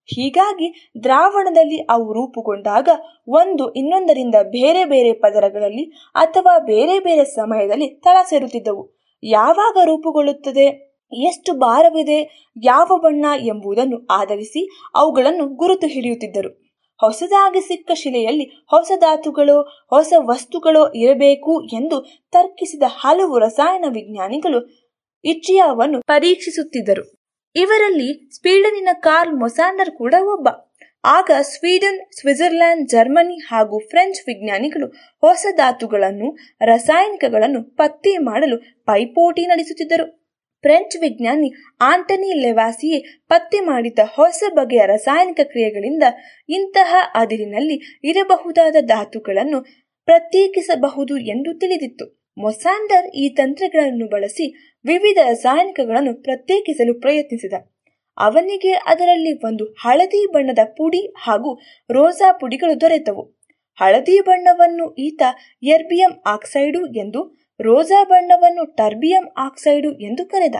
ಹೀಗಾಗಿ 0.05 0.91
ದ್ರಾವಣದಲ್ಲಿ 1.03 1.79
ಅವು 1.79 2.13
ರೂಪುಗೊಂಡಾಗ 2.13 2.89
ಒಂದು 3.29 3.73
ಇನ್ನೊಂದರಿಂದ 3.73 4.35
ಬೇರೆ 4.35 4.85
ಬೇರೆ 4.85 5.13
ಪದರಗಳಲ್ಲಿ 5.13 5.85
ಅಥವಾ 6.15 6.59
ಬೇರೆ 6.59 7.01
ಬೇರೆ 7.01 7.25
ಸಮಯದಲ್ಲಿ 7.25 7.89
ತಳ 7.89 8.17
ಸೇರುತ್ತಿದ್ದವು. 8.29 8.99
ಯಾವಾಗ 9.23 9.77
ರೂಪುಗೊಳ್ಳುತ್ತದೆ? 9.85 10.89
ಎಷ್ಟು 11.13 11.53
ಭಾರವಿದೆ? 11.53 12.51
ಯಾವ 12.63 12.87
ಬಣ್ಣ 13.03 13.27
ಎಂಬುದನ್ನು 13.41 14.07
ಆಧರಿಸಿ 14.11 14.69
ಅವುಗಳನ್ನು 14.95 15.49
ಗುರುತು 15.49 15.87
ಹಿಡಿಯುತ್ತಿದ್ದರು. 15.87 16.69
ಹೊಸದಾಗಿ 17.01 17.61
ಸಿಕ್ಕ 17.61 17.91
ಶಿಲೆಯಲ್ಲಿ 17.95 18.45
ಹೊಸ 18.45 18.93
ಧಾತುಗಳು, 19.01 19.87
ಹೊಸ 19.91 20.13
ವಸ್ತುಗಳು 20.19 20.93
ಇರಬೇಕು 20.93 21.63
ಎಂದು 21.63 22.01
ತರ್ಕಿಸಿದ 22.33 22.83
ಹಲವು 22.87 23.39
ರಸಾಯನ 23.39 23.85
ವಿಜ್ಞಾನಿಗಳು 23.89 24.88
ಇಟ್ರಿಯಾವನ್ನು 25.25 26.01
ಪರೀಕ್ಷಿಸುತ್ತಿದ್ದರು. 26.01 27.19
ಇವರಲ್ಲಿ 27.57 28.31
ಸ್ವೀಡನಿನ 28.37 28.89
ಕಾರ್ಲ್ 28.93 29.35
ಮೊಸಾಂಡರ್ 29.35 29.91
ಕೂಡ 29.91 30.14
ಒಬ್ಬ. 30.21 30.49
ಆಗ 31.05 31.31
ಸ್ವೀಡನ್, 31.41 32.12
ಸ್ವಿಟ್ಜರ್ಲ್ಯಾಂಡ್, 32.21 32.89
ಜರ್ಮನಿ 32.89 33.37
ಹಾಗೂ 33.37 33.79
ಫ್ರೆಂಚ್ 33.79 34.21
ವಿಜ್ಞಾನಿಗಳು 34.27 34.87
ಹೊಸ 35.21 35.47
ಧಾತುಗಳನ್ನು, 35.57 36.37
ರಾಸಾಯನಿಕಗಳನ್ನು 36.64 37.77
ಪತ್ತೆ 37.77 38.16
ಮಾಡಲು 38.16 38.59
ಪೈಪೋಟಿ 38.85 39.47
ನಡೆಸುತ್ತಿದ್ದರು. 39.47 40.19
ಫ್ರೆಂಚ್ 40.62 41.01
ವಿಜ್ಞಾನಿ 41.01 41.53
ಆಂಟನಿ 41.81 42.41
ಲೆವಾಸಿಯೇ 42.41 43.23
ಪತ್ತೆ 43.29 43.61
ಮಾಡಿದ 43.61 43.99
ಹೊಸ 44.05 44.43
ಬಗೆಯ 44.55 44.81
ರಾಸಾಯನಿಕ 44.87 45.41
ಕ್ರಿಯೆಗಳಿಂದ 45.45 46.03
ಇಂತಹ 46.49 46.97
ಅದಿರಿನಲ್ಲಿ 47.14 48.01
ಇರಬಹುದಾದ 48.05 48.77
ಧಾತುಗಳನ್ನು 48.81 49.61
ಪ್ರತ್ಯೇಕಿಸಬಹುದು 50.05 51.16
ಎಂದು 51.16 51.59
ತಿಳಿದಿತ್ತು. 51.59 52.19
ಮೊಸಾಂಡರ್ 52.39 53.07
ಈ 53.07 53.29
ತಂತ್ರಗಳನ್ನು 53.29 54.09
ಬಳಸಿ 54.09 54.68
ವಿವಿಧ 54.85 55.18
ರಾಸಾಯನಿಕಗಳನ್ನು 55.24 56.22
ಪ್ರತ್ಯೇಕಿಸಲು 56.22 57.01
ಪ್ರಯತ್ನಿಸಿದ. 57.01 57.53
ಅವನಿಗೆ 58.16 58.72
ಅದರಲ್ಲಿ 58.72 59.47
ಒಂದು 59.47 59.64
ಹಳದಿ 59.64 60.33
ಬಣ್ಣದ 60.33 60.59
ಪುಡಿ 60.64 61.07
ಹಾಗೂ 61.07 61.55
ರೋಸಾ 61.91 62.33
ಪುಡಿಗಳು 62.33 62.81
ದೊರೆತವು. 62.81 63.39
ಹಳದಿ 63.74 64.20
ಬಣ್ಣವನ್ನು 64.20 64.95
ಈತ 64.95 65.22
ಎರ್ಬಿಯಂ 65.62 66.22
ಆಕ್ಸೈಡು 66.26 66.87
ಎಂದು, 66.87 67.39
ರೋಸಾ 67.61 68.05
ಬಣ್ಣವನ್ನು 68.05 68.74
ಟರ್ಬಿಯಂ 68.74 69.29
ಆಕ್ಸೈಡು 69.37 69.99
ಎಂದು 69.99 70.26
ಕರೆದ. 70.26 70.55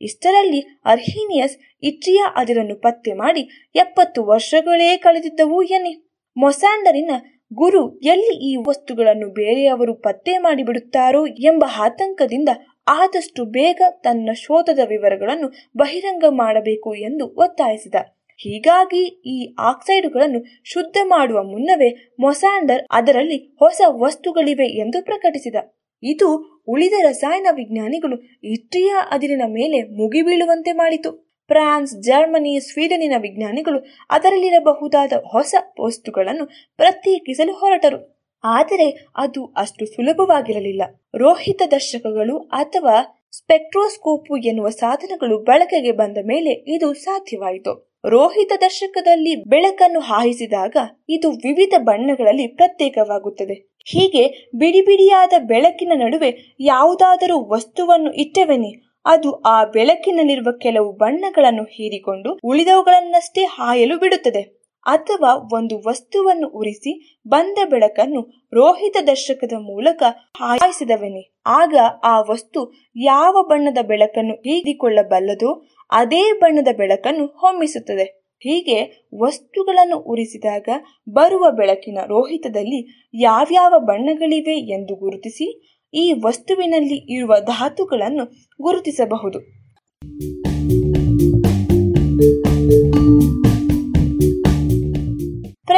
ಇಷ್ಟರಲ್ಲಿ 0.00 0.60
ಅರ್ಹೀನಿಯಸ್ 0.84 1.58
ಇಟ್ರಿಯಾ 1.82 2.32
ಅದಿರನ್ನು 2.36 2.76
ಪತ್ತೆ 2.76 3.12
ಮಾಡಿ, 3.12 3.70
ಎಪ್ಪತ್ತು 3.74 4.24
ವರ್ಷಗಳೇ 4.24 4.96
ಕಳೆದಿದ್ದವು 4.96 5.62
ಎನ್ನಿ. 5.62 6.08
ಮೊಸಾಂಡರಿನ 6.36 7.10
ಗುರು 7.54 7.98
ಎಲ್ಲಿ 7.98 8.52
ಈ 8.52 8.56
ವಸ್ತುಗಳನ್ನು 8.56 9.28
ಬೇರೆಯವರು 9.28 9.94
ಪತ್ತೆ 9.94 10.38
ಮಾಡಿಬಿಡುತ್ತಾರೋ 10.38 11.26
ಎಂಬ 11.26 11.64
ಆತಂಕದಿಂದ 11.76 12.48
ಆದಷ್ಟು 12.88 13.44
ಬೇಗ 13.44 13.82
ತನ್ನ 13.90 14.30
ಶೋಧದ 14.32 14.78
ವಿವರಗಳನ್ನು 14.88 15.52
ಬಹಿರಂಗ 15.76 16.24
ಮಾಡಬೇಕು 16.28 16.94
ಎಂದು 16.94 17.26
ಒತ್ತಾಯಿಸಿದ. 17.28 17.94
ಹೀಗಾಗಿ 18.36 19.04
ಈ 19.06 19.54
ಆಕ್ಸೈಡುಗಳನ್ನು 19.58 20.44
ಶುದ್ಧ 20.64 20.96
ಮಾಡುವ 21.04 21.42
ಮುನ್ನವೇ 21.42 22.14
ಮೊಸಾಂಡರ್ 22.20 22.86
ಅದರಲ್ಲಿ 22.90 23.56
ಹೊಸ 23.58 23.80
ವಸ್ತುಗಳಿವೆ 23.86 24.66
ಎಂದು 24.66 25.04
ಪ್ರಕಟಿಸಿದ. 25.04 25.54
ಇದು 26.02 26.60
ಉಳಿದ 26.68 26.92
ರಸಾಯನ 27.02 27.46
ವಿಜ್ಞಾನಿಗಳು 27.50 28.22
ಇಟ್ರಿಯಾ 28.44 29.08
ಅದಿರಿನ 29.10 29.42
ಮೇಲೆ 29.46 29.82
ಮುಗಿಬೀಳುವಂತೆ 29.82 30.72
ಮಾಡಿತು. 30.72 31.28
ಫ್ರಾನ್ಸ್, 31.48 32.02
ಜರ್ಮನಿ, 32.02 32.60
ಸ್ವೀಡನಿನ 32.60 33.12
ವಿಜ್ಞಾನಿಗಳು 33.18 33.86
ಅದರಲ್ಲಿರಬಹುದಾದ 34.10 35.12
ಹೊಸ 35.26 35.54
ವಸ್ತುಗಳನ್ನು 35.80 36.46
ಪ್ರತ್ಯೇಕಿಸಲು 36.76 37.52
ಹೊರಟರು. 37.52 38.17
ಆದರೆ 38.44 39.08
ಅದು 39.16 39.44
ಅಷ್ಟು 39.44 39.86
ಸುಲಭವಾಗಿರಲಿಲ್ಲ. 39.86 40.82
ರೋಹಿತ 41.14 41.62
ದರ್ಶಕಗಳು 41.70 42.38
ಅಥವಾ 42.38 43.14
ಸ್ಪೆಕ್ಟ್ರೋಸ್ಕೋಪು 43.32 44.36
ಎನ್ನುವ 44.36 44.68
ಸಾಧನಗಳು 44.68 45.38
ಬಳಕೆಗೆ 45.38 45.92
ಬಂದ 45.92 46.18
ಮೇಲೆ 46.24 46.50
ಇದು 46.50 46.94
ಸಾಧ್ಯವಾಯಿತು. 46.94 47.88
ರೋಹಿತ 48.04 48.52
ದರ್ಶಕದಲ್ಲಿ 48.60 49.48
ಬೆಳಕನ್ನು 49.48 50.00
ಹಾಯಿಸಿದಾಗ 50.00 50.76
ಇದು 51.08 51.30
ವಿವಿಧ 51.30 51.74
ಬಣ್ಣಗಳಲ್ಲಿ 51.78 52.46
ಪ್ರತ್ಯೇಕವಾಗುತ್ತದೆ. 52.46 53.68
ಹೀಗೆ 53.84 54.50
ಬಿಡಿ 54.54 54.80
ಬಿಡಿಯಾದ 54.80 55.32
ಬೆಳಕಿನ 55.38 55.92
ನಡುವೆ 55.94 56.56
ಯಾವುದಾದರೂ 56.60 57.44
ವಸ್ತುವನ್ನು 57.44 58.12
ಇಟ್ಟವೆನಿ, 58.12 58.82
ಅದು 59.06 59.32
ಆ 59.32 59.64
ಬೆಳಕಿನಲ್ಲಿರುವ 59.64 60.58
ಕೆಲವು 60.58 60.92
ಬಣ್ಣಗಳನ್ನು 60.92 61.62
ಹೀರಿಕೊಂಡು 61.62 62.38
ಉಳಿದವುಗಳನ್ನಷ್ಟೇ 62.44 63.44
ಹಾಯಲು 63.44 63.98
ಬಿಡುತ್ತದೆ. 63.98 64.57
ಅಥವಾ 64.82 65.34
ಒಂದು 65.52 65.88
ವಸ್ತುವನ್ನು 65.88 66.48
ಉರಿಸಿ 66.48 67.20
ಬಂದ 67.28 67.58
ಬೆಳಕನ್ನು 67.70 68.48
ರೋಹಿತ 68.54 68.96
ದರ್ಶಕದ 69.06 69.52
ಮೂಲಕ 69.52 70.02
ಹಾಯಿಸಿದವನೇ. 70.36 71.34
ಆಗ 71.46 71.74
ಆ 72.04 72.20
ವಸ್ತು 72.20 72.72
ಯಾವ 72.96 73.42
ಬಣ್ಣದ 73.42 73.78
ಬೆಳಕನ್ನು 73.82 74.34
ಹೀರಿಕೊಳ್ಳಬಲ್ಲದೋ 74.34 75.66
ಅದೇ 75.90 76.32
ಬಣ್ಣದ 76.32 76.68
ಬೆಳಕನ್ನು 76.76 77.26
ಹೊಮ್ಮಿಸುತ್ತದೆ. 77.26 78.18
ಹೀಗೆ 78.40 79.08
ವಸ್ತುಗಳನ್ನು 79.20 79.98
ಉರಿಸಿದಾಗ 79.98 80.68
ಬರುವ 81.08 81.50
ಬೆಳಕಿನ 81.50 81.98
ರೋಹಿತದಲ್ಲಿ 82.06 83.08
ಯಾವ್ಯಾವ 83.14 83.74
ಬಣ್ಣಗಳಿವೆ 83.78 84.58
ಎಂದು 84.60 84.94
ಗುರುತಿಸಿ 84.94 85.74
ಈ 85.94 86.12
ವಸ್ತುವಿನಲ್ಲಿ 86.12 87.14
ಇರುವ 87.14 87.34
ಧಾತುಗಳನ್ನು 87.40 88.24
ಗುರುತಿಸಬಹುದು. 88.62 89.57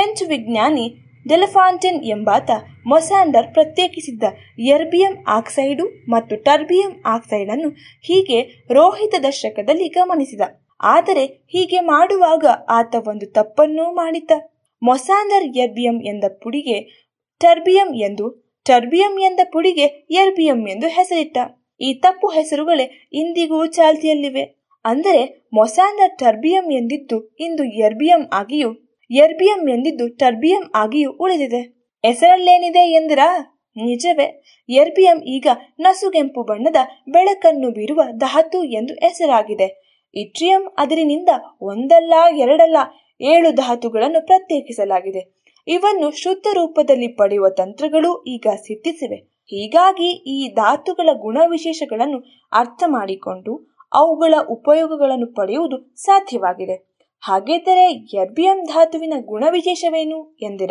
ಫ್ರೆಂಚ್ 0.01 0.23
ವಿಜ್ಞಾನಿ 0.29 0.97
ಡೆಲಫಾಂಟೆನ್ 1.29 2.05
ಎಂಬಾತ 2.05 2.51
ಮೊಸಾಂಡರ್ 2.87 3.53
ಪ್ರತ್ಯೇಕಿಸಿದ್ದ 3.53 4.23
ಎರ್ಬಿಯಂ 4.59 5.25
ಆಕ್ಸೈಡು 5.27 6.11
ಮತ್ತು 6.11 6.37
ಟರ್ಬಿಯಂ 6.37 7.03
ಆಕ್ಸೈಡ್ 7.07 7.51
ಅನ್ನು 7.51 7.69
ಹೀಗೆ 8.03 8.67
ರೋಹಿತ 8.71 9.15
ದರ್ಶಕದಲ್ಲಿ 9.23 9.89
ಗಮನಿಸಿದ. 9.89 10.41
ಆದರೆ 10.81 11.25
ಹೀಗೆ 11.25 11.81
ಮಾಡುವಾಗ 11.81 12.45
ಆತ 12.69 12.95
ಒಂದು 13.09 13.27
ತಪ್ಪನ್ನೂ 13.27 13.95
ಮಾಡಿದ್ದ. 13.95 14.31
ಮೊಸಾಂಡರ್ 14.83 15.57
ಎರ್ಬಿಯಂ 15.57 16.03
ಎಂದ 16.03 16.25
ಪುಡಿಗೆ 16.43 17.09
ಟರ್ಬಿಯಂ 17.41 17.95
ಎಂದು, 17.95 18.55
ಟರ್ಬಿಯಂ 18.65 19.21
ಎಂದ 19.21 19.41
ಪುಡಿಗೆ 19.53 19.87
ಎರ್ಬಿಯಂ 20.11 20.69
ಎಂದು 20.69 20.89
ಹೆಸರಿಟ್ಟ. 20.89 21.39
ಈ 21.81 21.95
ತಪ್ಪು 21.95 22.29
ಹೆಸರುಗಳೇ 22.29 23.09
ಇಂದಿಗೂ 23.13 23.67
ಚಾಲ್ತಿಯಲ್ಲಿವೆ. 23.67 24.43
ಅಂದರೆ 24.85 25.49
ಮೊಸಾಂಡರ್ 25.53 26.19
ಟರ್ಬಿಯಂ 26.19 26.73
ಎಂದಿದ್ದು 26.73 27.37
ಇಂದು 27.41 27.65
ಎರ್ಬಿಯಂ 27.65 28.31
ಆಗಿಯೂ 28.33 28.90
ಎರ್ಬಿಯಂ 29.11 29.69
ಎಂದಿದ್ದು 29.69 30.09
ಟರ್ಬಿಯಂ 30.09 30.71
ಆಗಿಯೂ 30.75 31.13
ಉಳಿದಿದೆ. 31.13 31.61
ಹೆಸರಲ್ಲೇನಿದೆ 32.05 32.93
ಎಂದಿರಾ? 32.93 33.57
ನಿಜವೇ, 33.77 34.43
ಎರ್ಬಿಯಂ 34.69 35.23
ಈಗ 35.23 35.47
ನಸುಗೆಂಪು 35.81 36.43
ಬಣ್ಣದ 36.43 36.77
ಬೆಳಕನ್ನು 37.09 37.71
ಬೀರುವ 37.71 38.03
ಧಾತು 38.17 38.65
ಎಂದು 38.65 38.95
ಹೆಸರಾಗಿದೆ. 38.95 39.83
ಇಟ್ರಿಯಂ 40.15 40.73
ಅದರಿನಿಂದ 40.79 41.29
ಒಂದಲ್ಲ, 41.61 42.15
ಎರಡಲ್ಲ, 42.37 42.77
ಏಳು 43.21 43.53
ಧಾತುಗಳನ್ನು 43.53 44.27
ಪ್ರತ್ಯೇಕಿಸಲಾಗಿದೆ. 44.27 45.41
ಇವನ್ನು 45.69 46.11
ಶುದ್ಧ 46.11 46.47
ರೂಪದಲ್ಲಿ 46.53 47.09
ಪಡೆಯುವ 47.09 47.49
ತಂತ್ರಗಳು 47.49 48.23
ಈಗ 48.23 48.47
ಸಿದ್ಧಿಸಿವೆ. 48.55 49.17
ಹೀಗಾಗಿ 49.47 50.11
ಈ 50.11 50.55
ಧಾತುಗಳ 50.55 51.09
ಗುಣವಿಶೇಷಗಳನ್ನು 51.13 52.19
ಅರ್ಥ 52.53 52.83
ಮಾಡಿಕೊಂಡು 52.87 53.77
ಅವುಗಳ 53.93 54.35
ಉಪಯೋಗಗಳನ್ನು 54.49 55.35
ಪಡೆಯುವುದು 55.35 55.95
ಸಾಧ್ಯವಾಗಿದೆ. 55.97 56.90
ಹಾಗಿದ್ದರೆ 57.23 57.93
ಎರ್ಬಿಯಂ 57.93 58.65
ಧಾತುವಿನ 58.65 59.13
ಗುಣವಿಶೇಷವೇನು 59.21 60.37
ಎಂದಿರ? 60.43 60.71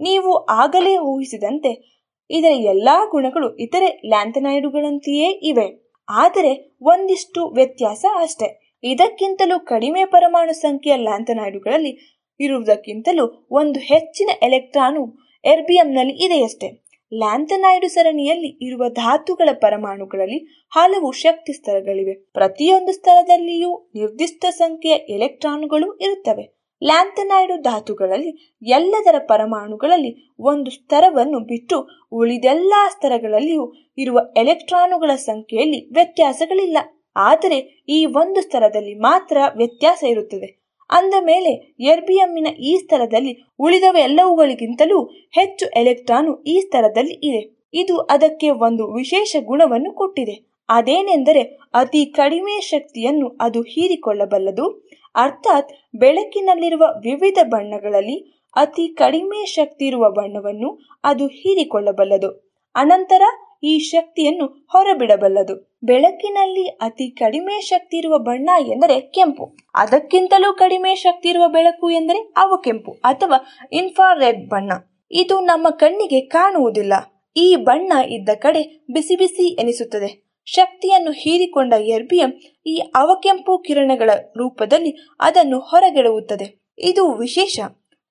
ನೀವು 0.00 0.44
ಆಗಲೇ 0.44 0.96
ಊಹಿಸಿದಂತೆ 0.96 1.96
ಇದರ 2.30 2.52
ಎಲ್ಲಾ 2.52 3.04
ಗುಣಗಳು 3.10 3.56
ಇತರೆ 3.56 3.86
ಲ್ಯಾಂಥನಾಯ್ಡುಗಳಂತೆಯೇ 3.86 5.30
ಇವೆ. 5.30 5.96
ಆದರೆ 6.08 6.76
ಒಂದಿಷ್ಟು 6.82 7.46
ವ್ಯತ್ಯಾಸ 7.48 8.04
ಅಷ್ಟೆ. 8.14 8.78
ಇದಕ್ಕಿಂತಲೂ 8.82 9.60
ಕಡಿಮೆ 9.60 10.04
ಪರಮಾಣು 10.04 10.52
ಸಂಖ್ಯೆಯ 10.52 10.96
ಲ್ಯಾಂಥನಾಯ್ಡುಗಳಲ್ಲಿ 10.96 12.22
ಇರುವುದಕ್ಕಿಂತಲೂ 12.40 13.48
ಒಂದು 13.50 13.80
ಹೆಚ್ಚಿನ 13.80 14.30
ಎಲೆಕ್ಟ್ರಾನು 14.42 15.02
ಎರ್ಬಿಯಂನಲ್ಲಿ 15.44 16.24
ಇದೆಯಷ್ಟೇ. 16.24 16.85
ಲ್ಯಾಂಥನೈಡು 17.12 17.88
ಸರಣಿಯಲ್ಲಿ 17.88 18.66
ಇರುವ 18.66 18.88
ಧಾತುಗಳ 18.88 19.48
ಪರಮಾಣುಗಳಲ್ಲಿ 19.52 20.68
ಹಲವು 20.70 21.12
ಶಕ್ತಿ 21.12 21.52
ಸ್ತರಗಳಿವೆ 21.52 22.14
ಪ್ರತಿಯೊಂದು 22.32 22.92
ಸ್ತರದಲ್ಲಿಯೂ 22.92 23.92
ನಿರ್ದಿಷ್ಟ 23.94 24.44
ಸಂಖ್ಯೆಯ 24.50 24.94
ಎಲೆಕ್ಟ್ರಾನುಗಳು 24.94 25.96
ಇರುತ್ತವೆ. 25.96 26.56
ಲ್ಯಾಂಥನಾಯ್ಡು 26.82 27.62
ಧಾತುಗಳಲ್ಲಿ 27.62 28.60
ಎಲ್ಲದರ 28.62 29.14
ಪರಮಾಣುಗಳಲ್ಲಿ 29.18 30.34
ಒಂದು 30.38 30.70
ಸ್ತರವನ್ನು 30.70 31.40
ಬಿಟ್ಟು 31.40 32.06
ಉಳಿದೆಲ್ಲ 32.12 32.72
ಸ್ತರಗಳಲ್ಲಿಯೂ 32.90 33.72
ಇರುವ 33.98 34.20
ಎಲೆಕ್ಟ್ರಾನುಗಳ 34.36 35.10
ಸಂಖ್ಯೆಯಲ್ಲಿ 35.14 35.92
ವ್ಯತ್ಯಾಸಗಳಿಲ್ಲ. 35.92 36.78
ಆದರೆ 37.16 37.84
ಈ 37.88 38.06
ಒಂದು 38.06 38.42
ಸ್ತರದಲ್ಲಿ 38.42 38.94
ಮಾತ್ರ 38.94 39.36
ವ್ಯತ್ಯಾಸ 39.56 40.04
ಇರುತ್ತದೆ. 40.04 40.65
ಅಂದ 40.90 41.14
ಮೇಲೆ 41.20 41.76
ಎರ್ಬಿಯಂನ 41.80 42.46
ಈ 42.46 42.76
ಸ್ಥಳದಲ್ಲಿ 42.76 43.46
ಉಳಿದವ 43.58 43.96
ಎಲ್ಲವುಗಳಿಗಿಂತಲೂ 43.96 45.02
ಹೆಚ್ಚು 45.34 45.66
ಎಲೆಕ್ಟ್ರಾನು 45.66 46.42
ಈ 46.42 46.60
ಸ್ಥಳದಲ್ಲಿ 46.60 47.14
ಇದೆ 47.28 47.56
ಇದು 47.74 47.98
ಅದಕ್ಕೆ 47.98 48.50
ಒಂದು 48.50 48.92
ವಿಶೇಷ 48.92 49.36
ಗುಣವನ್ನು 49.44 49.92
ಕೊಟ್ಟಿದೆ. 49.92 50.56
ಅದೇನೆಂದರೆ 50.68 51.42
ಅತಿ 51.74 52.04
ಕಡಿಮೆ 52.04 52.60
ಶಕ್ತಿಯನ್ನು 52.60 53.38
ಅದು 53.40 53.60
ಹೀರಿಕೊಳ್ಳಬಲ್ಲದು. 53.62 54.86
ಅರ್ಥಾತ್ 55.14 55.72
ಬೆಳಕಿನಲ್ಲಿರುವ 55.96 56.82
ವಿವಿಧ 56.82 57.38
ಬಣ್ಣಗಳಲ್ಲಿ 57.42 58.46
ಅತಿ 58.56 58.88
ಕಡಿಮೆ 58.88 59.46
ಶಕ್ತಿ 59.46 59.86
ಇರುವ 59.86 60.10
ಬಣ್ಣವನ್ನು 60.10 60.78
ಅದು 61.04 61.26
ಹೀರಿಕೊಳ್ಳಬಲ್ಲದು. 61.26 62.30
ಅನಂತರ 62.74 63.22
ಈ 63.62 63.78
ಶಕ್ತಿಯನ್ನು 63.78 64.46
ಹೊರಬಿಡಬಲ್ಲದು. 64.46 65.76
ಬೆಳಕಿನಲ್ಲಿ 65.84 66.66
ಅತಿ 66.66 67.10
ಕಡಿಮೆ 67.10 67.60
ಶಕ್ತಿ 67.60 67.96
ಇರುವ 67.96 68.18
ಬಣ್ಣ 68.18 68.50
ಎಂದರೆ 68.60 69.00
ಕೆಂಪು. 69.00 69.56
ಅದಕ್ಕಿಂತಲೂ 69.74 70.52
ಕಡಿಮೆ 70.52 70.94
ಶಕ್ತಿ 70.94 71.28
ಇರುವ 71.28 71.48
ಬೆಳಕು 71.48 71.90
ಎಂದರೆ 71.90 72.18
ಅವಕೆಂಪು 72.36 72.92
ಅಥವಾ 72.92 73.68
ಇನ್ಫಾರೆಡ್ 73.72 74.48
ಬಣ್ಣ. 74.48 74.72
ಇದು 75.10 75.40
ನಮ್ಮ 75.40 75.70
ಕಣ್ಣಿಗೆ 75.70 76.20
ಕಾಣುವುದಿಲ್ಲ. 76.20 76.92
ಈ 77.36 77.56
ಬಣ್ಣ 77.56 77.92
ಇದ್ದ 78.08 78.28
ಕಡೆ 78.28 78.86
ಬಿಸಿ 78.92 79.16
ಬಿಸಿ 79.16 79.54
ಎನಿಸುತ್ತದೆ. 79.60 80.26
ಶಕ್ತಿಯನ್ನು 80.44 81.10
ಹೀರಿಕೊಂಡ 81.10 81.72
ಎರ್ಬಿಯಂ 81.72 82.32
ಈ 82.66 82.76
ಅವಕೆಂಪು 82.94 83.58
ಕಿರಣಗಳ 83.58 84.10
ರೂಪದಲ್ಲಿ 84.36 85.08
ಅದನ್ನು 85.20 85.58
ಹೊರಗೆಡವುತ್ತದೆ. 85.58 86.66
ಇದು 86.78 87.12
ವಿಶೇಷ. 87.12 87.60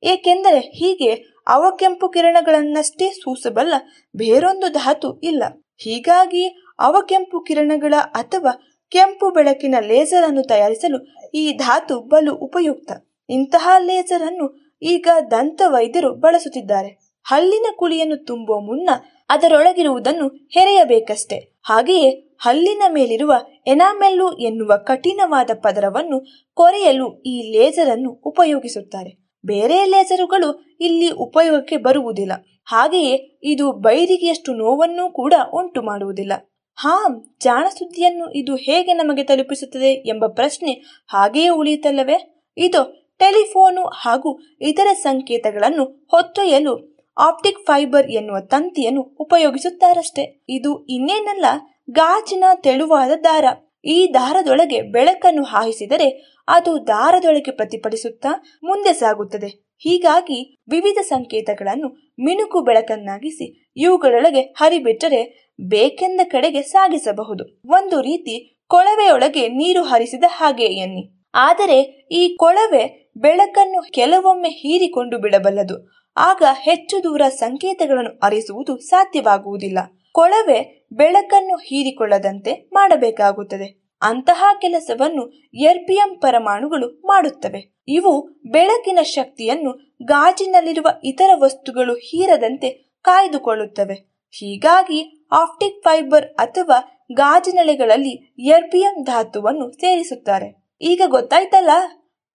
ಏಕೆಂದರೆ 0.04 0.60
ಹೀಗೆ 0.60 1.35
ಅವಕೆಂಪು 1.48 2.10
ಕಿರಣಗಳನ್ನಷ್ಟೇ 2.10 3.10
ಸೂಸಬಲ್ಲ 3.10 3.74
ಬೇರೊಂದು 4.16 4.68
ಧಾತು 4.68 5.20
ಇಲ್ಲ. 5.20 5.44
ಹೀಗಾಗಿ 5.78 6.48
ಅವಕೆಂಪು 6.80 7.44
ಕಿರಣಗಳ 7.44 7.94
ಅಥವಾ 8.14 8.72
ಕೆಂಪು 8.90 9.32
ಬೆಳಕಿನ 9.32 9.76
ಲೇಸರ್ 9.80 10.24
ಅನ್ನು 10.24 10.44
ತಯಾರಿಸಲು 10.44 11.30
ಈ 11.34 11.52
ಧಾತು 11.52 12.00
ಬಲು 12.00 12.36
ಉಪಯುಕ್ತ. 12.36 12.92
ಇಂತಹ 13.30 13.70
ಲೇಸರ್ 13.78 14.24
ಅನ್ನು 14.24 14.76
ಈಗ 14.82 15.08
ದಂತ 15.32 15.62
ವೈದ್ಯರು 15.66 16.16
ಬಳಸುತ್ತಿದ್ದಾರೆ. 16.16 17.00
ಹಲ್ಲಿನ 17.24 17.66
ಕುಳಿಯನ್ನು 17.76 18.18
ತುಂಬುವ 18.18 18.60
ಮುನ್ನ 18.60 18.90
ಅದರೊಳಗಿರುವುದನ್ನು 19.30 20.28
ಹೆರೆಯಬೇಕಷ್ಟೆ. 20.28 21.60
ಹಾಗೆಯೇ 21.64 22.36
ಹಲ್ಲಿನ 22.38 22.84
ಮೇಲಿರುವ 22.88 23.34
ಎನಾಮೆಲ್ಲು 23.68 24.34
ಎನ್ನುವ 24.38 24.78
ಕಠಿಣವಾದ 24.78 25.50
ಪದರವನ್ನು 25.54 26.26
ಕೊರೆಯಲು 26.54 27.22
ಈ 27.22 27.52
ಲೇಸರ್ 27.52 27.90
ಅನ್ನು 27.90 28.10
ಉಪಯೋಗಿಸುತ್ತಾರೆ. 28.10 29.25
ಬೇರೆ 29.46 29.86
ಲೇಸರುಗಳು 29.86 30.76
ಇಲ್ಲಿ 30.80 31.10
ಉಪಯೋಗಕ್ಕೆ 31.10 31.78
ಬರುವುದಿಲ್ಲ. 31.78 32.32
ಹಾಗೆಯೇ 32.66 33.40
ಇದು 33.44 33.72
ಬೈರಿಗೆಯಷ್ಟು 33.72 34.54
ನೋವನ್ನು 34.54 35.14
ಕೂಡ 35.14 35.34
ಉಂಟು 35.54 35.82
ಮಾಡುವುದಿಲ್ಲ. 35.82 36.34
ಹಾ 36.76 37.24
ಜಾಣ 37.42 37.66
ಸುದ್ದಿಯನ್ನು 37.68 38.32
ಇದು 38.32 38.56
ಹೇಗೆ 38.56 38.94
ನಮಗೆ 38.94 39.24
ತಲುಪಿಸುತ್ತದೆ 39.24 39.94
ಎಂಬ 39.94 40.28
ಪ್ರಶ್ನೆ 40.28 40.72
ಹಾಗೆಯೇ 41.08 41.50
ಉಳಿಯುತ್ತಲ್ಲವೇ? 41.50 42.44
ಇದು 42.58 43.16
ಟೆಲಿಫೋನು 43.20 43.86
ಹಾಗೂ 43.86 44.40
ಇತರ 44.62 44.88
ಸಂಕೇತಗಳನ್ನು 44.94 46.08
ಹೊತ್ತೊಯ್ಯಲು 46.12 46.96
ಆಪ್ಟಿಕ್ 47.18 47.66
ಫೈಬರ್ 47.66 48.12
ಎನ್ನುವ 48.12 48.40
ತಂತಿಯನ್ನು 48.40 49.02
ಉಪಯೋಗಿಸುತ್ತಾರಷ್ಟೇ. 49.02 50.46
ಇದು 50.50 50.86
ಇನ್ನೇನಲ್ಲ, 50.86 51.46
ಗಾಜಿನ 51.92 52.44
ತೆಳುವಾದ 52.64 53.12
ದಾರ. 53.24 53.46
ಈ 53.86 54.12
ದಾರದೊಳಗೆ 54.14 54.82
ಬೆಳಕನ್ನು 54.82 55.44
ಹಾಯಿಸಿದರೆ 55.44 56.35
ಅದು 56.48 56.88
ದಾರದೊಳಗೆ 56.88 57.52
ಪ್ರತಿಫಲಿಸುತ್ತಾ 57.52 58.44
ಮುಂದೆ 58.64 58.94
ಸಾಗುತ್ತದೆ. 58.94 59.48
ಹೀಗಾಗಿ 59.78 60.58
ವಿವಿಧ 60.70 60.98
ಸಂಕೇತಗಳನ್ನು 61.02 61.88
ಮಿಣುಕು 62.24 62.62
ಬೆಳಕನ್ನಾಗಿಸಿ 62.62 63.72
ಇವುಗಳೊಳಗೆ 63.76 64.42
ಹರಿಬಿಟ್ಟರೆ 64.42 65.52
ಬೇಕೆಂದ 65.62 66.22
ಕಡೆಗೆ 66.24 66.62
ಸಾಗಿಸಬಹುದು. 66.62 67.62
ಒಂದು 67.66 68.02
ರೀತಿ 68.02 68.64
ಕೊಳವೆಯೊಳಗೆ 68.68 69.48
ನೀರು 69.48 69.84
ಹರಿಸಿದ 69.84 70.24
ಹಾಗೆ 70.28 70.66
ಎನ್ನಿ. 70.66 71.24
ಆದರೆ 71.34 72.08
ಈ 72.12 72.36
ಕೊಳವೆ 72.36 73.12
ಬೆಳಕನ್ನು 73.18 73.92
ಕೆಲವೊಮ್ಮೆ 73.92 74.50
ಹೀರಿಕೊಂಡು 74.50 75.18
ಬಿಡಬಲ್ಲದು. 75.18 75.90
ಆಗ 76.18 76.44
ಹೆಚ್ಚು 76.62 77.04
ದೂರ 77.04 77.22
ಸಂಕೇತಗಳನ್ನು 77.30 78.20
ಅರಿಸುವುದು 78.24 78.78
ಸಾಧ್ಯವಾಗುವುದಿಲ್ಲ. 78.78 79.80
ಕೊಳವೆ 80.12 80.88
ಬೆಳಕನ್ನು 80.92 81.56
ಹೀರಿಕೊಳ್ಳದಂತೆ 81.56 82.70
ಮಾಡಬೇಕಾಗುತ್ತದೆ. 82.74 83.85
ಅಂತಹ 84.02 84.44
ಕೆಲಸವನ್ನು 84.62 85.30
ಎರ್ಬಿಯಂ 85.54 86.20
ಪರಮಾಣುಗಳು 86.20 87.02
ಮಾಡುತ್ತವೆ. 87.06 87.76
ಇವು 87.88 88.22
ಬೆಳಕಿನ 88.52 89.00
ಶಕ್ತಿಯನ್ನು 89.02 89.98
ಗಾಜಿನಲ್ಲಿರುವ 90.04 90.88
ಇತರ 91.04 91.30
ವಸ್ತುಗಳು 91.36 91.94
ಹೀರದಂತೆ 91.94 92.70
ಕಾಯ್ದುಕೊಳ್ಳುತ್ತವೆ. 93.02 93.94
ಹೀಗಾಗಿ 94.32 95.28
ಆಪ್ಟಿಕ್ 95.32 95.84
ಫೈಬರ್ 95.84 96.26
ಅಥವಾ 96.26 97.06
ಗಾಜಿನಲೆಗಳಲ್ಲಿ 97.14 98.36
ಎರ್ಬಿಯಂ 98.40 99.04
ಧಾತುವನ್ನು 99.04 99.72
ಸೇರಿಸುತ್ತಾರೆ. 99.72 100.78
ಈಗ 100.82 101.02
ಗೊತ್ತಾಯ್ತಲ್ಲ? 101.06 101.70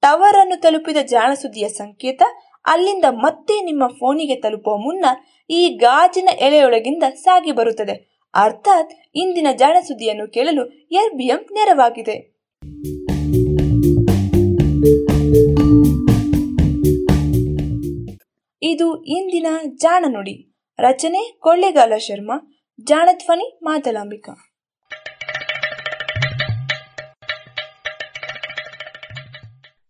ಟವರ್ 0.01 0.37
ಅನ್ನು 0.37 0.61
ತಲುಪಿದ 0.61 0.97
ಜಾಣಸುದಿಯ 0.97 1.69
ಸಂಕೇತ, 1.69 2.23
ಅಲ್ಲಿಂದ 2.65 3.05
ಮತ್ತೆ 3.11 3.65
ನಿಮ್ಮ 3.65 3.87
ಫೋನಿಗೆ 3.87 4.35
ತಲುಪುವ 4.35 4.77
ಮುನ್ನ 4.77 5.07
ಈ 5.51 5.69
ಗಾಜಿನ 5.69 6.29
ಎಲೆಯೊಳಗಿಂದ 6.41 7.03
ಸಾಗಿ 7.03 7.53
ಬರುತ್ತದೆ. 7.53 8.10
ಅರ್ಥಾತ್ 8.35 8.91
ಇಂದಿನ 9.15 9.47
ಜಾಣಸುದ್ದಿಯನ್ನು 9.59 10.33
ಕೇಳಲು 10.33 10.69
ಎರ್ಬಿಎಂ 10.69 11.47
ನೆರವಾಗಿದೆ. 11.53 12.41
ಇದು 18.63 19.05
ಇಂದಿನ 19.05 19.47
ಜಾಣ 19.77 20.05
ನುಡಿ. 20.09 20.57
ರಚನೆ 20.79 21.39
ಕೊಳ್ಳೇಗಾಲ 21.39 21.93
ಶರ್ಮಾ 21.97 22.63
ಜಾಣಧ್ವನಿ 22.85 23.61
ಮಾತಲಾಂಬಿಕಾ. 23.63 24.55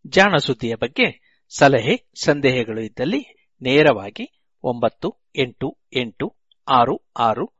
ಜಾಣ 0.07 0.37
ಸುದ್ದಿಯ 0.37 0.75
ಬಗ್ಗೆ 0.75 1.39
ಸಲಹೆ, 1.59 2.11
ಸಂದೇಹಗಳು 2.25 2.81
ಇದ್ದಲ್ಲಿ 2.81 3.49
ನೇರವಾಗಿ 3.63 4.51
ಒಂಬತ್ತು 4.63 5.15
ಎಂಟು 5.37 5.79
ಎಂಟು 5.97 6.37
ಆರು 6.69 7.11
ಆರು 7.17 7.60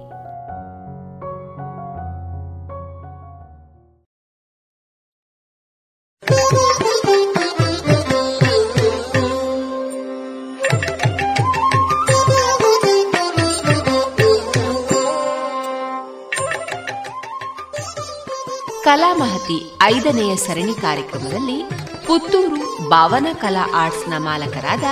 ಕಲಾಮಹತಿ 18.85 19.57
ಐದನೆಯ 19.83 20.35
ಸರಣಿ 20.35 20.73
ಕಾರ್ಯಕ್ರಮದಲ್ಲಿ 20.81 21.57
ಪುತ್ತೂರು 22.05 22.89
ಭಾವನ 22.89 23.27
ಕಲಾ 23.33 23.63
ಆರ್ಟ್ಸ್ನ 23.73 24.13
ಮಾಲಕರಾದ 24.17 24.83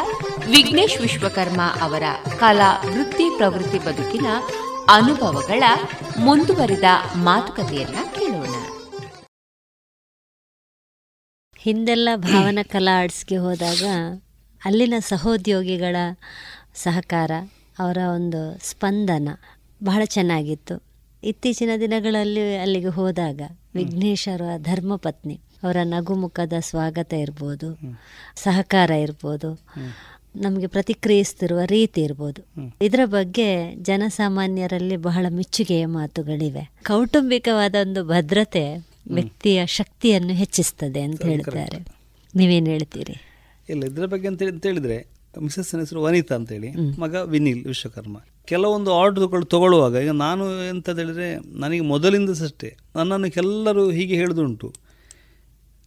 ವಿಘ್ನೇಶ್ 0.49 0.97
ವಿಶ್ವಕರ್ಮ 1.01 1.61
ಅವರ 1.81 2.03
ಕಲಾ 2.39 2.69
ವೃತ್ತಿ 2.85 3.37
ಪ್ರವೃತ್ತಿ 3.37 3.79
ಬದುಕಿನ 3.79 4.27
ಅನುಭವಗಳ 4.87 5.63
ಮುಂದುವರಿದ 6.19 6.83
ಮಾತುಕತೆಯನ್ನ 7.15 7.99
ಕೇಳೋಣ. 8.15 8.53
ಹಿಂದೆಲ್ಲ 11.57 12.09
ಭಾವನ 12.15 12.59
ಕಲಾ 12.63 13.01
ಆರ್ಟ್ಸ್ಗೆ 13.01 13.37
ಹೋದಾಗ 13.37 13.83
ಅಲ್ಲಿನ 14.65 14.93
ಸಹೋದ್ಯೋಗಿಗಳ 14.99 15.95
ಸಹಕಾರ, 16.75 17.31
ಅವರ 17.79 17.97
ಒಂದು 18.13 18.59
ಸ್ಪಂದನ 18.69 19.29
ಬಹಳ 19.83 20.01
ಚೆನ್ನಾಗಿತ್ತು. 20.05 20.88
ಇತ್ತೀಚಿನ 21.23 21.69
ದಿನಗಳಲ್ಲಿ 21.79 22.55
ಅಲ್ಲಿಗೆ 22.55 22.87
ಹೋದಾಗ 22.87 23.41
ವಿಘ್ನೇಶ್ವರ 23.75 24.41
ಧರ್ಮಪತ್ನಿ 24.57 25.39
ಅವರ 25.63 25.77
ನಗುಮುಖದ 25.83 26.53
ಸ್ವಾಗತ 26.59 27.13
ಇರ್ಬೋದು 27.13 27.79
ಸಹಕಾರ 28.35 28.91
ಇರ್ಬೋದು 28.91 29.65
ನಮಗೆ 30.35 30.67
ಪ್ರತಿಕ್ರಿಯಿಸ್ತಿರುವ 30.67 31.59
ರೀತಿ 31.65 32.01
ಇರ್ಬೋದು. 32.01 32.71
ಇದರ 32.81 32.99
ಬಗ್ಗೆ 33.05 33.75
ಜನಸಾಮಾನ್ಯರಲ್ಲಿ 33.75 34.97
ಬಹಳ 34.97 35.25
ಮೆಚ್ಚುಗೆಯ 35.29 35.85
ಮಾತುಗಳಿವೆ. 35.85 36.71
ಕೌಟುಂಬಿಕವಾದ 36.83 37.75
ಒಂದು 37.81 38.03
ಭದ್ರತೆ 38.07 38.75
ವ್ಯಕ್ತಿಯ 39.11 39.65
ಶಕ್ತಿಯನ್ನು 39.65 40.33
ಹೆಚ್ಚಿಸ್ತದೆ 40.33 41.01
ಅಂತ 41.01 41.25
ಹೇಳ್ತಾರೆ. 41.25 41.87
ನೀವೇನು 42.35 42.65
ಹೇಳ್ತೀರಿ? 42.65 43.15
ಇಲ್ಲ 43.69 43.83
ಇದರ 43.83 44.05
ಬಗ್ಗೆ 44.05 44.27
ಅಂತ 44.27 44.43
ಹೇಳಿದ್ರೆ 44.65 45.07
ಮಿಸಸ್ 45.41 45.75
ಹೆಸರು 45.75 46.03
ವನಿತಾ 46.03 46.35
ಅಂತೇಳಿ 46.35 46.99
ಮಗ 46.99 47.15
ವಿನಿಲ್ 47.15 47.65
ವಿಶ್ವಕರ್ಮ. 47.65 48.17
ಕೆಲವೊಂದು 48.49 48.91
ಆರ್ಡ್ರುಗಳು 48.99 49.45
ತಗೊಳ್ಳುವಾಗ 49.45 49.95
ಈಗ 50.03 50.13
ನಾನು 50.25 50.43
ಎಂತ 50.69 50.89
ಹೇಳಿದರೆ 50.95 51.29
ನನಗೆ 51.63 51.83
ಮೊದಲಿಂದ 51.93 52.33
ಸಷ್ಟೇ 52.41 52.69
ನನ್ನನ್ನು 52.95 53.29
ಎಲ್ಲರೂ 53.43 53.83
ಹೀಗೆ 53.97 54.15
ಹೇಳುದುಂಟು 54.15 54.69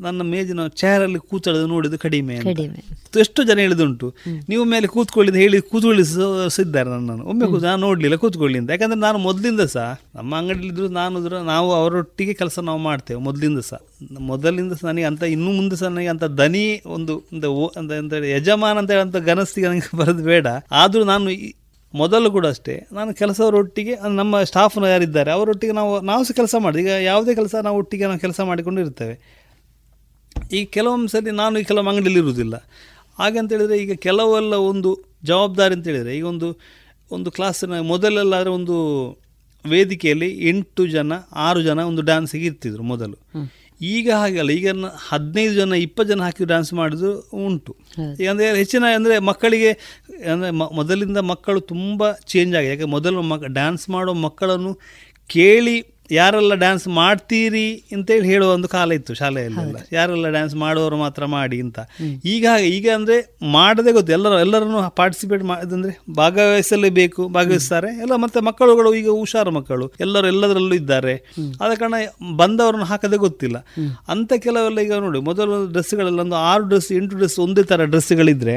ನನ್ನ 0.01 0.23
ಮೇಜಿನ 0.31 0.61
ಚೇರಲ್ಲಿ 0.81 1.19
ಕೂತಳದು 1.31 1.67
ನೋಡಿದ್ದು 1.73 1.99
ಕಡಿಮೆ 2.05 2.35
ಅಂತ. 2.37 2.63
ಎಷ್ಟು 3.23 3.41
ಜನ 3.43 3.59
ಹೇಳಿದುಂಟು 3.59 4.07
ನೀವು 4.51 4.65
ಮೇಲೆ 4.65 4.87
ಕೂತ್ಕೊಳ್ಳಿ 4.87 5.33
ಹೇಳಿ 5.43 5.59
ಕೂತ್ಕೊಳ್ಳಿಸಿದ್ದಾರೆ 5.73 6.89
ನನ್ನನ್ನು. 6.91 7.25
ಒಮ್ಮೆ 7.31 7.47
ಕೂತು 7.53 7.65
ನಾನು 7.67 7.81
ನೋಡಲಿಲ್ಲ 7.87 8.17
ಕೂತ್ಕೊಳ್ಳಿ 8.17 8.59
ಅಂತ. 8.61 8.71
ಯಾಕಂದ್ರೆ 8.71 9.01
ನಾನು 9.01 9.19
ಮೊದಲಿಂದ 9.19 9.65
ಸಹ 9.75 9.87
ನಮ್ಮ 10.19 10.33
ಅಂಗಡಿಲಿದ್ರು 10.41 10.89
ನಾನು 10.99 11.21
ನಾವು 11.53 11.69
ಅವರೊಟ್ಟಿಗೆ 11.75 12.35
ಕೆಲಸ 12.35 12.59
ನಾವು 12.69 12.81
ಮಾಡ್ತೇವೆ 12.89 13.21
ಮೊದಲಿಂದ 13.21 13.61
ಸಹ. 13.71 13.81
ಮೊದಲಿಂದ 14.33 14.73
ಸಹ 14.73 14.87
ನನಗೆ 14.91 15.07
ಅಂತ 15.11 15.23
ಇನ್ನು 15.35 15.53
ಮುಂದೆ 15.59 15.77
ಸಹ 15.77 15.91
ನನಗೆ 15.95 16.13
ಅಂತ 16.15 16.25
ದನಿ 16.41 16.67
ಒಂದು 16.97 17.17
ಅಂತ 17.81 18.13
ಯಜಮಾನ 18.37 18.77
ಅಂತ 18.79 18.91
ಹೇಳಂತ 18.91 19.21
ಗನಸ್ತಿಗೆ 19.31 19.69
ನನಗೆ 19.69 19.97
ಬರೋದು 19.97 20.25
ಬೇಡ. 20.25 20.47
ಆದರೂ 20.83 21.05
ನಾನು 21.05 21.29
ಮೊದಲು 21.95 22.29
ಕೂಡ 22.31 22.47
ಅಷ್ಟೇ. 22.47 22.75
ನಾನು 22.93 23.11
ಕೆಲಸದವರೊಟ್ಟಿಗೆ, 23.15 23.95
ನಮ್ಮ 24.21 24.43
ಸ್ಟಾಫ್ನ 24.43 24.85
ಯಾರಿದ್ದಾರೆ, 24.85 25.31
ಅವರೊಟ್ಟಿಗೆ 25.31 25.73
ನಾವು 25.73 26.01
ನಾವು 26.01 26.25
ಸಹ 26.25 26.35
ಕೆಲಸ 26.41 26.55
ಮಾಡಿ 26.59 26.81
ಈಗ 26.81 26.93
ಯಾವುದೇ 27.11 27.35
ಕೆಲಸ 27.35 27.55
ನಾವು 27.67 27.77
ಒಟ್ಟಿಗೆ 27.77 28.07
ನಾವು 28.11 28.21
ಕೆಲಸ 28.27 28.41
ಮಾಡಿಕೊಂಡು 28.41 28.81
ಇರ್ತೇವೆ. 28.81 29.17
ಈ 30.53 30.65
ಕೆಲವೊಂದು 30.65 31.09
ಸರಿ 31.09 31.31
ನಾನು 31.31 31.59
ಈ 31.59 31.65
ಕೆಲವು 31.65 31.89
ಅಂಗಡಿಯಲ್ಲಿ 31.89 32.21
ಇರುವುದಿಲ್ಲ. 32.21 32.57
ಹಾಗಂತೇಳಿದರೆ 33.19 33.77
ಈಗ 33.79 33.93
ಕೆಲವೆಲ್ಲ 33.93 34.55
ಒಂದು 34.55 34.91
ಜವಾಬ್ದಾರಿ 35.25 35.75
ಅಂತ 35.75 35.87
ಹೇಳಿದರೆ, 35.87 36.13
ಈಗ 36.17 36.25
ಒಂದು 36.25 36.49
ಒಂದು 37.11 37.31
ಕ್ಲಾಸಿನ 37.31 37.81
ಮೊದಲೆಲ್ಲಾದರೆ 37.81 38.51
ಒಂದು 38.51 38.77
ವೇದಿಕೆಯಲ್ಲಿ 39.65 40.29
ಎಂಟು 40.51 40.87
ಜನ, 40.87 41.13
ಆರು 41.47 41.61
ಜನ 41.63 41.79
ಒಂದು 41.79 42.03
ಡ್ಯಾನ್ಸಿಗೆ 42.03 42.47
ಇರ್ತಿದ್ರು 42.47 42.83
ಮೊದಲು. 42.83 43.17
ಈಗ 43.83 44.09
ಹಾಗಲ್ಲ. 44.23 44.51
ಈಗ 44.59 44.69
ಹದಿನೈದು 45.11 45.55
ಜನ 45.55 45.77
ಇಪ್ಪತ್ತು 45.87 46.11
ಜನ 46.13 46.23
ಹಾಕಿ 46.27 46.45
ಡ್ಯಾನ್ಸ್ 46.53 46.73
ಮಾಡಿದ್ರು 46.81 47.11
ಉಂಟು. 47.45 47.73
ಈಗ 48.21 48.29
ಅಂದರೆ 48.33 48.49
ಹೆಚ್ಚಿನ 48.63 48.91
ಅಂದರೆ 48.99 49.15
ಮಕ್ಕಳಿಗೆ 49.31 49.71
ಅಂದರೆ 50.33 50.51
ಮೊದಲಿಂದ 50.81 51.21
ಮಕ್ಕಳು 51.33 51.61
ತುಂಬ 51.73 52.11
ಚೇಂಜ್ 52.33 52.55
ಆಗಿದೆ. 52.61 52.73
ಯಾಕೆ 52.75 52.89
ಮೊದಲು 52.97 53.23
ಮಕ್ 53.33 53.47
ಡ್ಯಾನ್ಸ್ 53.59 53.87
ಮಾಡೋ 53.91 54.15
ಮಕ್ಕಳನ್ನು 54.27 54.73
ಕೇಳಿ 55.31 55.77
ಯಾರೆಲ್ಲ 56.11 56.55
ಡ್ಯಾನ್ಸ್ 56.55 56.89
ಮಾಡ್ತೀರಿ 56.89 57.85
ಅಂತೇಳಿ 57.93 58.29
ಹೇಳುವ 58.29 58.53
ಒಂದು 58.53 58.69
ಕಾಲ 58.69 58.93
ಇತ್ತು 58.93 59.15
ಶಾಲೆಯಲ್ಲೆಲ್ಲ. 59.15 59.77
ಯಾರೆಲ್ಲ 59.93 60.31
ಡ್ಯಾನ್ಸ್ 60.31 60.55
ಮಾಡುವವರು 60.55 60.97
ಮಾತ್ರ 60.97 61.25
ಮಾಡಿ 61.25 61.61
ಅಂತ. 61.61 61.79
ಈಗ 62.25 62.47
ಈಗ 62.65 62.91
ಅಂದರೆ 62.95 63.37
ಮಾಡದೆ 63.53 63.93
ಗೊತ್ತು. 63.93 64.13
ಎಲ್ಲರೂ 64.13 64.39
ಎಲ್ಲರನ್ನು 64.39 64.91
ಪಾರ್ಟಿಸಿಪೇಟ್ 64.97 65.43
ಮಾಡಿದಂದರೆ 65.43 66.03
ಭಾಗವಹಿಸಲೇ 66.15 66.91
ಬೇಕು 66.91 67.29
ಭಾಗವಹಿಸ್ತಾರೆ. 67.29 68.01
ಎಲ್ಲ 68.01 68.17
ಮತ್ತೆ 68.17 68.41
ಮಕ್ಕಳುಗಳು 68.41 68.95
ಈಗ 68.95 69.09
ಹುಷಾರು 69.09 69.51
ಮಕ್ಕಳು. 69.51 69.93
ಎಲ್ಲರೂ 70.01 70.27
ಎಲ್ಲದರಲ್ಲೂ 70.27 70.75
ಇದ್ದಾರೆ. 70.75 71.35
ಆದ 71.61 71.75
ಕಾರಣ 71.75 71.95
ಬಂದವರನ್ನು 72.37 72.85
ಹಾಕದೆ 72.85 73.17
ಗೊತ್ತಿಲ್ಲ. 73.17 73.57
ಅಂತ 74.09 74.33
ಕೆಲವೆಲ್ಲ 74.33 74.81
ಈಗ 74.81 74.93
ನೋಡಿ 74.93 75.21
ಮೊದಲು 75.21 75.73
ಡ್ರೆಸ್ಗಳೆಲ್ಲ 75.73 76.21
ಒಂದು 76.21 76.37
ಆರು 76.37 76.65
ಡ್ರೆಸ್ 76.65 76.93
ಎಂಟು 76.93 77.17
ಡ್ರೆಸ್ 77.17 77.39
ಒಂದೇ 77.39 77.63
ಥರ 77.63 77.85
ಡ್ರೆಸ್ಗಳಿದ್ರೆ 77.85 78.57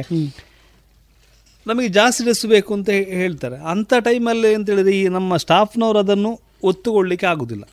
ನಮಗೆ 1.67 1.87
ಜಾಸ್ತಿ 1.87 2.23
ಡ್ರೆಸ್ 2.23 2.45
ಬೇಕು 2.45 2.73
ಅಂತ 2.73 2.89
ಹೇಳ್ತಾರೆ. 2.89 3.55
ಅಂಥ 3.55 3.93
ಟೈಮಲ್ಲಿ 3.99 4.53
ಅಂತ 4.53 4.69
ಹೇಳಿದ್ರೆ 4.69 4.99
ಈ 4.99 5.07
ನಮ್ಮ 5.07 5.37
ಸ್ಟಾಫ್ನವರು 5.37 5.99
ಅದನ್ನು 5.99 6.44
ಒತ್ತುಕೊಳ್ಳಿಕ್ಕೆ 6.65 7.27
ಆಗುದಿಲ್ಲ. 7.33 7.65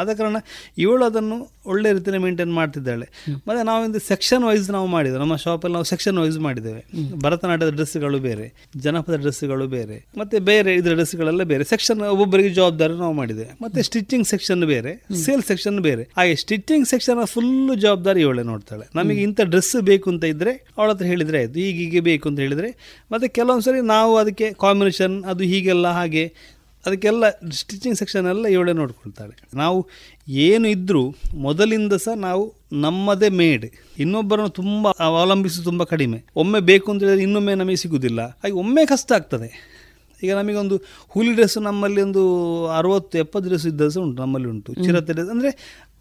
ಆದ 0.00 0.10
ಕಾರಣ 0.12 0.36
ಇವಳು 0.78 1.02
ಅದನ್ನು 1.04 1.36
ಒಳ್ಳೆ 1.66 1.88
ರೀತಿಯಲ್ಲಿ 1.92 2.20
ಮೇಂಟೈನ್ 2.24 2.52
ಮಾಡ್ತಿದ್ದಾಳೆ. 2.54 3.06
ಮತ್ತು 3.48 3.62
ನಾವೊಂದು 3.66 3.98
ಸೆಕ್ಷನ್ 4.00 4.44
ವೈಸ್ 4.44 4.70
ನಾವು 4.70 4.86
ಮಾಡಿದ್ದೇವೆ. 4.86 5.20
ನಮ್ಮ 5.20 5.36
ಶಾಪಲ್ಲಿ 5.36 5.74
ನಾವು 5.74 5.84
ಸೆಕ್ಷನ್ 5.84 6.18
ವೈಸ್ 6.18 6.38
ಮಾಡಿದ್ದೇವೆ. 6.38 6.80
ಭರತನಾಟ್ಯದ 7.22 7.72
ಡ್ರೆಸ್ಗಳು 7.72 8.18
ಬೇರೆ 8.18 8.46
ಜನಪದ 8.76 9.16
ಡ್ರೆಸ್ಗಳು 9.16 9.66
ಬೇರೆ 9.66 9.96
ಮತ್ತು 10.18 10.40
ಬೇರೆ 10.40 10.74
ಇದರ 10.74 10.92
ಡ್ರೆಸ್ಗಳೆಲ್ಲ 10.92 11.42
ಬೇರೆ. 11.42 11.64
ಸೆಕ್ಷನ್ 11.64 12.00
ಒಬ್ಬೊಬ್ಬರಿಗೆ 12.00 12.48
ಜವಾಬ್ದಾರಿ 12.48 12.94
ನಾವು 12.94 13.12
ಮಾಡಿದ್ದೇವೆ. 13.12 13.52
ಮತ್ತು 13.62 13.82
ಸ್ಟಿಚಿಂಗ್ 13.82 14.26
ಸೆಕ್ಷನ್ 14.26 14.64
ಬೇರೆ 14.64 14.94
ಸೇಲ್ 15.24 15.42
ಸೆಕ್ಷನ್ 15.42 15.80
ಬೇರೆ. 15.80 16.06
ಹಾಗೆ 16.16 16.34
ಸ್ಟಿಚಿಂಗ್ 16.36 16.88
ಸೆಕ್ಷನ್ 16.88 17.26
ಫುಲ್ 17.26 17.80
ಜವಾಬ್ದಾರಿ 17.80 18.20
ಇವಳೆ 18.20 18.42
ನೋಡ್ತಾಳೆ. 18.42 18.86
ನಮಗೆ 18.94 19.22
ಇಂಥ 19.22 19.40
ಡ್ರೆಸ್ 19.44 19.76
ಬೇಕು 19.82 20.10
ಅಂತ 20.10 20.24
ಇದ್ದರೆ 20.24 20.54
ಅವಳ 20.78 20.88
ಹತ್ರ 20.90 21.04
ಹೇಳಿದರೆ 21.04 21.38
ಆಯಿತು. 21.38 21.58
ಹೀಗೀಗೆ 21.60 22.00
ಬೇಕು 22.00 22.28
ಅಂತ 22.28 22.38
ಹೇಳಿದರೆ 22.38 22.70
ಮತ್ತೆ 23.12 23.28
ಕೆಲವೊಂದು 23.28 23.64
ಸರಿ 23.64 23.80
ನಾವು 23.80 24.16
ಅದಕ್ಕೆ 24.16 24.48
ಕಾಂಬಿನೇಷನ್ 24.60 25.24
ಅದು 25.24 25.44
ಹೀಗೆಲ್ಲ 25.44 25.88
ಹಾಗೆ 25.88 26.26
ಅದಕ್ಕೆಲ್ಲ 26.86 27.24
ಸ್ಟಿಚಿಂಗ್ 27.60 27.96
ಸೆಕ್ಷನ್ 28.00 28.26
ಎಲ್ಲ 28.32 28.46
ಇವಳೇ 28.54 28.72
ನೋಡ್ಕೊಳ್ತಾಳೆ. 28.80 29.34
ನಾವು 29.62 29.78
ಏನು 30.46 30.66
ಇದ್ದರೂ 30.76 31.02
ಮೊದಲಿಂದ 31.46 31.92
ಸಹ 32.04 32.14
ನಾವು 32.28 32.44
ನಮ್ಮದೇ 32.86 33.28
ಮೇಡ್ 33.40 33.66
ಇನ್ನೊಬ್ಬರನ್ನು 34.04 34.52
ತುಂಬ 34.60 34.92
ಅವಲಂಬಿಸಿ 35.08 35.64
ತುಂಬ 35.64 35.82
ಕಡಿಮೆ. 35.84 36.18
ಒಮ್ಮೆ 36.42 36.60
ಬೇಕು 36.70 36.92
ಅಂತ 36.92 37.02
ಹೇಳಿದರೆ 37.02 37.24
ಇನ್ನೊಮ್ಮೆ 37.28 37.54
ನಮಗೆ 37.62 37.80
ಸಿಗುವುದಿಲ್ಲ 37.84 38.20
ಹಾಗೆ 38.42 38.56
ಒಮ್ಮೆ 38.64 38.84
ಕಷ್ಟ 38.94 39.12
ಆಗ್ತದೆ. 39.12 39.50
ಈಗ 40.22 40.32
ನಮಗೊಂದು 40.38 40.76
ಹುಲಿ 41.14 41.32
ಡ್ರೆಸ್ 41.34 41.58
ನಮ್ಮಲ್ಲಿ 41.68 42.00
ಒಂದು 42.02 42.22
ಅರವತ್ತು, 42.78 43.14
ಎಪ್ಪತ್ತು 43.18 43.48
ಡ್ರೆಸ್ 43.48 43.66
ಇದ್ದ 43.66 43.88
ಸಹ 43.94 44.02
ಉಂಟು, 44.04 44.18
ನಮ್ಮಲ್ಲಿ 44.22 44.48
ಉಂಟು. 44.48 44.70
ಚಿರತೆ 44.84 45.12
ಡ್ರೆಸ್ 45.12 45.30
ಅಂದರೆ 45.34 45.50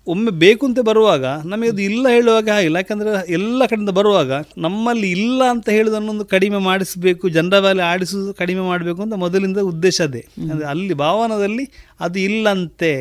ಒಮ್ಮೆ 0.08 0.32
ಬೇಕು 0.42 0.64
ಅಂತ 0.70 0.80
ಬರುವಾಗ 0.88 1.26
ನಮಗೆ 1.52 1.70
ಅದು 1.74 1.82
ಇಲ್ಲ 1.82 2.06
ಹೇಳುವಾಗ 2.10 2.50
ಆಗಿಲ್ಲ. 2.56 2.78
ಯಾಕಂದರೆ 2.78 3.12
ಎಲ್ಲ 3.38 3.60
ಕಡೆಯಿಂದ 3.66 3.92
ಬರುವಾಗ 4.00 4.32
ನಮ್ಮಲ್ಲಿ 4.58 5.08
ಇಲ್ಲ 5.18 5.42
ಅಂತ 5.54 5.68
ಹೇಳೋದನ್ನೊಂದು 5.70 6.26
ಕಡಿಮೆ 6.26 6.60
ಮಾಡಿಸಬೇಕು 6.68 7.30
ಜನರ 7.30 7.60
ಮೇಲೆ 7.68 7.84
ಆಡಿಸೋದು 7.84 8.34
ಕಡಿಮೆ 8.34 8.62
ಮಾಡಬೇಕು 8.62 9.02
ಅಂತ 9.02 9.18
ಮೊದಲಿಂದ 9.24 9.60
ಉದ್ದೇಶ 9.72 9.98
ಅದೇ. 10.02 10.24
ಅಂದರೆ 10.44 10.66
ಅಲ್ಲಿ 10.66 10.96
ಭಾವನದಲ್ಲಿ 11.04 11.66
ಅದು 12.00 12.20
ಇಲ್ಲಂತೆ 12.20 12.94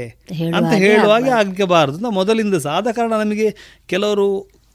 ಅಂತ 0.59 0.73
ಹೇಳುವಾಗೆ 0.85 1.33
ಆಗಬಾರದು. 1.41 1.97
ಅಂತ 2.01 2.13
ಮೊದಲಿಂದ 2.21 2.55
ಸಹ 2.67 2.75
ಆದ 2.79 2.89
ಕಾರಣ 2.91 3.13
ನಮಗೆ 3.25 3.49
ಕೆಲವರು 3.87 4.27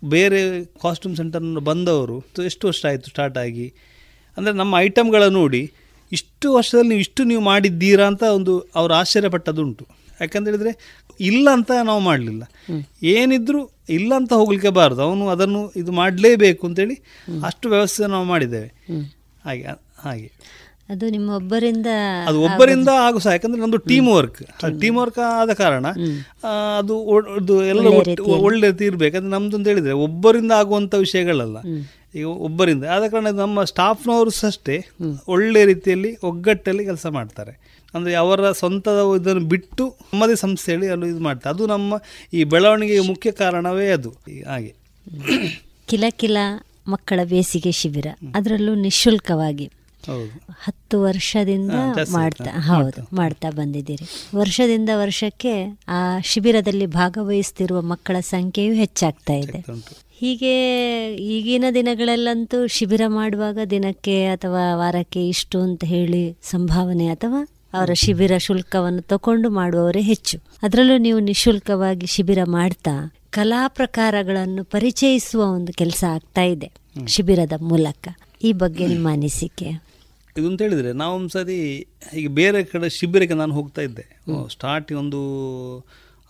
ಬೇರೆ 0.04 0.40
ಕಾಸ್ಟ್ಯೂಮ್ 0.82 1.16
ಸೆಂಟರ್ 1.16 1.46
ಬಂದವರು 1.70 2.18
ಎಷ್ಟು 2.46 2.64
ವರ್ಷ 2.68 2.82
ಆಯಿತು 2.86 3.10
ಸ್ಟಾರ್ಟ್ 3.10 3.38
ಆಗಿ? 3.38 3.68
ಅಂದರೆ 4.38 4.54
ನಮ್ಮ 4.54 4.74
ಐಟಮ್ಗಳ 4.80 5.24
ನೋಡಿ 5.40 5.62
ಇಷ್ಟು 6.12 6.48
ವರ್ಷದಲ್ಲಿ 6.54 6.90
ನೀವು 6.90 7.04
ಇಷ್ಟು 7.06 7.22
ನೀವು 7.24 7.42
ಮಾಡಿದ್ದೀರಾ 7.42 8.06
ಅಂತ 8.08 8.24
ಒಂದು 8.36 8.54
ಅವರು 8.76 8.94
ಆಶ್ಚರ್ಯಪಟ್ಟದುಂಟು 8.94 9.86
ಯಾಕಂತ 10.22 10.48
ಹೇಳಿದ್ರೆ 10.48 11.02
ಇಲ್ಲ 11.20 11.50
ಅಂತ 11.52 11.72
ನಾವು 11.84 12.00
ಮಾಡಲಿಲ್ಲ. 12.00 12.44
ಏನಿದ್ರು 13.04 13.72
ಇಲ್ಲ 13.90 14.16
ಅಂತ 14.16 14.34
ಹೋಗ್ಲಿಕ್ಕೆ 14.34 14.70
ಬಾರದು. 14.70 15.02
ಅವನು 15.02 15.30
ಅದನ್ನು 15.30 15.72
ಇದು 15.76 15.92
ಮಾಡಲೇಬೇಕು 15.92 16.68
ಅಂತೇಳಿ 16.68 16.94
ಅಷ್ಟು 17.44 17.70
ವ್ಯವಸ್ಥೆ 17.70 18.08
ನಾವು 18.08 18.26
ಮಾಡಿದ್ದೇವೆ. 18.26 18.68
ಹಾಗೆ 19.46 19.62
ಹಾಗೆ. 19.98 20.32
ಅದು 20.90 21.10
ನಿಮ್ಮ 21.10 21.30
ಒಬ್ಬರಿಂದ 21.30 21.88
ಅದು 22.28 22.42
ಒಬ್ಬರಿಂದ 22.42 22.88
ಆಗು 22.88 23.20
ಸಹ 23.20 23.32
ಯಾಕಂದ್ರೆ 23.32 23.62
ನಮ್ದು 23.62 23.78
ಟೀಮ್ 23.78 24.08
ವರ್ಕ್ 24.08 24.44
ಟೀಮ್ 24.82 24.98
ವರ್ಕ್ 24.98 25.20
ಆದ 25.20 25.54
ಕಾರಣ 25.54 25.86
ಅದು 26.78 26.94
ಎಲ್ಲ 27.66 27.80
ಒಳ್ಳೆ 27.80 27.96
ಒಟ್ಟು- 27.96 28.16
ರೀತಿಯಲ್ಲಿ. 28.16 28.44
ಒಳ್ಳೆ 28.44 28.72
ರೀತಿ 28.72 28.86
ಇರ್ಬೇಕು. 28.86 29.18
ಅದು 29.18 29.28
ನಮ್ದು 29.28 29.58
ಅಂತ 29.58 29.68
ಹೇಳಿದ್ರೆ 29.68 29.92
ಒಬ್ಬರಿಂದ 29.92 30.52
ಆಗುವಂತ 30.52 30.94
ವಿಷಯಗಳಲ್ಲ. 30.94 31.58
ಈಗ 32.16 32.28
ಒಬ್ಬರಿಂದ. 32.28 32.86
ಆದ 32.86 33.08
ಕಾರಣ 33.08 33.28
ನಮ್ಮ 33.28 33.64
ಸ್ಟಾಫ್ನವರು 33.64 34.30
ಸಹ 34.30 34.48
ಅಷ್ಟೇ 34.48 34.86
ಒಳ್ಳೆ 35.28 35.66
ರೀತಿಯಲ್ಲಿ 35.66 36.18
ಒಗ್ಗಟ್ಟಲ್ಲಿ 36.24 36.86
ಕೆಲಸ 36.86 37.06
ಮಾಡ್ತಾರೆ. 37.06 37.67
ಅಂದ್ರೆ 37.98 38.16
ಅವರ 38.16 38.52
ಸ್ವಂತದ 38.52 39.22
ಇದನ್ನು 39.22 39.46
ಬಿಟ್ಟು 39.48 39.96
ನಮ್ಮದೇ 40.14 40.36
ಸಂಸ್ಥೆಯಲ್ಲಿ 40.36 40.88
ಅಲ್ಲಿ 40.88 41.08
ಇದು 41.08 41.20
ಮಾಡ್ತಾರೆ 41.20 41.56
ಅದು 41.56 41.68
ನಮ್ಮ 41.68 42.00
ಈ 42.34 42.44
ಬೆಳವಣಿಗೆಗೆ 42.44 43.00
ಮುಖ್ಯ 43.00 43.32
ಕಾರಣವೇ 43.32 43.88
ಅದು. 43.88 44.10
ಹಾಗೆ. 44.50 44.76
ಕಿಲ 45.88 46.04
ಕಿಲ 46.10 46.38
ಮಕ್ಕಳ 46.88 47.20
ಬೇಸಿಗೆ 47.24 47.72
ಶಿಬಿರ. 47.72 48.08
ಅದರಲ್ಲೂ 48.36 48.76
ನಿಶುಲ್ಕವಾಗಿ 48.76 49.68
ಹತ್ತು 50.60 51.02
ವರ್ಷದಿಂದ 51.02 51.72
ಮಾಡ್ತಾ 52.12 52.52
ಹೌದು 52.60 53.16
ಮಾಡ್ತಾ. 53.16 53.50
ಬಂದಿದ್ದೀರಿ. 53.50 54.06
ವರ್ಷದಿಂದ 54.36 54.90
ವರ್ಷಕ್ಕೆ 54.94 55.54
ಆ 55.88 56.20
ಶಿಬಿರದಲ್ಲಿ 56.24 56.86
ಭಾಗವಹಿಸ್ತಿರುವ 56.86 57.82
ಮಕ್ಕಳ 57.82 58.20
ಸಂಖ್ಯೆಯು 58.20 58.74
ಹೆಚ್ಚಾಗ್ತಾ 58.74 59.34
ಇದೆ. 59.34 59.60
ಹೀಗೆ 60.12 60.54
ಈಗಿನ 61.16 61.66
ದಿನಗಳಲ್ಲಂತೂ 61.74 62.68
ಶಿಬಿರ 62.68 63.02
ಮಾಡುವಾಗ 63.08 63.60
ದಿನಕ್ಕೆ 63.70 64.26
ಅಥವಾ 64.26 64.76
ವಾರಕ್ಕೆ 64.76 65.28
ಇಷ್ಟು 65.28 65.62
ಅಂತ 65.62 65.84
ಹೇಳಿ 65.84 66.24
ಸಂಭಾವನೆ 66.44 67.08
ಅಥವಾ 67.08 67.42
ಅವರ 67.74 67.92
ಶಿಬಿರ 67.94 68.34
ಶುಲ್ಕವನ್ನು 68.38 69.02
ತಕೊಂಡು 69.02 69.50
ಮಾಡುವವರೇ 69.50 70.02
ಹೆಚ್ಚು. 70.02 70.38
ಅದರಲ್ಲೂ 70.64 70.98
ನೀವು 70.98 71.20
ನಿಶುಲ್ಕವಾಗಿ 71.20 72.06
ಶಿಬಿರ 72.06 72.40
ಮಾಡ್ತಾ 72.46 72.94
ಕಲಾ 73.30 73.68
ಪ್ರಕಾರಗಳನ್ನು 73.68 74.64
ಪರಿಚಯಿಸುವ 74.64 75.42
ಒಂದು 75.44 75.74
ಕೆಲಸ 75.74 76.04
ಆಗ್ತಾ 76.10 76.44
ಇದೆ 76.44 76.72
ಶಿಬಿರದ 77.08 77.56
ಮೂಲಕ. 77.62 78.08
ಈ 78.44 78.52
ಬಗ್ಗೆ 78.54 78.88
ನಿಮ್ಮ 78.88 79.08
ಅನಿಸಿಕೆ? 79.12 79.70
ಇದು 80.38 80.48
ಅಂತ 80.48 80.62
ಹೇಳಿದರೆ 80.62 80.92
ನಾವು 80.94 81.16
ಒಂದು 81.16 81.30
ಸರಿ 81.30 81.88
ಈಗ 82.14 82.30
ಬೇರೆ 82.30 82.64
ಕಡೆ 82.64 82.90
ಶಿಬಿರಕ್ಕೆ 82.90 83.36
ನಾನು 83.36 83.54
ಹೋಗ್ತಾ 83.54 83.82
ಇದ್ದೆ. 83.82 84.06
ಸ್ಟಾರ್ಟಿಂಗ್ 84.52 85.02
ಒಂದು 85.02 85.22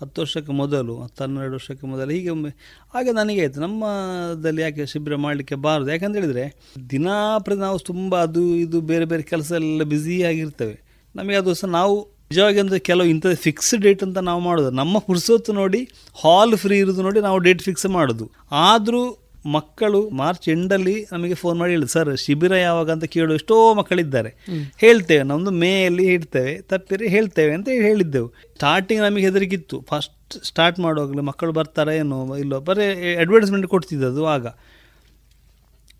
ಹತ್ತು 0.01 0.21
ವರ್ಷಕ್ಕೆ 0.21 0.51
ಮೊದಲು 0.51 1.01
ಹತ್ತು 1.01 1.23
ಹನ್ನೆರಡು 1.23 1.53
ವರ್ಷಕ್ಕೆ 1.53 1.87
ಮೊದಲು 1.87 2.09
ಹೀಗೆ 2.09 2.29
ಒಮ್ಮೆ 2.29 2.49
ಹಾಗೆ 2.93 3.11
ನನಗೆ 3.11 3.41
ಆಯಿತು. 3.41 3.59
ನಮ್ಮದಲ್ಲಿ 3.59 4.61
ಯಾಕೆ 4.61 4.85
ಶಿಬಿರ 4.85 5.15
ಮಾಡಲಿಕ್ಕೆ 5.15 5.55
ಬಾರದು? 5.55 5.89
ಯಾಕಂತ 5.91 6.15
ಹೇಳಿದರೆ 6.15 6.45
ದಿನಾಪ್ರತಿ 6.89 7.59
ನಾವು 7.59 7.79
ತುಂಬ 7.79 8.21
ಅದು 8.21 8.43
ಇದು 8.55 8.81
ಬೇರೆ 8.81 9.05
ಬೇರೆ 9.05 9.23
ಕೆಲಸ 9.23 9.51
ಎಲ್ಲ 9.51 9.83
ಬ್ಯುಸಿ 9.83 10.23
ಆಗಿರ್ತೇವೆ. 10.23 10.86
ನಮಗೆ 11.17 11.35
ಅದು 11.35 11.53
ಸಹ 11.53 11.67
ನಾವು 11.67 11.95
ನಿಜವಾಗಿ 12.31 12.59
ಅಂದರೆ 12.59 12.79
ಕೆಲವು 12.79 13.07
ಇಂಥದ್ದು 13.07 13.35
ಫಿಕ್ಸ್ 13.35 13.75
ಡೇಟ್ 13.75 14.03
ಅಂತ 14.03 14.17
ನಾವು 14.17 14.41
ಮಾಡೋದು. 14.41 14.69
ನಮ್ಮ 14.71 14.97
ಪುರ್ಸೊತ್ತು 14.97 15.53
ನೋಡಿ 15.53 15.81
ಹಾಲ್ 16.23 16.57
ಫ್ರೀ 16.57 16.77
ಇರೋದು 16.77 17.01
ನೋಡಿ 17.01 17.19
ನಾವು 17.19 17.37
ಡೇಟ್ 17.37 17.61
ಫಿಕ್ಸ್ 17.61 17.85
ಮಾಡೋದು. 17.85 18.31
ಆದರೂ 18.51 19.01
ಮಕ್ಕಳು 19.45 20.09
ಮಾರ್ಚ್ 20.09 20.49
ಎಂಡಲ್ಲಿ 20.49 21.05
ನಮಗೆ 21.11 21.33
ಫೋನ್ 21.33 21.59
ಮಾಡಿ 21.59 21.71
ಹೇಳಿ 21.71 21.87
ಸರ್ 21.87 22.17
ಶಿಬಿರ 22.17 22.53
ಯಾವಾಗ? 22.55 22.91
ಅಂತ 22.91 23.03
ಕೇಳು 23.03 23.33
ಎಷ್ಟೋ 23.33 23.73
ಮಕ್ಕಳಿದ್ದಾರೆ. 23.73 24.31
ಹೇಳ್ತೇವೆ 24.77 25.23
ನಮ್ಮದು 25.23 25.51
ಮೇಯಲ್ಲಿ 25.51 26.05
ಹೇಳ್ತೇವೆ 26.05 26.61
ತಪ್ಪಿರಿ 26.61 27.07
ಹೇಳ್ತೇವೆ 27.07 27.53
ಅಂತ 27.53 27.69
ಹೇಳಿದ್ದೆವು. 27.69 28.27
ಸ್ಟಾರ್ಟಿಂಗ್ 28.27 29.03
ನಮಗೆ 29.03 29.23
ಹೆದರಿಕಿತ್ತು. 29.23 29.85
ಫಸ್ಟ್ 29.89 30.45
ಸ್ಟಾರ್ಟ್ 30.45 30.79
ಮಾಡುವಾಗಲೇ 30.79 31.21
ಮಕ್ಕಳು 31.21 31.51
ಬರ್ತಾರಾ 31.51 31.91
ಏನೋ 31.91 32.35
ಇಲ್ಲೋ 32.35 32.59
ಬರೀ 32.59 33.15
ಅಡ್ವರ್ಟೈಸ್ಮೆಂಟ್ 33.15 33.67
ಕೊಡ್ತಿದ್ದದು 33.67 34.25
ಆಗ. 34.25 34.47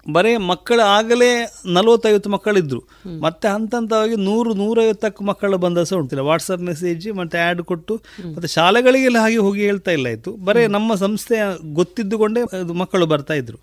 ಬರೀ 0.07 0.31
ಮಕ್ಕಳು 0.51 0.83
ಆಗಲೇ 0.97 1.29
ನಲವತ್ತೈವತ್ತು 1.75 2.29
ಮಕ್ಕಳಿದ್ರು. 2.29 2.81
ಮತ್ತೆ 3.25 3.47
ಹಂತ 3.47 3.73
ಹಂತವಾಗಿ 3.75 4.15
ನೂರು 4.27 4.51
ನೂರೈವತ್ತಕ್ಕೂ 4.53 5.21
ಮಕ್ಕಳು 5.23 5.57
ಬಂದ 5.65 5.83
ಸಹ 5.89 5.97
ಉಂಟಿಲ್ಲ 5.97 6.23
ವಾಟ್ಸಪ್ 6.29 6.63
ಮೆಸೇಜ್ 6.69 7.07
ಮತ್ತೆ 7.19 7.37
ಆ್ಯಡ್ 7.45 7.61
ಕೊಟ್ಟು 7.61 7.95
ಮತ್ತೆ 8.35 8.47
ಶಾಲೆಗಳಿಗೆಲ್ಲ 8.47 9.19
ಹಾಗೆ 9.19 9.41
ಹೋಗಿ 9.47 9.61
ಹೇಳ್ತಾ 9.61 9.93
ಇಲ್ಲ 9.97 10.07
ಆಯಿತು. 10.07 10.31
ಬರೀ 10.47 10.63
ನಮ್ಮ 10.77 10.95
ಸಂಸ್ಥೆ 10.95 11.37
ಗೊತ್ತಿದ್ದುಕೊಂಡೇ 11.79 12.43
ಮಕ್ಕಳು 12.83 13.07
ಬರ್ತಾ 13.13 13.33
ಇದ್ರು. 13.33 13.59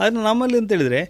ಆದರೆ 0.00 0.16
ನಮ್ಮಲ್ಲಿ 0.28 0.58
ಅಂತ 0.58 0.70
ಹೇಳಿದರೆ 0.72 1.02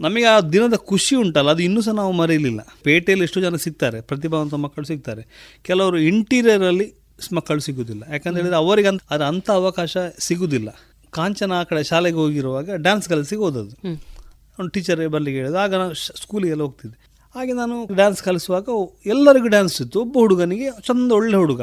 ನಮಗೆ 0.00 0.26
ಆ 0.32 0.36
ದಿನದ 0.54 0.76
ಖುಷಿ 0.90 1.14
ಉಂಟಲ್ಲ 1.16 1.50
ಅದು 1.50 1.62
ಇನ್ನೂ 1.62 1.80
ಸಹ 1.80 1.94
ನಾವು 2.00 2.12
ಮರೆಯಲಿಲ್ಲ. 2.12 2.60
ಪೇಟೆಯಲ್ಲಿ 2.82 3.24
ಎಷ್ಟು 3.24 3.40
ಜನ 3.40 3.56
ಸಿಗ್ತಾರೆ 3.56 4.00
ಪ್ರತಿಭಾವಂತ 4.00 4.54
ಮಕ್ಕಳು 4.64 4.86
ಸಿಗ್ತಾರೆ. 4.86 5.22
ಕೆಲವರು 5.62 5.98
ಇಂಟೀರಿಯರಲ್ಲಿ 6.10 6.86
ಮಕ್ಕಳು 7.34 7.60
ಸಿಗುವುದಿಲ್ಲ 7.60 8.02
ಯಾಕಂತ 8.12 8.36
ಹೇಳಿದರೆ 8.36 8.56
ಅವರಿಗೆ 8.56 8.88
ಅಂತ 8.88 9.02
ಅದು 9.10 9.24
ಅಂಥ 9.24 9.48
ಅವಕಾಶ 9.60 9.96
ಸಿಗುವುದಿಲ್ಲ 10.18 10.68
ಕಾಂಚನ 11.10 11.52
ಆ 11.52 11.62
ಕಡೆ 11.62 11.84
ಶಾಲೆಗೆ 11.84 12.16
ಹೋಗಿರುವಾಗ 12.16 12.70
ಡ್ಯಾನ್ಸ್ 12.74 13.08
ಕಲಿಸಿಗೆ 13.08 13.40
ಹೋದದ್ದು 13.40 13.76
ಅವ್ನು 14.58 14.68
ಟೀಚರ್ 14.68 15.08
ಬರ್ಲಿಕ್ಕೆ 15.08 15.38
ಹೇಳಿದ್ದು 15.38 15.58
ಆಗ 15.58 15.74
ನಾನು 15.74 15.94
ಸ್ಕೂಲಿಗೆಲ್ಲ 15.94 16.62
ಹೋಗ್ತಿದ್ದೆ. 16.62 17.08
ಹಾಗೆ 17.34 17.52
ನಾನು 17.52 17.94
ಡ್ಯಾನ್ಸ್ 17.94 18.22
ಕಲಿಸುವಾಗ 18.22 18.68
ಎಲ್ಲರಿಗೂ 19.06 19.48
ಡ್ಯಾನ್ಸ್ 19.48 19.82
ಇತ್ತು. 19.82 20.00
ಒಬ್ಬ 20.00 20.18
ಹುಡುಗನಿಗೆ 20.18 20.70
ಚಂದ 20.70 21.12
ಒಳ್ಳೆ 21.12 21.36
ಹುಡುಗ. 21.36 21.60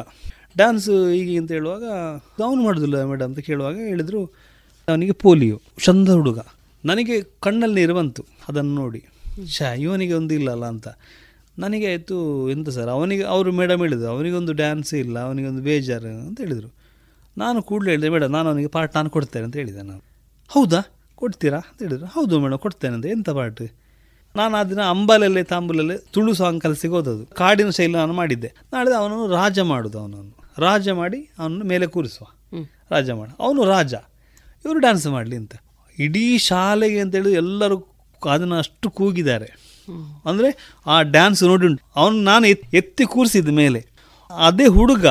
ಡ್ಯಾನ್ಸ್ 0.57 0.89
ಹೀಗೆ 0.89 1.37
ಅಂತ 1.37 1.51
ಹೇಳುವಾಗ 1.51 1.83
ಅವನು 2.43 2.63
ಮಾಡೋದಿಲ್ಲ 2.63 3.03
ಮೇಡಮ್ 3.03 3.27
ಅಂತ 3.27 3.39
ಕೇಳುವಾಗ 3.39 3.75
ಹೇಳಿದರು 3.75 4.33
ಅವನಿಗೆ 4.87 5.11
ಪೋಲಿಯೋ 5.11 5.61
ಚಂದ 5.83 6.09
ಹುಡುಗ. 6.09 6.39
ನನಗೆ 6.85 7.21
ಕಣ್ಣಲ್ಲಿ 7.21 7.81
ನೀರು 7.81 7.95
ಬಂತು. 7.95 8.25
ಅದನ್ನು 8.49 8.75
ನೋಡಿ. 8.75 9.03
ಶಾ 9.47 9.73
ಇವನಿಗೆ 9.73 10.13
ಒಂದು 10.13 10.33
ಇಲ್ಲಲ್ಲ 10.33 10.65
ಅಂತ. 10.65 10.87
ನನಗೆ 11.59 11.85
ಆಯಿತು 11.85 12.49
ಎಂತ 12.49 12.69
ಸರ್? 12.69 12.89
ಅವನಿಗೆ 12.89 13.23
ಅವರು 13.23 13.51
ಮೇಡಮ್ 13.51 13.81
ಹೇಳಿದರು 13.81 14.07
ಅವನಿಗೊಂದು 14.07 14.53
ಡ್ಯಾನ್ಸ್ 14.53 14.93
ಇಲ್ಲ 14.93 15.19
ಅವನಿಗೊಂದು 15.19 15.61
ಬೇಜಾರು 15.61 16.27
ಅಂತ 16.27 16.41
ಹೇಳಿದರು. 16.41 16.84
ನಾನು 17.37 17.61
ಕೂಡಲೇ 17.61 17.89
ಹೇಳಿದೆ 17.91 18.09
ಬೇಡ 18.09 18.23
ನಾನು 18.23 18.49
ಅವನಿಗೆ 18.49 18.67
ಪಾರ್ಟ್ 18.67 18.95
ನಾನು 18.95 19.09
ಕೊಡ್ತೇನೆ 19.09 19.45
ಅಂತ 19.45 19.55
ಹೇಳಿದೆ 19.55 19.81
ನಾನು. 19.81 20.01
ಹೌದಾ? 20.47 20.81
ಕೊಡ್ತೀರಾ? 21.15 21.57
ಅಂತ 21.57 21.81
ಹೇಳಿದ್ರು. 21.81 22.07
ಹೌದು 22.07 22.39
ಮೇಡಮ್ 22.39 22.57
ಕೊಡ್ತೇನೆ 22.57 22.93
ಅಂತ. 22.95 23.05
ಎಂಥ 23.05 23.29
ಪಾರ್ಟ್ 23.29 23.61
ನಾನು 24.35 24.57
ಆ 24.57 24.63
ದಿನ 24.63 24.81
ಅಂಬಲಲ್ಲೇ 24.81 25.43
ತಾಂಬಲಲ್ಲೇ 25.43 25.97
ತುಳು 25.97 26.33
ಸಾಂಗ್ 26.33 26.63
ಕಲಸಿಗೆ 26.63 26.93
ಹೋದದ್ದು 26.93 27.25
ಕಾಡಿನ 27.25 27.69
ಶೈಲಿ 27.69 27.93
ನಾನು 27.93 28.13
ಮಾಡಿದ್ದೆ. 28.13 28.53
ನಾಳೆ 28.73 28.95
ಅವನನ್ನು 28.95 29.27
ರಾಜ 29.27 29.59
ಮಾಡೋದು 29.59 29.99
ಅವನನ್ನು. 29.99 30.51
ರಾಜ 30.57 30.89
ಮಾಡಿ 30.89 31.29
ಅವನನ್ನು 31.39 31.65
ಮೇಲೆ 31.65 31.87
ಕೂರಿಸುವ. 31.87 32.27
ರಾಜ 32.91 33.09
ಮಾಡ. 33.09 33.29
ಅವನು 33.39 33.65
ರಾಜ. 33.65 33.93
ಇವರು 34.65 34.79
ಡ್ಯಾನ್ಸ್ 34.79 35.07
ಮಾಡಲಿ 35.07 35.35
ಅಂತ. 35.35 35.55
ಇಡೀ 35.99 36.37
ಶಾಲೆಗೆ 36.37 36.99
ಅಂತ 36.99 37.15
ಹೇಳಿ 37.15 37.31
ಎಲ್ಲರೂ 37.31 37.87
ಅದನ್ನು 38.31 38.55
ಅಷ್ಟು 38.55 38.89
ಕೂಗಿದ್ದಾರೆ. 38.89 39.45
ಅಂದರೆ 40.25 40.73
ಆ 40.85 41.01
ಡ್ಯಾನ್ಸ್ 41.01 41.43
ನೋಡಿ 41.43 41.67
ಉಂಟು. 41.67 41.91
ಅವನು 41.95 42.21
ನಾನು 42.21 42.47
ಎತ್ತಿ 42.47 43.05
ಕೂರಿಸಿದ 43.05 43.49
ಮೇಲೆ. 43.49 43.85
ಅದೇ 44.37 44.67
ಹುಡುಗ 44.67 45.05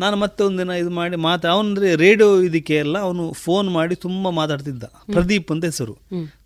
ನಾನು 0.00 0.16
ಮತ್ತೆ 0.16 0.44
ಒಂದಿನ 0.44 0.70
ಇದು 0.70 0.90
ಮಾಡಿ 0.90 1.16
ಮಾತಾ 1.16 1.48
ಅವನಂದ್ರೆ 1.48 1.96
ರೇಡಿಯೋ 1.96 2.40
ಇದಕ್ಕೆ 2.40 2.76
ಎಲ್ಲ 2.76 2.98
ಅವನು 2.98 3.32
ಫೋನ್ 3.32 3.70
ಮಾಡಿ 3.70 3.94
ತುಂಬ 3.94 4.28
ಮಾತಾಡ್ತಿದ್ದ. 4.28 4.84
ಪ್ರದೀಪ್ 4.84 5.50
ಅಂತ 5.52 5.64
ಹೆಸರು. 5.64 5.94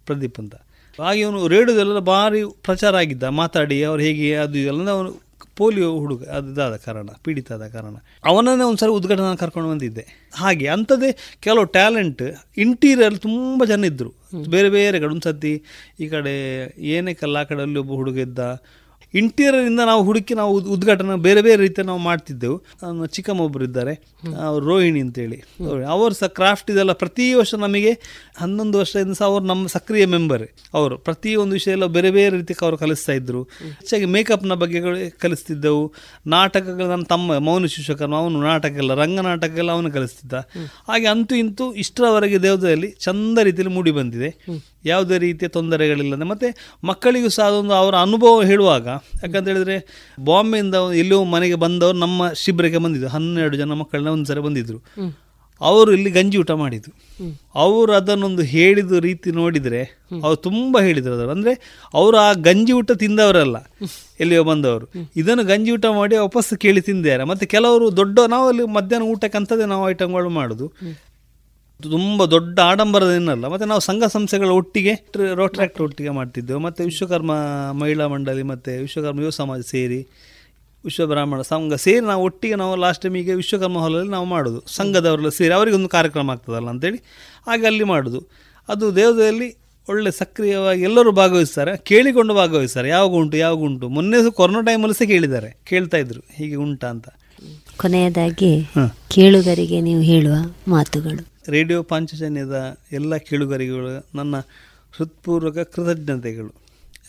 ಪ್ರದೀಪ್ 0.07 0.39
ಅಂತ. 0.39 0.55
ಹಾಗೆ 1.03 1.23
ಅವನು 1.23 1.49
ರೇಡಿಯೋದೆಲ್ಲ 1.49 1.99
ಭಾರಿ 1.99 2.43
ಪ್ರಚಾರ 2.45 2.97
ಆಗಿದ್ದ. 2.97 3.23
ಮಾತಾಡಿ 3.23 3.85
ಅವ್ರು 3.85 4.03
ಹೇಗೆ 4.03 4.35
ಅದು 4.35 4.59
ಎಲ್ಲ 4.59 4.91
ಅವನು 4.91 5.27
ಪೋಲಿಯೋ 5.57 5.99
ಹುಡುಗ 5.99 6.25
ಅದು 6.25 6.53
ಇದಾದ 6.53 6.77
ಕಾರಣ 6.77 7.09
ಪೀಡಿತ 7.25 7.53
ಆದ 7.53 7.67
ಕಾರಣ. 7.67 7.95
ಅವನನ್ನೇ 8.25 8.65
ಒಂದ್ಸರಿ 8.65 8.91
ಉದ್ಘಾಟನೆ 8.91 9.37
ಕರ್ಕೊಂಡು 9.37 9.71
ಬಂದಿದ್ದೆ. 9.71 10.31
ಹಾಗೆ 10.35 10.67
ಅಂಥದ್ದೇ 10.67 11.17
ಕೆಲವು 11.41 11.65
ಟ್ಯಾಲೆಂಟ್ 11.65 12.23
ಇಂಟೀರಿಯರ್ 12.57 13.19
ತುಂಬ 13.19 13.65
ಜನ 13.65 13.85
ಇದ್ದರು 13.85 14.13
ಬೇರೆ 14.51 14.71
ಬೇರೆ 14.71 15.01
ಕಡೆ 15.01 15.09
ಒಂದು 15.09 15.47
ಈ 16.01 16.09
ಕಡೆ 16.09 16.35
ಏನೇ 16.79 17.15
ಕಲ್ಲ 17.15 17.37
ಆ 17.37 17.43
ಕಡೆ 17.43 17.63
ಅಲ್ಲಿ 17.63 17.79
ಒಬ್ಬ 17.79 17.91
ಹುಡುಗ 17.91 18.19
ಇದ್ದ 18.19 18.39
ಇಂಟೀರಿಯರ್ 19.15 19.67
ಇಂದ 19.67 19.81
ನಾವು 19.81 20.03
ಹುಡುಕಿ 20.05 20.35
ನಾವು 20.35 20.55
ಉದ್- 20.55 20.69
ಉದ್ಘಾಟನೆ 20.69 21.23
ಬೇರೆ 21.23 21.43
ಬೇರೆ 21.43 21.57
ರೀತಿಯ 21.57 21.85
ನಾವು 21.85 21.99
ಮಾಡ್ತಿದ್ದೆವು. 21.99 22.63
ಚಿಕ್ಕಮ್ಮೊಬ್ಬರು 23.07 23.65
ಇದ್ದಾರೆ. 23.65 24.17
ಅವ್ರು 24.45 24.67
ರೋಹಿಣಿ 24.67 25.01
ಅಂತೇಳಿ. 25.01 25.43
ಅವರು 25.85 26.15
ಸಹ 26.15 26.27
ಕ್ರಾಫ್ಟ್ 26.27 26.71
ಇದೆಲ್ಲ 26.71 26.93
ಪ್ರತಿ 26.93 27.35
ವರ್ಷ 27.35 27.55
ನಮಗೆ 27.55 27.99
ಹನ್ನೊಂದು 28.37 28.79
ವರ್ಷದಿಂದ 28.79 29.13
ಸಹ 29.13 29.25
ಅವರು 29.25 29.45
ನಮ್ಮ 29.45 29.67
ಸಕ್ರಿಯ 29.67 30.07
ಮೆಂಬರ್ 30.07 30.49
ಅವರು 30.75 30.99
ಪ್ರತಿ 30.99 31.35
ಒಂದು 31.35 31.53
ವಿಷಯ 31.53 31.71
ಎಲ್ಲ 31.71 31.87
ಬೇರೆ 31.87 32.11
ಬೇರೆ 32.11 32.37
ರೀತಿ 32.37 32.55
ಅವರು 32.63 32.77
ಕಲಿಸ್ತಾ 32.77 33.13
ಇದ್ರು. 33.13 33.43
ಹೆಚ್ಚಾಗಿ 33.43 34.05
ಮೇಕಪ್ನ 34.05 34.55
ಬಗ್ಗೆ 34.55 35.11
ಕಲಿಸ್ತಿದ್ದೆವು. 35.11 35.95
ನಾಟಕಗಳು 36.27 36.89
ನನ್ನ 36.89 37.03
ತಮ್ಮ 37.03 37.39
ಮೌನ 37.39 37.67
ಶಿಕ್ಷಕನು 37.67 38.17
ಅವನು 38.17 38.41
ನಾಟಕ 38.41 38.73
ಎಲ್ಲ 38.73 38.95
ರಂಗ 38.95 39.21
ನಾಟಕ 39.21 39.51
ಎಲ್ಲ 39.59 39.73
ಅವನು 39.73 39.91
ಕಲಿಸ್ತಿದ್ದ. 39.91 40.33
ಹಾಗೆ 40.89 41.07
ಅಂತೂ 41.07 41.35
ಇಂತೂ 41.35 41.73
ಇಷ್ಟರವರೆಗೆ 41.73 42.43
ದೇವತೆಯಲ್ಲಿ 42.43 42.91
ಚಂದ 42.91 43.39
ರೀತಿಯಲ್ಲಿ 43.39 43.75
ಮೂಡಿ 43.75 43.91
ಬಂದಿದೆ. 43.91 44.47
ಯಾವುದೇ 44.87 45.19
ರೀತಿಯ 45.27 45.49
ತೊಂದರೆಗಳಿಲ್ಲದೆ 45.57 46.27
ಮತ್ತು 46.33 46.49
ಮಕ್ಕಳಿಗೂ 46.91 47.29
ಸಹ 47.37 47.47
ಅದೊಂದು 47.51 47.75
ಅವರ 47.75 47.95
ಅನುಭವ 48.07 48.43
ಹೇಳುವಾಗ 48.51 48.87
ಯಾಕಂತ 49.23 49.47
ಹೇಳಿದ್ರೆ 49.53 49.77
ಬಾಂಬೆಯಿಂದ 50.31 50.75
ಎಲ್ಲೋ 51.03 51.19
ಮನೆಗೆ 51.35 51.59
ಬಂದವರು 51.67 51.99
ನಮ್ಮ 51.99 52.29
ಶಿಬಿರಕ್ಕೆ 52.45 52.83
ಬಂದಿದ್ದು 52.87 53.11
ಹನ್ನೆರಡು 53.17 53.57
ಜನ 53.57 53.73
ಮಕ್ಕಳನ್ನ 53.83 54.13
ಒಂದು 54.17 54.29
ಸರಿ 54.33 54.45
ಬಂದಿದ್ರು. 54.49 54.81
ಅವರು 55.61 55.91
ಇಲ್ಲಿ 55.97 56.11
ಗಂಜಿ 56.11 56.37
ಊಟ 56.39 56.53
ಮಾಡಿದ್ದು 56.63 56.91
ಅವರು 57.55 57.93
ಅದನ್ನೊಂದು 57.93 58.43
ಹೇಳಿದ 58.55 58.99
ರೀತಿ 59.07 59.31
ನೋಡಿದರೆ 59.39 59.81
ಅವ್ರು 60.25 60.39
ತುಂಬ 60.47 60.81
ಹೇಳಿದರು 60.87 61.15
ಅದರ 61.19 61.29
ಅಂದರೆ 61.37 61.53
ಅವರು 61.95 62.17
ಆ 62.25 62.27
ಗಂಜಿ 62.49 62.73
ಊಟ 62.73 62.91
ತಿಂದವರಲ್ಲ 63.03 63.57
ಎಲ್ಲಿಯೋ 64.23 64.43
ಬಂದವರು. 64.51 64.87
ಇದನ್ನು 65.21 65.45
ಗಂಜಿ 65.45 65.71
ಊಟ 65.77 65.87
ಮಾಡಿ 65.99 66.15
ವಾಪಸ್ 66.17 66.51
ಕೇಳಿ 66.65 66.81
ತಿಂದಿದ್ದಾರೆ. 66.81 67.25
ಮತ್ತು 67.31 67.47
ಕೆಲವರು 67.55 67.87
ದೊಡ್ಡ 67.97 68.19
ನಾವು 68.35 68.47
ಅಲ್ಲಿ 68.51 68.67
ಮಧ್ಯಾಹ್ನ 68.77 69.09
ಊಟಕ್ಕೆ 69.13 69.39
ಅಂಥದ್ದೇ 69.41 69.69
ನಾವು 69.73 69.85
ಐಟಮ್ಗಳು 69.91 70.31
ಮಾಡೋದು. 70.39 70.69
ತುಂಬ 71.83 72.25
ದೊಡ್ಡ 72.25 72.61
ಆಡಂಬರದೇನಲ್ಲ 72.61 73.47
ಮತ್ತು 73.47 73.67
ನಾವು 73.67 73.81
ಸಂಘ 73.81 74.05
ಸಂಸ್ಥೆಗಳ 74.05 74.49
ಒಟ್ಟಿಗೆ 74.49 74.95
ರೋಟ್ರಾಕ್ಟ್ 75.35 75.81
ಒಟ್ಟಿಗೆ 75.81 76.11
ಮಾಡ್ತಿದ್ದೆವು. 76.11 76.61
ಮತ್ತು 76.61 76.85
ವಿಶ್ವಕರ್ಮ 76.85 77.33
ಮಹಿಳಾ 77.73 78.07
ಮಂಡಳಿ 78.07 78.43
ಮತ್ತು 78.43 78.81
ವಿಶ್ವಕರ್ಮ 78.81 79.21
ಯುವ 79.21 79.31
ಸಮಾಜ 79.31 79.61
ಸೇರಿ 79.61 80.07
ವಿಶ್ವ 80.85 81.07
ಬ್ರಾಹ್ಮಣ 81.07 81.41
ಸಂಘ 81.41 81.75
ಸೇರಿ 81.75 82.01
ನಾವು 82.01 82.25
ಒಟ್ಟಿಗೆ 82.25 82.55
ನಾವು 82.55 82.77
ಲಾಸ್ಟ್ 82.77 83.03
ಟೈಮಿಗೆ 83.03 83.35
ವಿಶ್ವಕರ್ಮ 83.35 83.79
ಹಾಲಲ್ಲಿ 83.79 84.11
ನಾವು 84.11 84.27
ಮಾಡೋದು. 84.27 84.63
ಸಂಘದವರೆಲ್ಲ 84.67 85.29
ಸೇರಿ 85.29 85.55
ಅವರಿಗೆ 85.55 85.77
ಒಂದು 85.77 85.89
ಕಾರ್ಯಕ್ರಮ 85.89 86.31
ಆಗ್ತದಲ್ಲ 86.31 86.69
ಅಂತೇಳಿ 86.69 86.97
ಹಾಗೆ 87.47 87.67
ಅಲ್ಲಿ 87.67 87.85
ಮಾಡೋದು. 87.85 88.21
ಅದು 88.69 88.97
ದೇವದಲ್ಲಿ 88.97 89.57
ಒಳ್ಳೆ 89.89 90.11
ಸಕ್ರಿಯವಾಗಿ 90.11 90.83
ಎಲ್ಲರೂ 90.83 91.13
ಭಾಗವಹಿಸ್ತಾರೆ. 91.13 91.77
ಕೇಳಿಕೊಂಡು 91.77 92.35
ಭಾಗವಹಿಸ್ತಾರೆ. 92.35 92.89
ಯಾವಾಗ 92.89 93.11
ಉಂಟು 93.11 93.37
ಯಾವಾಗ 93.37 93.59
ಉಂಟು. 93.59 93.89
ಮೊನ್ನೆ 93.89 94.31
ಕೊರೋನಾ 94.31 94.61
ಟೈಮಲ್ಲಿ 94.61 94.95
ಸಹ 94.95 95.05
ಕೇಳಿದ್ದಾರೆ. 95.05 95.57
ಕೇಳ್ತಾ 95.69 95.97
ಇದ್ರು 95.97 96.21
ಹೀಗೆ 96.35 96.55
ಉಂಟಾ 96.55 96.89
ಅಂತ. 96.89 97.09
ಕೊನೆಯದಾಗಿ 97.77 98.65
ಕೇಳುಗರಿಗೆ 99.11 99.81
ನೀವು 99.81 100.01
ಹೇಳುವ 100.01 100.35
ಮಾತುಗಳು. 100.69 101.36
ರೇಡಿಯೋ 101.49 101.83
ಪಾಂಚಜನ್ಯದ 101.83 102.79
ಎಲ್ಲ 102.93 103.17
ಕೇಳುಗರಿಗಳು 103.17 104.09
ನನ್ನ 104.15 104.35
ಹೃತ್ಪೂರ್ವಕ 104.93 105.59
ಕೃತಜ್ಞತೆಗಳು. 105.59 106.49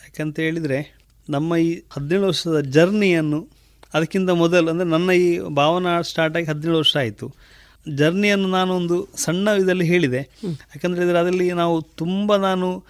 ಯಾಕಂತ 0.02 0.38
ಹೇಳಿದರೆ 0.38 0.98
ನಮ್ಮ 1.30 1.56
ಈ 1.56 1.82
ಹದಿನೇಳು 1.90 2.26
ವರ್ಷದ 2.26 2.60
ಜರ್ನಿಯನ್ನು 2.60 3.48
ಅದಕ್ಕಿಂತ 3.94 4.30
ಮೊದಲು 4.30 4.70
ಅಂದರೆ 4.70 4.86
ನನ್ನ 4.86 5.10
ಈ 5.10 5.38
ಭಾವನಾ 5.38 6.02
ಸ್ಟಾರ್ಟಾಗಿ 6.02 6.46
ಹದಿನೇಳು 6.46 6.78
ವರ್ಷ 6.78 6.96
ಆಯಿತು. 6.96 7.34
ಜರ್ನಿಯನ್ನು 7.94 8.48
ನಾನು 8.48 8.74
ಒಂದು 8.74 9.08
ಸಣ್ಣ 9.16 9.48
ಇದರಲ್ಲಿ 9.48 9.86
ಹೇಳಿದೆ. 9.86 10.28
ಯಾಕಂದರೆ 10.44 11.02
ಅದರಲ್ಲಿ 11.04 11.52
ನಾವು 11.52 11.82
ತುಂಬ 11.82 12.36
ನಾನು 12.36 12.84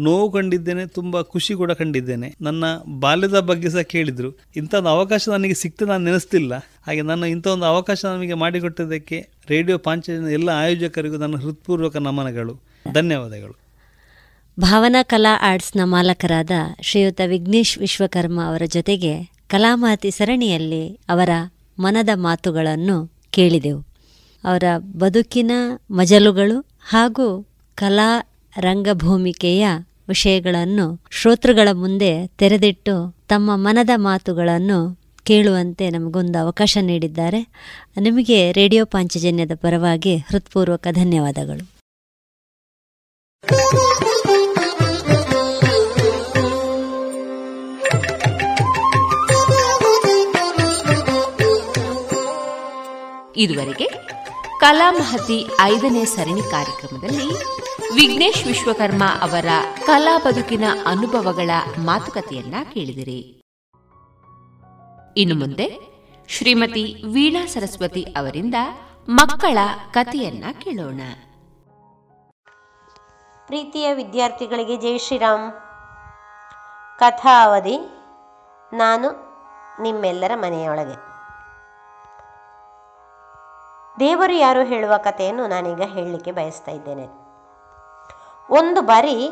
ನೋವು 0.00 0.32
ಕಂಡಿದ್ದೇನೆ 0.32 0.86
ತುಂಬ 0.86 1.20
ಖುಷಿ 1.20 1.54
ಕೂಡ 1.54 1.72
ಕಂಡಿದ್ದೇನೆ. 1.72 2.34
ನನ್ನ 2.40 2.64
ಬಾಲ್ಯದ 3.00 3.40
ಬಗ್ಗೆ 3.40 3.70
ಸಹ 3.70 3.80
ಕೇಳಿದರು. 3.80 4.38
ಇಂಥ 4.56 4.74
ಒಂದು 4.74 4.88
ಅವಕಾಶ 4.88 5.28
ನನಗೆ 5.28 5.54
ಸಿಕ್ತು, 5.54 5.86
ನಾನು 5.86 6.04
ನೆನೆಸ್ತಿಲ್ಲ. 6.04 6.54
ಹಾಗೆ 6.56 7.02
ನನ್ನ 7.02 7.24
ಇಂಥ 7.24 7.46
ಒಂದು 7.46 7.64
ಅವಕಾಶ 7.64 8.04
ನಮಗೆ 8.04 8.34
ಮಾಡಿಕೊಟ್ಟಿದ್ದಕ್ಕೆ 8.34 9.28
ರೇಡಿಯೋ 9.48 9.78
ಪಾಂಚಜನ 9.78 10.26
ಎಲ್ಲ 10.26 10.48
ಆಯೋಜಕರಿಗೂ 10.48 11.16
ನನ್ನ 11.16 11.36
ಹೃತ್ಪೂರ್ವಕ 11.36 11.96
ನಮನಗಳು. 11.96 12.60
ಧನ್ಯವಾದಗಳು. 12.92 13.56
ಭಾವನಾ 14.60 15.02
ಕಲಾ 15.02 15.38
ಆರ್ಟ್ಸ್ನ 15.42 15.80
ಮಾಲಕರಾದ 15.84 16.50
ಶ್ರೀಯುತ 16.80 17.20
ವಿಘ್ನೇಶ್ 17.26 17.78
ವಿಶ್ವಕರ್ಮ 17.78 18.40
ಅವರ 18.46 18.62
ಜೊತೆಗೆ 18.66 19.32
ಕಲಾಮಾತಿ 19.46 20.10
ಸರಣಿಯಲ್ಲಿ 20.10 21.00
ಅವರ 21.08 21.30
ಮನದ 21.78 22.08
ಮಾತುಗಳನ್ನು 22.14 23.12
ಕೇಳಿದೆವು. 23.30 23.80
ಅವರ 24.44 24.64
ಬದುಕಿನ 24.78 25.50
ಮಜಲುಗಳು 25.90 26.64
ಹಾಗೂ 26.88 27.46
ಕಲಾ 27.74 28.31
ರಂಗಭೂಮಿಕೆಯ 28.56 29.68
ವಿಷಯಗಳನ್ನು 30.08 31.00
ಶ್ರೋತೃಗಳ 31.10 31.68
ಮುಂದೆ 31.72 32.26
ತೆರೆದಿಟ್ಟು 32.26 33.16
ತಮ್ಮ 33.28 33.50
ಮನದ 33.56 33.90
ಮಾತುಗಳನ್ನು 33.96 35.00
ಕೇಳುವಂತೆ 35.24 35.90
ನಮಗೊಂದು 35.90 36.38
ಅವಕಾಶ 36.38 36.78
ನೀಡಿದ್ದಾರೆ. 36.80 37.40
ನಿಮಗೆ 38.00 38.52
ರೇಡಿಯೋ 38.52 38.84
ಪಾಂಚಜನ್ಯದ 38.84 39.50
ಪರವಾಗಿ 39.54 40.16
ಹೃತ್ಪೂರ್ವಕ 40.16 40.86
ಧನ್ಯವಾದಗಳು. 40.90 41.72
ಇದುವರೆಗೆ 53.36 53.88
ಕಲಾಮಹತಿ 54.60 55.46
ಐದನೇ 55.60 56.04
ಸರಣಿ 56.04 56.50
ಕಾರ್ಯಕ್ರಮದಲ್ಲಿ 56.50 57.28
ವಿಘ್ನೇಶ್ 57.94 58.46
ವಿಶ್ವಕರ್ಮ 58.46 59.04
ಅವರ 59.20 59.44
ಕಲಾ 59.86 60.18
ಬದುಕಿನ 60.18 60.64
ಅನುಭವಗಳ 60.86 61.50
ಮಾತುಕತೆಯನ್ನ 61.84 62.54
ಕೇಳಿದಿರಿ. 62.74 63.42
ಇನ್ನು 65.16 65.34
ಮುಂದೆ 65.34 65.78
ಶ್ರೀಮತಿ 66.28 67.04
ವೀಣಾ 67.12 67.46
ಸರಸ್ವತಿ 67.46 68.02
ಅವರಿಂದ 68.02 68.54
ಮಕ್ಕಳ 69.08 69.58
ಕಥೆಯನ್ನ 69.90 70.44
ಕೇಳೋಣ. 70.60 71.00
ಪ್ರೀತಿಯ 73.46 73.94
ವಿದ್ಯಾರ್ಥಿಗಳಿಗೆ 73.94 74.76
ಜೈ 74.76 74.98
ಶ್ರೀರಾಮ್. 74.98 75.52
ಕಥಾವಧಿ 76.98 77.78
ನಾನು 78.72 79.08
ನಿಮ್ಮೆಲ್ಲರ 79.82 80.32
ಮನೆಯೊಳಗೆ. 80.34 81.12
ದೇವರು 84.00 84.32
ಯಾರು 84.32 84.64
ಹೇಳುವ 84.64 84.96
ಕಥೆಯನ್ನು 84.96 85.46
ನಾನೀಗ 85.46 85.80
ಹೇಳಲಿಕ್ಕೆ 85.80 86.32
ಬಯಸ್ತಾ 86.32 86.72
ಇದ್ದೇನೆ. 86.72 87.21
ಒಂದು 88.50 88.82
ಬಾರಿ 88.82 89.30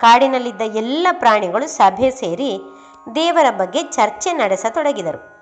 ಕಾಡಿನಲ್ಲಿದ್ದ 0.00 0.60
ಎಲ್ಲ 0.60 1.06
ಪ್ರಾಣಿಗಳು 1.12 1.66
ಸಭೆ 1.66 2.10
ಸೇರಿ 2.10 2.62
ದೇವರ 3.14 3.50
ಬಗ್ಗೆ 3.50 3.82
ಚರ್ಚೆ 3.82 4.32
ನಡೆಸತೊಡಗಿದರು. 4.32 5.32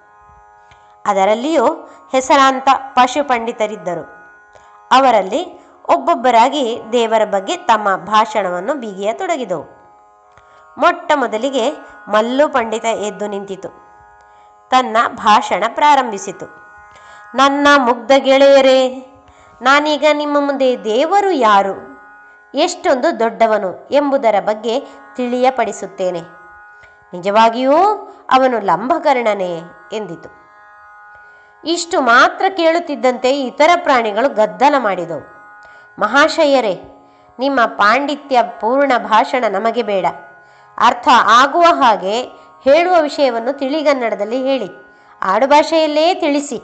ಅದರಲ್ಲಿಯೂ 1.07 1.67
ಹೆಸರಾಂತ 2.13 2.69
ಪಶು 2.75 3.29
ಪಂಡಿತರಿದ್ದರು. 3.29 4.21
ಅವರಲ್ಲಿ 4.91 5.61
ಒಬ್ಬೊಬ್ಬರಾಗಿ 5.89 6.81
ದೇವರ 6.93 7.25
ಬಗ್ಗೆ 7.25 7.57
ತಮ್ಮ 7.57 7.97
ಭಾಷಣವನ್ನು 7.97 8.75
ಬಿಗಿಯತೊಡಗಿದವು. 8.75 9.65
ಮೊಟ್ಟ 10.79 11.13
ಮೊದಲಿಗೆ 11.15 11.71
ಮಲ್ಲು 12.09 12.49
ಪಂಡಿತ 12.49 12.85
ಎದ್ದು 12.85 13.27
ನಿಂತಿತು. 13.27 13.69
ತನ್ನ 14.71 14.97
ಭಾಷಣ 15.09 15.65
ಪ್ರಾರಂಭಿಸಿತು. 15.69 16.47
ನನ್ನ 17.35 17.69
ಮುಗ್ಧ 17.77 18.11
ಗೆಳೆಯರೇ, 18.19 19.07
ನಾನೀಗ 19.63 20.05
ನಿಮ್ಮ 20.13 20.47
ಮುಂದೆ 20.47 20.85
ದೇವರು 20.85 21.31
ಯಾರು? 21.31 21.90
ಎಷ್ಟೊಂದು 22.55 23.21
ದೊಡ್ಡವನು 23.21 23.89
ಎಂಬುದರ 23.91 24.35
ಬಗ್ಗೆ 24.41 24.81
ತಿಳಿಯಪಡಿಸುತ್ತೇನೆ. 25.17 26.21
ನಿಜವಾಗಿಯೂ 27.13 27.77
ಅವನು 28.31 28.59
ಲಂಬಕರ್ಣನೇ 28.59 29.61
ಎಂದಿತು. 29.93 30.41
ಇಷ್ಟು 31.65 32.01
ಮಾತ್ರ 32.01 32.45
ಕೇಳುತ್ತಿದ್ದಂತೆ 32.57 33.41
ಇತರ 33.41 33.71
ಪ್ರಾಣಿಗಳು 33.77 34.35
ಗದ್ದಲ 34.35 34.75
ಮಾಡಿದವು. 34.79 35.41
ಮಹಾಶಯರೇ, 35.99 37.07
ನಿಮ್ಮ 37.39 37.67
ಪಾಂಡಿತ್ಯ 37.67 38.43
ಪೂರ್ಣ 38.43 38.93
ಭಾಷಣ 38.99 39.45
ನಮಗೆ 39.51 39.83
ಬೇಡ. 39.83 40.07
ಅರ್ಥ 40.79 41.09
ಆಗುವ 41.13 41.63
ಹಾಗೆ 41.63 42.23
ಹೇಳುವ 42.65 43.01
ವಿಷಯವನ್ನು 43.01 43.59
ತಿಳಿಗನ್ನಡದಲ್ಲಿ 43.59 44.43
ಹೇಳಿ. 44.43 44.71
ಆಡುಭಾಷೆಯಲ್ಲೇ 45.23 46.15
ತಿಳಿಸಿ. 46.15 46.57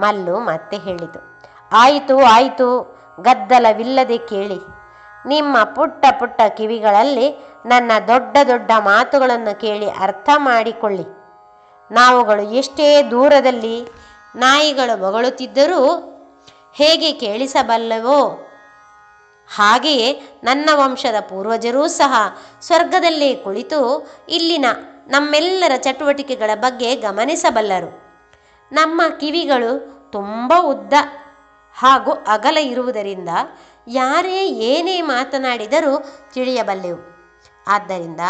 ಮಲ್ಲು 0.00 0.38
ಮತ್ತೆ 0.38 0.76
ಹೇಳಿತು. 0.76 1.40
ಆಯಿತು 1.72 2.24
ಆಯಿತು. 2.24 2.95
ಗದ್ದಲವಿಲ್ಲದೆ 3.20 4.18
ಕೇಳಿ. 4.18 4.58
ನಿಮ್ಮ 5.26 5.64
ಪುಟ್ಟ 5.64 6.06
ಪುಟ್ಟ 6.18 6.40
ಕಿವಿಗಳಲ್ಲಿ 6.48 7.44
ನನ್ನ 7.66 7.92
ದೊಡ್ಡ 8.08 8.36
ದೊಡ್ಡ 8.48 8.70
ಮಾತುಗಳನ್ನು 8.78 9.60
ಕೇಳಿ 9.60 9.90
ಅರ್ಥ 9.90 10.28
ಮಾಡಿಕೊಳ್ಳಿ. 10.36 11.04
ನಾವುಗಳು 11.94 12.42
ಎಷ್ಟೇ 12.42 13.02
ದೂರದಲ್ಲಿ 13.10 13.84
ನಾಯಿಗಳು 14.36 15.00
ಬೊಗಳುತ್ತಿದ್ದರೂ 15.00 16.12
ಹೇಗೆ 16.74 17.12
ಕೇಳಿಸಬಲ್ಲವೋ 17.12 18.42
ಹಾಗೆಯೇ 19.54 20.38
ನನ್ನ 20.44 20.70
ವಂಶದ 20.74 21.20
ಪೂರ್ವಜರೂ 21.20 21.86
ಸಹ 21.86 22.38
ಸ್ವರ್ಗದಲ್ಲೇ 22.60 23.34
ಕುಳಿತು 23.34 24.10
ಇಲ್ಲಿನ 24.28 24.64
ನಮ್ಮೆಲ್ಲರ 25.08 25.72
ಚಟುವಟಿಕೆಗಳ 25.76 26.50
ಬಗ್ಗೆ 26.54 26.96
ಗಮನಿಸಬಲ್ಲರು. 26.96 28.06
ನಮ್ಮ 28.72 29.02
ಕಿವಿಗಳು 29.20 29.96
ತುಂಬ 30.12 30.52
ಉದ್ದ. 30.60 30.92
ಹಾಗೂ 31.76 32.12
ಅಗಲ 32.26 32.58
ಇರುವುದರಿಂದ 32.58 33.28
ಯಾರೇ 33.88 34.46
ಏನೇ 34.46 35.00
ಮಾತನಾಡಿದರೂ 35.02 35.98
ತಿಳಿಯಬಲ್ಲೆವು. 36.32 37.02
ಆದ್ದರಿಂದ 37.68 38.20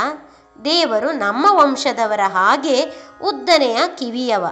ದೇವರು 0.65 1.13
ನಮ್ಮ 1.13 1.47
ವಂಶದವರ 1.51 2.21
ಹಾಗೆ 2.27 2.85
ಉದ್ದನೆಯ 3.23 3.79
ಕಿವಿಯವ. 3.99 4.47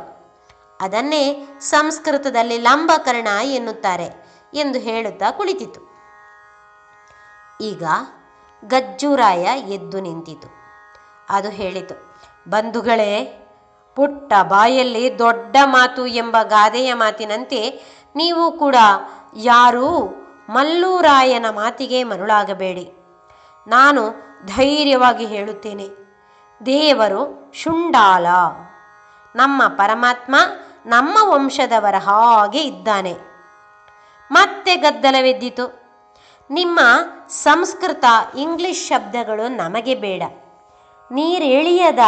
ಅದನ್ನೇ 0.80 1.48
ಸಂಸ್ಕೃತದಲ್ಲಿ 1.60 2.58
ಲಂಬಕರ್ಣ 2.58 3.28
ಎನ್ನುತ್ತಾರೆ 3.42 4.08
ಎಂದು 4.54 4.78
ಹೇಳುತ್ತಾ 4.78 5.30
ಕುಳಿತಿತು. 5.30 5.80
ಈಗ 7.60 7.82
ಗಜ್ಜುರಾಯ 8.64 9.42
ಎದ್ದು 9.70 10.00
ನಿಂತಿತು. 10.00 10.48
ಅದು 11.28 11.48
ಹೇಳಿತು, 11.48 11.96
ಬಂಧುಗಳೇ, 12.48 13.40
ಪುಟ್ಟ 13.96 14.32
ಬಾಯಲ್ಲಿ 14.42 15.18
ದೊಡ್ಡ 15.18 15.56
ಮಾತು 15.64 16.06
ಎಂಬ 16.06 16.36
ಗಾದೆಯ 16.42 16.94
ಮಾತಿನಂತೆ 16.94 17.60
ನೀವು 18.16 18.52
ಕೂಡ 18.52 18.76
ಯಾರೂ 19.36 20.14
ಮಲ್ಲೂರಾಯನ 20.50 21.46
ಮಾತಿಗೆ 21.50 22.04
ಮರುಳಾಗಬೇಡಿ. 22.04 22.92
ನಾನು 23.66 24.08
ಧೈರ್ಯವಾಗಿ 24.46 25.26
ಹೇಳುತ್ತೇನೆ. 25.26 25.88
ದೇವರು 26.66 27.52
ಶುಂಡಾಲ. 27.54 28.26
ನಮ್ಮ 29.36 29.68
ಪರಮಾತ್ಮ 29.68 30.36
ನಮ್ಮ 30.86 31.18
ವಂಶದವರ 31.22 31.94
ಹಾಗೆ 31.98 32.62
ಇದ್ದಾನೆ. 32.62 33.12
ಮತ್ತೆ 34.32 34.76
ಗದ್ದಲವೆದ್ದಿತು 34.76 35.84
ನಿಮ್ಮ 36.50 36.80
ಸಂಸ್ಕೃತ 37.28 38.04
ಇಂಗ್ಲಿಷ್ 38.38 38.88
ಶಬ್ದಗಳು 38.88 39.48
ನಮಗೆ 39.48 39.94
ಬೇಡ. 39.94 40.22
ನೀರೆಳಿಯದ 41.12 41.98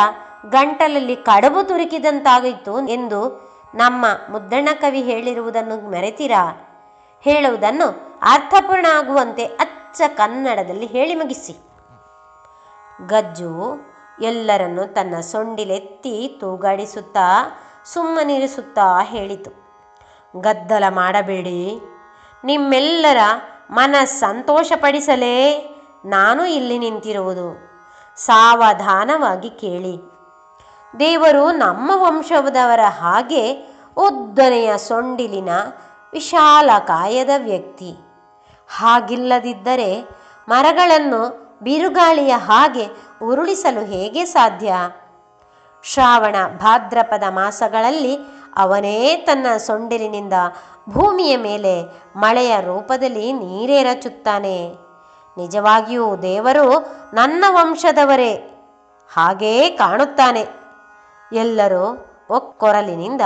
ಗಂಟಲಲ್ಲಿ 0.50 1.16
ಕಡಬು 1.16 1.62
ತುರುಕಿದಂತಾಗಿತ್ತು 1.62 2.88
ಎಂದು 2.88 3.45
ನಮ್ಮ 3.74 4.06
ಮುದ್ದಣ್ಣ 4.30 4.68
ಕವಿ 4.74 5.02
ಹೇಳಿರುವುದನ್ನು 5.02 5.90
ಮೆರೆತಿರಾ? 5.90 6.62
ಹೇಳುವುದನ್ನು 7.24 8.18
ಅರ್ಥಪೂರ್ಣ 8.22 8.86
ಆಗುವಂತೆ 8.98 9.44
ಅಚ್ಚ 9.44 10.02
ಕನ್ನಡದಲ್ಲಿ 10.08 10.86
ಹೇಳಿ 10.86 11.14
ಮುಗಿಸಿ. 11.14 11.56
ಗಜ್ಜು 13.06 13.74
ಎಲ್ಲರನ್ನು 14.22 14.94
ತನ್ನ 14.94 15.20
ಸೊಂಡಿಲೆತ್ತಿ 15.20 16.36
ತೂಗಾಡಿಸುತ್ತಾ 16.40 17.58
ಸುಮ್ಮನಿರಿಸುತ್ತಾ 17.84 18.98
ಹೇಳಿತು. 19.02 19.50
ಗದ್ದಲ 20.40 20.84
ಮಾಡಬೇಡಿ. 20.88 21.80
ನಿಮ್ಮೆಲ್ಲರ 22.44 23.16
ಮನ 23.70 23.94
ಸಂತೋಷಪಡಿಸಲೇ 24.04 25.70
ನಾನು 26.04 26.46
ಇಲ್ಲಿ 26.46 26.78
ನಿಂತಿರುವುದು. 26.78 27.58
ಸಾವಧಾನವಾಗಿ 28.16 29.50
ಕೇಳಿ. 29.50 30.15
ದೇವರು 30.98 31.52
ನಮ್ಮ 31.52 31.90
ವಂಶದವರ 31.94 32.80
ಹಾಗೆ 33.00 33.52
ಉದ್ದನೆಯ 33.96 34.78
ಸೊಂಡಿಲಿನ 34.78 35.48
ವಿಶಾಲ 36.12 36.70
ಕಾಯದ 36.78 37.28
ವ್ಯಕ್ತಿ. 37.38 37.96
ಹಾಗಿಲ್ಲದಿದ್ದರೆ 38.78 40.08
ಮರಗಳನ್ನು 40.48 41.46
ಬಿರುಗಾಳಿಯ 41.62 42.34
ಹಾಗೆ 42.36 42.86
ಉರುಳಿಸಲು 43.22 43.84
ಹೇಗೆ 43.84 44.24
ಸಾಧ್ಯ? 44.24 44.74
ಶ್ರಾವಣ 45.84 46.36
ಭಾದ್ರಪದ 46.58 47.22
ಮಾಸಗಳಲ್ಲಿ 47.28 48.18
ಅವನೇ 48.56 49.16
ತನ್ನ 49.16 49.56
ಸೊಂಡಿಲಿನಿಂದ 49.56 50.32
ಭೂಮಿಯ 50.88 51.36
ಮೇಲೆ 51.36 51.82
ಮಳೆಯ 52.16 52.60
ರೂಪದಲ್ಲಿ 52.60 53.32
ನೀರೇರಚುತ್ತಾನೆ 53.32 54.74
ನಿಜವಾಗಿಯೂ 55.38 56.16
ದೇವರು 56.16 56.80
ನನ್ನ 57.14 57.44
ವಂಶದವರೇ. 57.48 58.34
ಹಾಗೇ 59.14 59.70
ಕಾಣುತ್ತಾನೆ. 59.70 60.65
ಎಲ್ಲರೂ 61.32 62.12
ಒಕ್ಕೊರಲಿನಿಂದ 62.30 63.20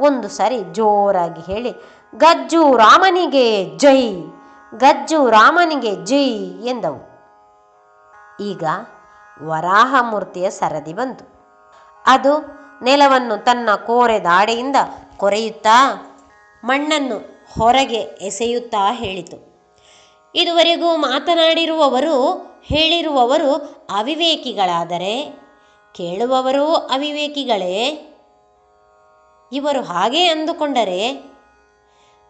ಒಂದು 0.00 0.28
ಸಾರಿ 0.28 0.60
ಜೋರಾಗಿ 0.72 1.52
ಹೇಳಿ, 1.52 1.74
ಗಜ್ಜು 2.16 2.76
ರಾಮನಿಗೆ 2.76 3.78
ಜೈ, 3.78 4.12
ಗಜ್ಜು 4.76 5.30
ರಾಮನಿಗೆ 5.30 6.04
ಜೈ 6.04 6.32
ಎಂದವು. 6.68 7.16
ಈಗ 8.40 8.64
ವರಾಹಮೂರ್ತಿಯ 9.42 10.50
ಸರದಿ 10.50 10.92
ಬಂತು. 10.92 11.24
ಅದು 12.06 12.56
ನೆಲವನ್ನು 12.82 13.44
ತನ್ನ 13.44 13.68
ಕೋರೆ 13.86 14.20
ದಾಡೆಯಿಂದ 14.20 14.76
ಕೊರೆಯುತ್ತಾ 15.16 16.02
ಮಣ್ಣನ್ನು 16.64 17.46
ಹೊರಗೆ 17.58 17.96
ಎಸೆಯುತ್ತಾ 17.96 18.92
ಹೇಳಿತು. 18.92 19.56
ಇದುವರೆಗೂ 20.34 20.96
ಮಾತನಾಡಿರುವವರು, 20.96 22.46
ಹೇಳಿರುವವರು 22.62 23.54
ಅವಿವೇಕಿಗಳಾದರೆ 23.96 25.45
ಕೇಳುವವರು 25.96 26.74
ಅವಿವೇಕಿಗಳೇ, 26.74 28.12
ಇವರು 29.52 29.82
ಹಾಗೆ 29.82 30.26
ಅಂದುಕೊಂಡರೆ, 30.26 31.12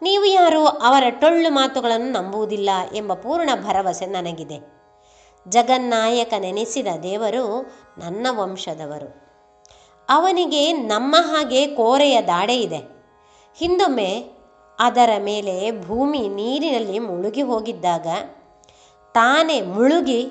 ನೀವು 0.02 0.24
ಯಾರು 0.24 0.66
ಅವರ 0.66 1.04
ಟೊಳ್ಳು 1.10 1.50
ಮಾತುಗಳನ್ನು 1.50 2.12
ನಂಬುವುದಿಲ್ಲ 2.12 2.70
ಎಂಬ 2.94 3.14
ಪೂರ್ಣ 3.14 3.50
ಭರವಸೆ 3.54 4.06
ನನಗಿದೆ. 4.06 4.76
ಜಗನ್ನಾಯಕ 5.48 6.34
ನೆನೆಸಿದ 6.38 6.86
ದೇವರು 7.02 7.62
ನನ್ನ 7.98 8.26
ವಂಶದವರು. 8.30 9.26
ಅವನಿಗೆ 10.08 10.72
ನಮ್ಮ 10.72 11.16
ಹಾಗೆ 11.18 11.66
ಕೋರೆಯ 11.66 12.22
ದಾಡೆ 12.22 12.60
ಇದೆ. 12.60 12.96
ಹಿಂದೊಮ್ಮೆ 13.56 14.24
ಅದರ 14.78 15.10
ಮೇಲೆ 15.18 15.86
ಭೂಮಿ 15.86 16.28
ನೀರಿನಲ್ಲಿ 16.28 16.98
ಮುಳುಗಿ 16.98 17.42
ಹೋಗಿದ್ದಾಗ 17.42 18.06
ತಾನೇ 19.14 19.60
ಮುಳುಗಿ 19.60 20.30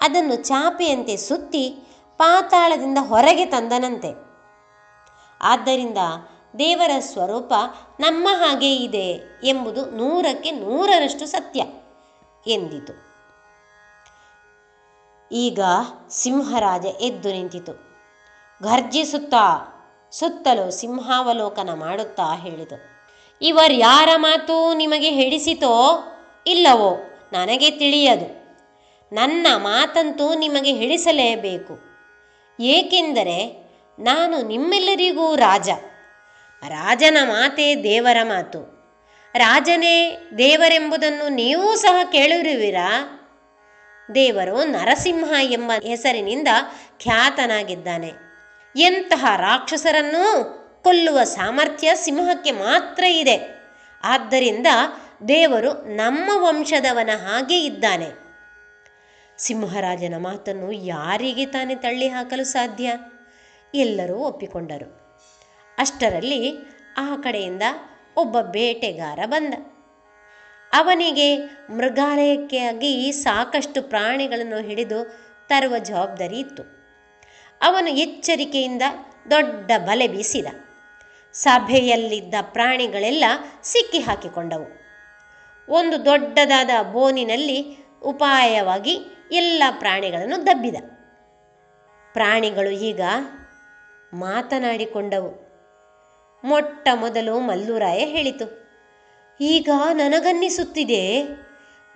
ಅದನ್ನು 0.00 0.36
ಚಾಪೆಯಂತೆ 0.36 1.16
ಸುತ್ತಿ 1.16 1.83
ಪಾತಾಳದಿಂದ 2.18 2.98
ಹೊರಗೆ 3.00 3.46
ತಂದನಂತೆ. 3.46 4.24
ಆದ್ದರಿಂದ 5.42 5.98
ದೇವರ 6.58 6.90
ಸ್ವರೂಪ 7.00 7.52
ನಮ್ಮ 8.00 8.28
ಹಾಗೆ 8.32 8.76
ಇದೆ 8.76 9.40
ಎಂಬುದು 9.44 9.90
ನೂರಕ್ಕೆ 9.90 10.50
ನೂರರಷ್ಟು 10.50 11.26
ಸತ್ಯ 11.26 11.62
ಎಂದಿತು. 12.46 13.04
ಈಗ 15.32 15.60
ಸಿಂಹರಾಜ 16.10 16.86
ಎದ್ದು 16.86 17.32
ನಿಂತಿತು. 17.32 17.72
ಘರ್ಜಿಸುತ್ತಾ 18.62 19.70
ಸುತ್ತಲೂ 20.12 20.70
ಸಿಂಹಾವಲೋಕನ 20.70 21.70
ಮಾಡುತ್ತಾ 21.74 22.34
ಹೇಳಿತು. 22.34 22.76
ಇವರ್ಯಾರ 23.42 24.08
ಮಾತು 24.16 24.74
ನಿಮಗೆ 24.74 25.10
ಹಿಡಿಸಿತೋ 25.10 26.04
ಇಲ್ಲವೋ 26.46 26.96
ನನಗೆ 27.32 27.70
ತಿಳಿಯದು. 27.70 28.44
ನನ್ನ 29.14 29.46
ಮಾತಂತೂ 29.56 30.34
ನಿಮಗೆ 30.34 30.72
ಹಿಡಿಸಲೇಬೇಕು 30.72 31.93
ಏಕೆಂದರೆ 32.60 33.64
ನಾನು 33.98 34.42
ನಿಮ್ಮೆಲ್ಲರಿಗೂ 34.42 35.34
ರಾಜ. 35.34 35.68
ರಾಜನ 36.68 37.16
ಮಾತೇ 37.22 37.82
ದೇವರ 37.82 38.16
ಮಾತು. 38.22 38.74
ರಾಜನೇ 39.36 40.18
ದೇವರೆಂಬುದನ್ನು 40.38 41.28
ನೀವೂ 41.28 41.74
ಸಹ 41.74 41.96
ಕೇಳಿರುವಿರಾ? 42.12 43.20
ದೇವರು 44.14 44.64
ನರಸಿಂಹ 44.64 45.52
ಎಂಬ 45.52 45.72
ಹೆಸರಿನಿಂದ 45.82 46.48
ಖ್ಯಾತನಾಗಿದ್ದಾನೆ. 47.02 48.12
ಎಂತಹ 48.76 49.26
ರಾಕ್ಷಸರನ್ನೂ 49.36 50.44
ಕೊಲ್ಲುವ 50.84 51.24
ಸಾಮರ್ಥ್ಯ 51.24 51.90
ಸಿಂಹಕ್ಕೆ 51.94 52.50
ಮಾತ್ರ 52.50 53.04
ಇದೆ. 53.04 53.64
ಆದ್ದರಿಂದ 54.04 54.66
ದೇವರು 55.28 55.72
ನಮ್ಮ 55.72 56.30
ವಂಶದವನ 56.34 57.10
ಹಾಗೆ 57.26 57.64
ಇದ್ದಾನೆ. 57.64 58.23
ಸಿಂಹರಾಜನ 59.38 60.14
ಮಾತನ್ನು 60.18 60.72
ಯಾರಿಗೆ 60.72 61.46
ತಾನೇ 61.46 61.74
ತಳ್ಳಿ 61.74 62.08
ಹಾಕಲು 62.08 62.44
ಸಾಧ್ಯ? 62.44 62.92
ಎಲ್ಲರೂ 63.74 64.14
ಒಪ್ಪಿಕೊಂಡರು. 64.14 65.18
ಅಷ್ಟರಲ್ಲಿ 65.78 66.56
ಆ 66.96 67.16
ಕಡೆಯಿಂದ 67.16 67.62
ಒಬ್ಬ 68.16 68.40
ಬೇಟೆಗಾರ 68.40 69.18
ಬಂದ. 69.26 69.54
ಅವನಿಗೆ 70.72 71.36
ಮೃಗಾಲಯಕ್ಕಾಗಿ 71.70 73.12
ಸಾಕಷ್ಟು 73.12 73.82
ಪ್ರಾಣಿಗಳನ್ನು 73.82 74.56
ಹಿಡಿದು 74.56 75.04
ತರುವ 75.48 75.78
ಜವಾಬ್ದಾರಿ 75.78 76.38
ಇತ್ತು. 76.38 76.62
ಅವನು 77.62 77.90
ಎಚ್ಚರಿಕೆಯಿಂದ 77.90 78.82
ದೊಡ್ಡ 79.30 79.70
ಬಲೆ 79.78 80.08
ಬೀಸಿದ. 80.08 80.46
ಸಭೆಯಲ್ಲಿದ್ದ 81.32 82.34
ಪ್ರಾಣಿಗಳೆಲ್ಲ 82.42 83.24
ಸಿಕ್ಕಿ 83.62 83.98
ಹಾಕಿಕೊಂಡವು. 83.98 84.84
ಒಂದು 85.68 86.04
ದೊಡ್ಡದಾದ 86.04 86.70
ಬೋನಿನಲ್ಲಿ 86.92 87.86
ಉಪಾಯವಾಗಿ 88.02 89.13
ಎಲ್ಲ 89.30 89.62
ಪ್ರಾಣಿಗಳನ್ನು 89.70 90.46
ದಬ್ಬಿದ. 90.46 90.76
ಪ್ರಾಣಿಗಳು 92.12 92.70
ಈಗ 92.70 93.00
ಮಾತನಾಡಿಕೊಂಡವು. 94.14 95.30
ಮೊಟ್ಟ 96.44 96.88
ಮೊದಲು 96.94 97.40
ಮಲ್ಲುರಾಯ 97.40 97.98
ಹೇಳಿತು, 97.98 98.46
ಈಗ 99.40 99.68
ನನಗನ್ನಿಸುತ್ತಿದೆ, 99.92 101.22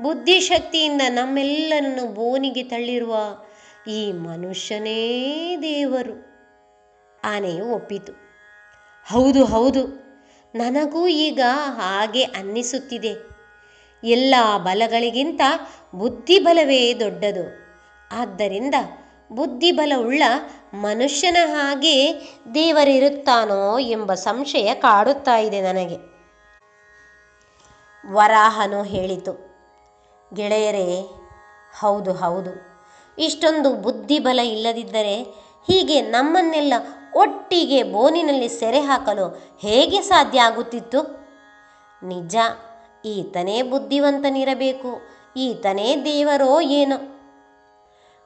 ಬುದ್ಧಿಶಕ್ತಿಯಿಂದ 0.03 1.03
ನಮ್ಮೆಲ್ಲರನ್ನು 1.09 2.15
ಬೋನಿಗೆ 2.15 2.63
ತಳ್ಳಿರುವ 2.63 3.17
ಈ 3.87 4.13
ಮನುಷ್ಯನೇ 4.13 5.01
ದೇವರು. 5.63 6.17
ಆನೆಯು 7.25 7.67
ಒಪ್ಪಿತು, 7.67 8.13
ಹೌದು 9.07 9.45
ಹೌದು, 9.45 9.85
ನನಗೂ 10.55 11.09
ಈಗ 11.09 11.41
ಹಾಗೆ 11.71 12.23
ಅನ್ನಿಸುತ್ತಿದೆ. 12.23 13.28
ಎಲ್ಲ 14.05 14.35
ಬಲಗಳಿಗಿಂತ 14.57 15.41
ಬುದ್ಧಿಬಲವೇ 15.95 16.95
ದೊಡ್ಡದು. 17.01 17.45
ಆದ್ದರಿಂದ 18.11 18.75
ಬುದ್ಧಿಬಲವುಳ್ಳ 19.33 20.23
ಮನುಷ್ಯನ 20.75 21.37
ಹಾಗೆ 21.45 21.95
ದೇವರಿರುತ್ತಾನೋ 22.55 23.79
ಎಂಬ 23.79 24.15
ಸಂಶಯ 24.15 24.75
ಕಾಡುತ್ತಾ 24.75 25.37
ಇದೆ 25.37 25.61
ನನಗೆ. 25.61 25.97
ವರಾಹನು 28.12 28.83
ಹೇಳಿತು, 28.83 29.35
ಗೆಳೆಯರೇ, 30.35 31.07
ಹೌದು 31.81 32.12
ಹೌದು. 32.12 32.53
ಇಷ್ಟೊಂದು 33.19 33.75
ಬುದ್ಧಿಬಲ 33.75 34.39
ಇಲ್ಲದಿದ್ದರೆ 34.39 35.23
ಹೀಗೆ 35.66 36.01
ನಮ್ಮನ್ನೆಲ್ಲ 36.01 36.75
ಒಟ್ಟಿಗೆ 37.16 37.83
ಬೋನಿನಲ್ಲಿ 37.83 38.49
ಸೆರೆ 38.49 38.81
ಹಾಕಲು 38.81 39.59
ಹೇಗೆ 39.62 40.01
ಸಾಧ್ಯ 40.01 40.41
ಆಗುತ್ತಿತ್ತು? 40.41 41.01
ನಿಜ 42.03 42.37
ಈತನೇ 43.09 43.62
ಬುದ್ಧಿವಂತನಿರಬೇಕು, 43.62 44.90
ಈತನೇ 45.36 45.97
ದೇವರೋ 46.05 46.60
ಏನೋ? 46.60 46.98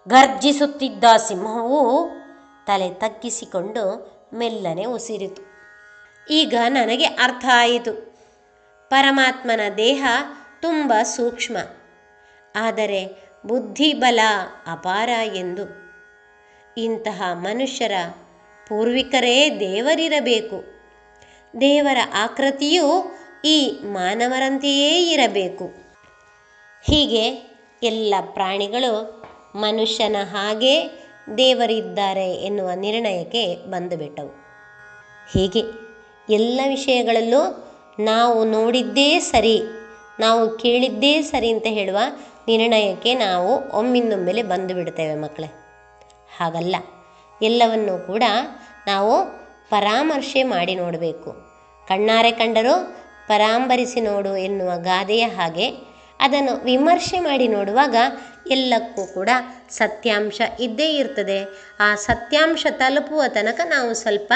ಗರ್ಜಿಸುತ್ತಿದ್ದ 0.06 1.04
ಸಿಂಹವು 1.26 1.80
ತಲೆ 2.66 2.88
ತಗ್ಗಿಸಿಕೊಂಡು 2.94 3.84
ಮೆಲ್ಲನೆ 4.34 4.84
ಉಸಿರಿತು. 4.84 5.42
ಈಗ 6.30 6.54
ನನಗೆ 6.68 7.04
ಅರ್ಥ 7.04 7.44
ಆಯಿತು. 7.54 7.92
ಪರಮಾತ್ಮನ 8.90 9.60
ದೇಹ 9.76 10.04
ತುಂಬ 10.62 10.92
ಸೂಕ್ಷ್ಮ, 11.02 11.56
ಆದರೆ 12.54 13.00
ಬುದ್ಧಿಬಲ 13.46 14.20
ಅಪಾರ 14.66 15.08
ಎಂದು. 15.34 15.64
ಇಂತಹ 16.76 17.22
ಮನುಷ್ಯರ 17.32 17.92
ಪೂರ್ವಿಕರೇ 18.66 19.38
ದೇವರಿರಬೇಕು. 19.60 20.58
ದೇವರ 21.54 21.98
ಆಕೃತಿಯು 22.14 22.88
ಈ 23.44 23.56
ಮಾನವರಂತೆಯೇ 23.84 24.90
ಇರಬೇಕು. 25.12 25.66
ಹೀಗೆ 26.84 27.24
ಎಲ್ಲ 27.82 28.14
ಪ್ರಾಣಿಗಳು 28.34 28.92
ಮನುಷ್ಯನ 29.54 30.16
ಹಾಗೆ 30.32 30.74
ದೇವರಿದ್ದಾರೆ 31.36 32.26
ಎನ್ನುವ 32.46 32.70
ನಿರ್ಣಯಕ್ಕೆ 32.76 33.70
ಬಂದುಬಿಟ್ಟವು. 33.70 34.32
ಹೀಗೆ 35.32 35.62
ಎಲ್ಲ 36.34 36.60
ವಿಷಯಗಳಲ್ಲೂ 36.68 37.42
ನಾವು 38.04 38.44
ನೋಡಿದ್ದೇ 38.44 39.18
ಸರಿ, 39.18 39.56
ನಾವು 40.20 40.42
ಕೇಳಿದ್ದೇ 40.58 41.12
ಸರಿ 41.22 41.50
ಅಂತ 41.50 41.68
ಹೇಳುವ 41.68 41.98
ನಿರ್ಣಯಕ್ಕೆ 42.46 43.14
ನಾವು 43.14 43.50
ಒಮ್ಮಿಂದೊಮ್ಮೆಲೆ 43.78 44.42
ಬಂದು 44.42 44.74
ಬಿಡ್ತೇವೆ 44.74 45.14
ಮಕ್ಕಳೇ. 45.14 45.50
ಹಾಗಲ್ಲ, 46.38 46.76
ಎಲ್ಲವನ್ನೂ 47.42 47.94
ಕೂಡ 48.06 48.22
ನಾವು 48.86 49.14
ಪರಾಮರ್ಶೆ 49.70 50.42
ಮಾಡಿ 50.42 50.74
ನೋಡಬೇಕು. 50.74 51.30
ಕಣ್ಣಾರೆ 51.88 52.30
ಕಂಡರೂ 52.30 52.74
ಪರಾಂಬರಿಸಿ 53.28 54.00
ನೋಡು 54.00 54.36
ಎನ್ನುವ 54.36 54.72
ಗಾದೆಯ 54.76 55.22
ಹಾಗೆ 55.22 55.92
ಅದನ್ನು 56.20 56.64
ವಿಮರ್ಶೆ 56.64 57.20
ಮಾಡಿ 57.20 57.48
ನೋಡುವಾಗ 57.48 57.96
ಎಲ್ಲಕ್ಕೂ 58.50 59.06
ಕೂಡ 59.06 59.28
ಸತ್ಯಾಂಶ 59.70 60.40
ಇದ್ದೇ 60.60 60.96
ಇರ್ತದೆ. 60.96 61.44
ಆ 61.80 61.94
ಸತ್ಯಾಂಶ 61.94 62.66
ತಲುಪುವ 62.70 63.22
ತನಕ 63.28 63.60
ನಾವು 63.64 63.94
ಸ್ವಲ್ಪ 63.94 64.32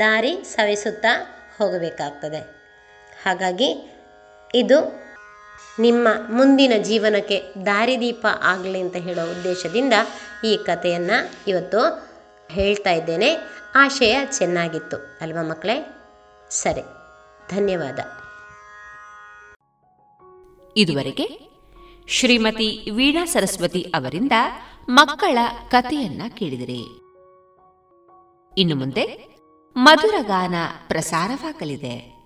ದಾರಿ 0.00 0.38
ಸವಿಸುತ್ತಾ 0.44 1.26
ಹೋಗಬೇಕಾಗ್ತದೆ. 1.58 2.38
ಹಾಗಾಗಿ 3.24 3.92
ಇದು 4.54 5.08
ನಿಮ್ಮ 5.80 6.08
ಮುಂದಿನ 6.28 6.72
ಜೀವನಕ್ಕೆ 6.82 7.44
ದಾರಿದೀಪ 7.66 8.26
ಆಗಲಿ 8.42 8.80
ಅಂತ 8.80 8.96
ಹೇಳೋ 8.96 9.30
ಉದ್ದೇಶದಿಂದ 9.30 9.92
ಈ 10.44 10.56
ಕಥೆಯನ್ನು 10.56 11.30
ಇವತ್ತು 11.48 12.08
ಹೇಳ್ತಾ 12.50 12.90
ಇದ್ದೇನೆ. 12.90 13.36
ಆಶಯ 13.74 14.18
ಚೆನ್ನಾಗಿತ್ತು. 14.24 15.18
ಅಲ್ವಾ 15.20 15.42
ಮಕ್ಕಳೇ? 15.42 15.96
ಸರಿ. 16.50 16.97
ಧನ್ಯವಾದ. 17.50 17.98
ಇದುವರೆಗೆ 20.76 21.48
ಶ್ರೀಮತಿ 22.08 22.90
ವೀಣಾ 22.90 23.24
ಸರಸ್ವತಿ 23.24 23.82
ಅವರಿಂದ 23.82 24.32
ಮಕ್ಕಳ 24.88 25.38
ಕಥೆಯನ್ನ 25.68 26.22
ಕೇಳಿದಿರಿ. 26.28 26.82
ಇನ್ನು 28.60 28.76
ಮುಂದೆ 28.76 29.28
ಮಧುರಗಾನ 29.76 30.54
ಪ್ರಸಾರವಾಗಲಿದೆ. 30.86 32.18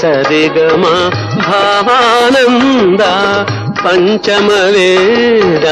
ಪ್ರಣಯದ 0.00 0.06
ಸರಿಗಮ 0.06 0.84
ಭಾವಾನಂದ 1.40 3.02
ಪಂಚಮವೇದ 3.82 5.66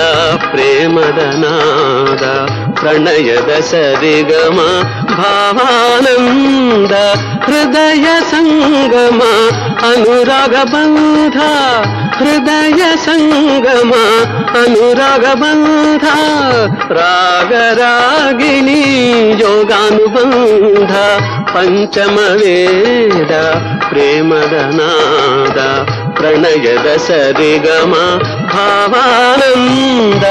ಪ್ರೇಮದ 0.44 1.20
ನಾದ 1.34 2.24
ಪ್ರಣಯದ 2.80 3.52
ಸರಿಗಮ 3.70 4.58
ಭಾವಾನಂದ 5.14 6.94
ಹೃದಯ 7.46 8.06
ಸಂಗಮ 8.30 9.22
ಅನುರಾಗ 9.82 10.54
ಬಂಧ 10.72 11.38
ಹೃದಯ 12.18 12.82
ಸಂಗಮ 13.04 13.92
ಅನುರಾಗ 14.54 15.24
ಪ್ರೇಮದ 23.98 24.56
ನಾದ 24.76 25.58
ಪ್ರಣಯದ 26.12 26.88
ಸರಿಗಮ 26.96 27.94
ಭಾವಾನಂದ. 28.52 30.24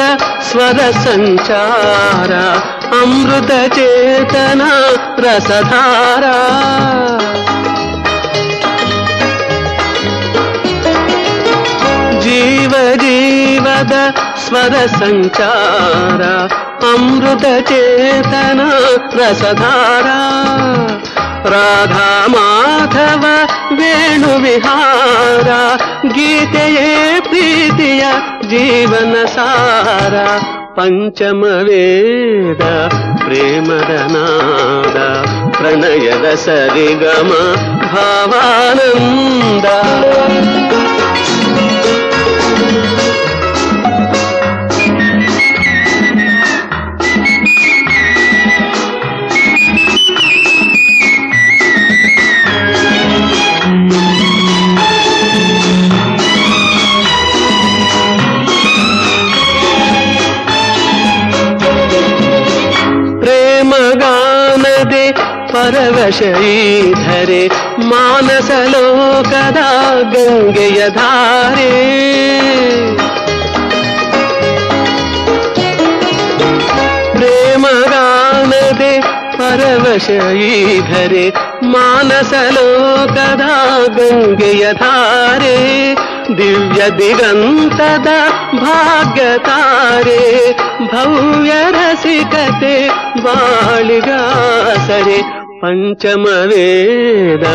ಜೀವದ 0.00 0.42
ಸ್ವರ 0.42 0.80
ಸಂಚಾರ 1.04 2.32
ಅಮೃತ 2.98 3.52
ಚೇತನ 3.74 4.62
ರಸಧಾರ 5.18 6.24
ಜೀವ 12.20 12.72
ಜೀವದ 12.96 13.94
ಸ್ವರ 14.44 14.74
ಸಂಚಾರ 14.94 16.22
ಅಮೃತ 16.90 17.46
ಚೇತನ 17.68 18.60
ರಸಧಾರ 19.12 20.08
ರಾಧಾ 21.46 22.10
ಮಾಧವ 22.28 23.24
ವೇಣು 23.72 24.32
ವಿಹಾರ 24.42 25.48
ಗೀತೆಯೇ 26.08 26.90
ಪ್ರೀತಿಯ 28.50 28.86
ಜೀವನ 28.86 29.16
ಸಾರ 29.26 30.14
ಪಂಚಮ 30.74 31.42
ವೇದ 31.68 32.62
ಪ್ರೇಮದ 33.16 33.92
ನಾದ 34.06 34.98
ಪ್ರಣಯದ 35.58 36.26
ಸರಿಗಮ 36.34 37.30
ಪರವಶ 65.59 66.19
ಧರೆ 67.03 67.41
ಮಾನಸ 67.91 68.51
ಲೋಕದ 68.73 69.59
ಗಂಗೆಯ 70.13 70.81
ಧಾರೆ 70.91 71.71
ಪ್ರೇಮಗಾನದೆ 77.57 78.93
ಪರವಶ 79.37 80.07
ಧರೆ 80.89 81.23
ಮಾನಸ 81.73 82.33
ಲೋಕದ 82.55 83.43
ಗಂಗೆಯ 83.97 84.65
ಧಾರೆ 84.73 85.55
ದಿವ್ಯ 86.37 86.81
ದಿಗಂತದ 86.99 88.09
ಭಾಗ್ಯತಾರೆ 88.59 90.21
ಭವ್ಯ 90.91 91.53
ರಸಿಕತೆ 91.71 92.75
ಬಾಳಿಗಾಸರೆ 93.25 95.19
ಪಂಚಮ 95.62 96.26
ವೇದ 96.50 97.46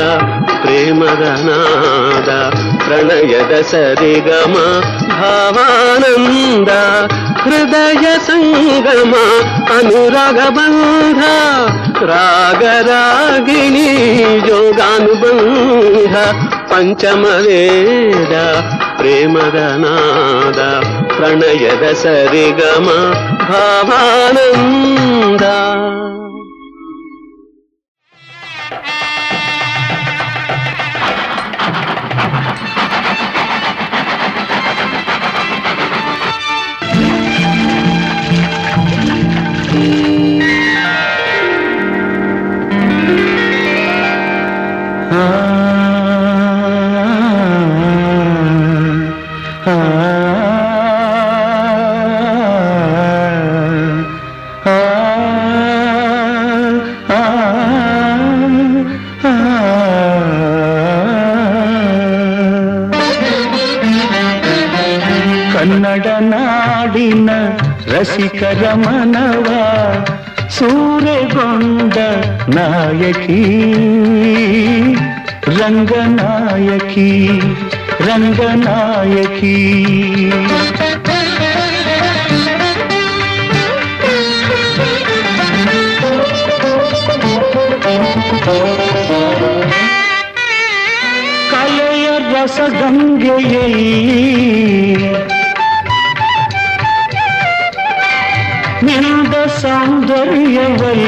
ಪ್ರೇಮದ 0.61 1.23
ನಾದ 1.45 2.30
ಪ್ರಣಯದ 2.84 3.53
ಸರಿಗಮ 3.72 4.56
ಭಾವಾನಂದ 5.11 6.72
ಹೃದಯ 7.44 8.06
ಸಂಗಮ 8.27 9.14
ಅನುರಾಗ 9.69 10.40
ಬಂಧ 10.49 11.22
ರಾಗರಾಗಿಣಿ 12.06 13.88
ಯೋಗಾನುಬಂಧ 14.49 16.15
ಪಂಚಮ 16.72 17.26
ವೇದ 17.48 18.36
ರಸಿಕರ 68.07 68.64
ಮನವ 68.76 69.48
ಸೂರೆಗೊಂಡ 70.49 71.98
ನಾಯಕಿ 72.56 73.40
ರಂಗನಾಯಕಿ 75.57 77.10
ರಂಗನಾಯಕಿ 78.07 79.56
ಕಲೆಯ 91.52 92.07
ರಸಗಂಗೆಯಲ್ಲಿ 92.32 93.76
ನಿಂದ 98.88 99.36
ಸೌಂದರ್ಯವೈ 99.62 101.02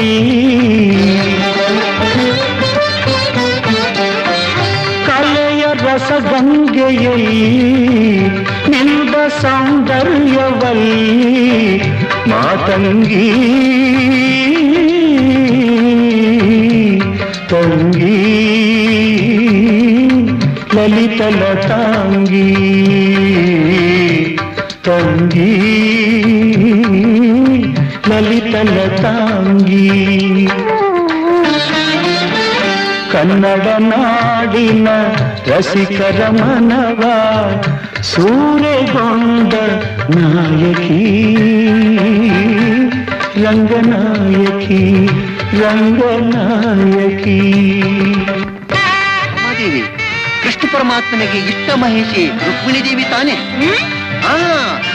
ಕಲೆಯ 5.08 5.64
ರಸಗಂಗೆಯಲ್ಲಿ 5.84 7.44
ನಿಂದ 8.72 9.14
ಸೌಂದರ್ಯವಲ್ಲಿ 9.40 11.04
ಮಾತಂಗಿ 12.30 13.28
ತಂಗಿ 17.50 18.16
ಲಲಿತ 20.76 21.20
ಲತಾಂಗಿ 21.40 22.48
ತಂಗಿ. 29.02 30.46
ಕನ್ನಡ 33.12 33.66
ನಾಡಿನ 33.78 34.88
ರಸಿಕರ 35.46 36.28
ಮನವ 36.28 37.02
ಸೂರೆಗೊಂಡ 38.02 39.54
ನಾಯಕಿ. 40.16 41.02
ರಂಗನಾಯಕಿ 43.44 45.06
ರಂಗನಾಯಕಿ 45.60 47.40
ಕೃಷ್ಣ 50.42 50.68
ಪರಮಾತ್ಮನಿಗೆ 50.72 51.38
ಇಷ್ಟ 51.38 51.70
ಮಹಿಷಿ 51.74 52.26
ರುಕ್ಮಿಣಿ 52.26 52.84
ದೇವಿ 52.84 53.02
ತಾನೆ? 53.02 53.34
ಆ 54.26 54.36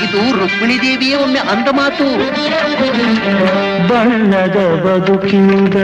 ಇದು 0.03 0.21
ರುಕ್ಮಿಣಿ 0.39 0.77
ದೇವಿಯೇ 0.81 1.15
ಒಮ್ಮೆ 1.15 1.39
ಅಂದ 1.39 1.67
ಮಾತು. 1.71 2.07
ಬಣ್ಣದ 3.89 4.57
ಬದುಕಿಂದ 4.85 5.75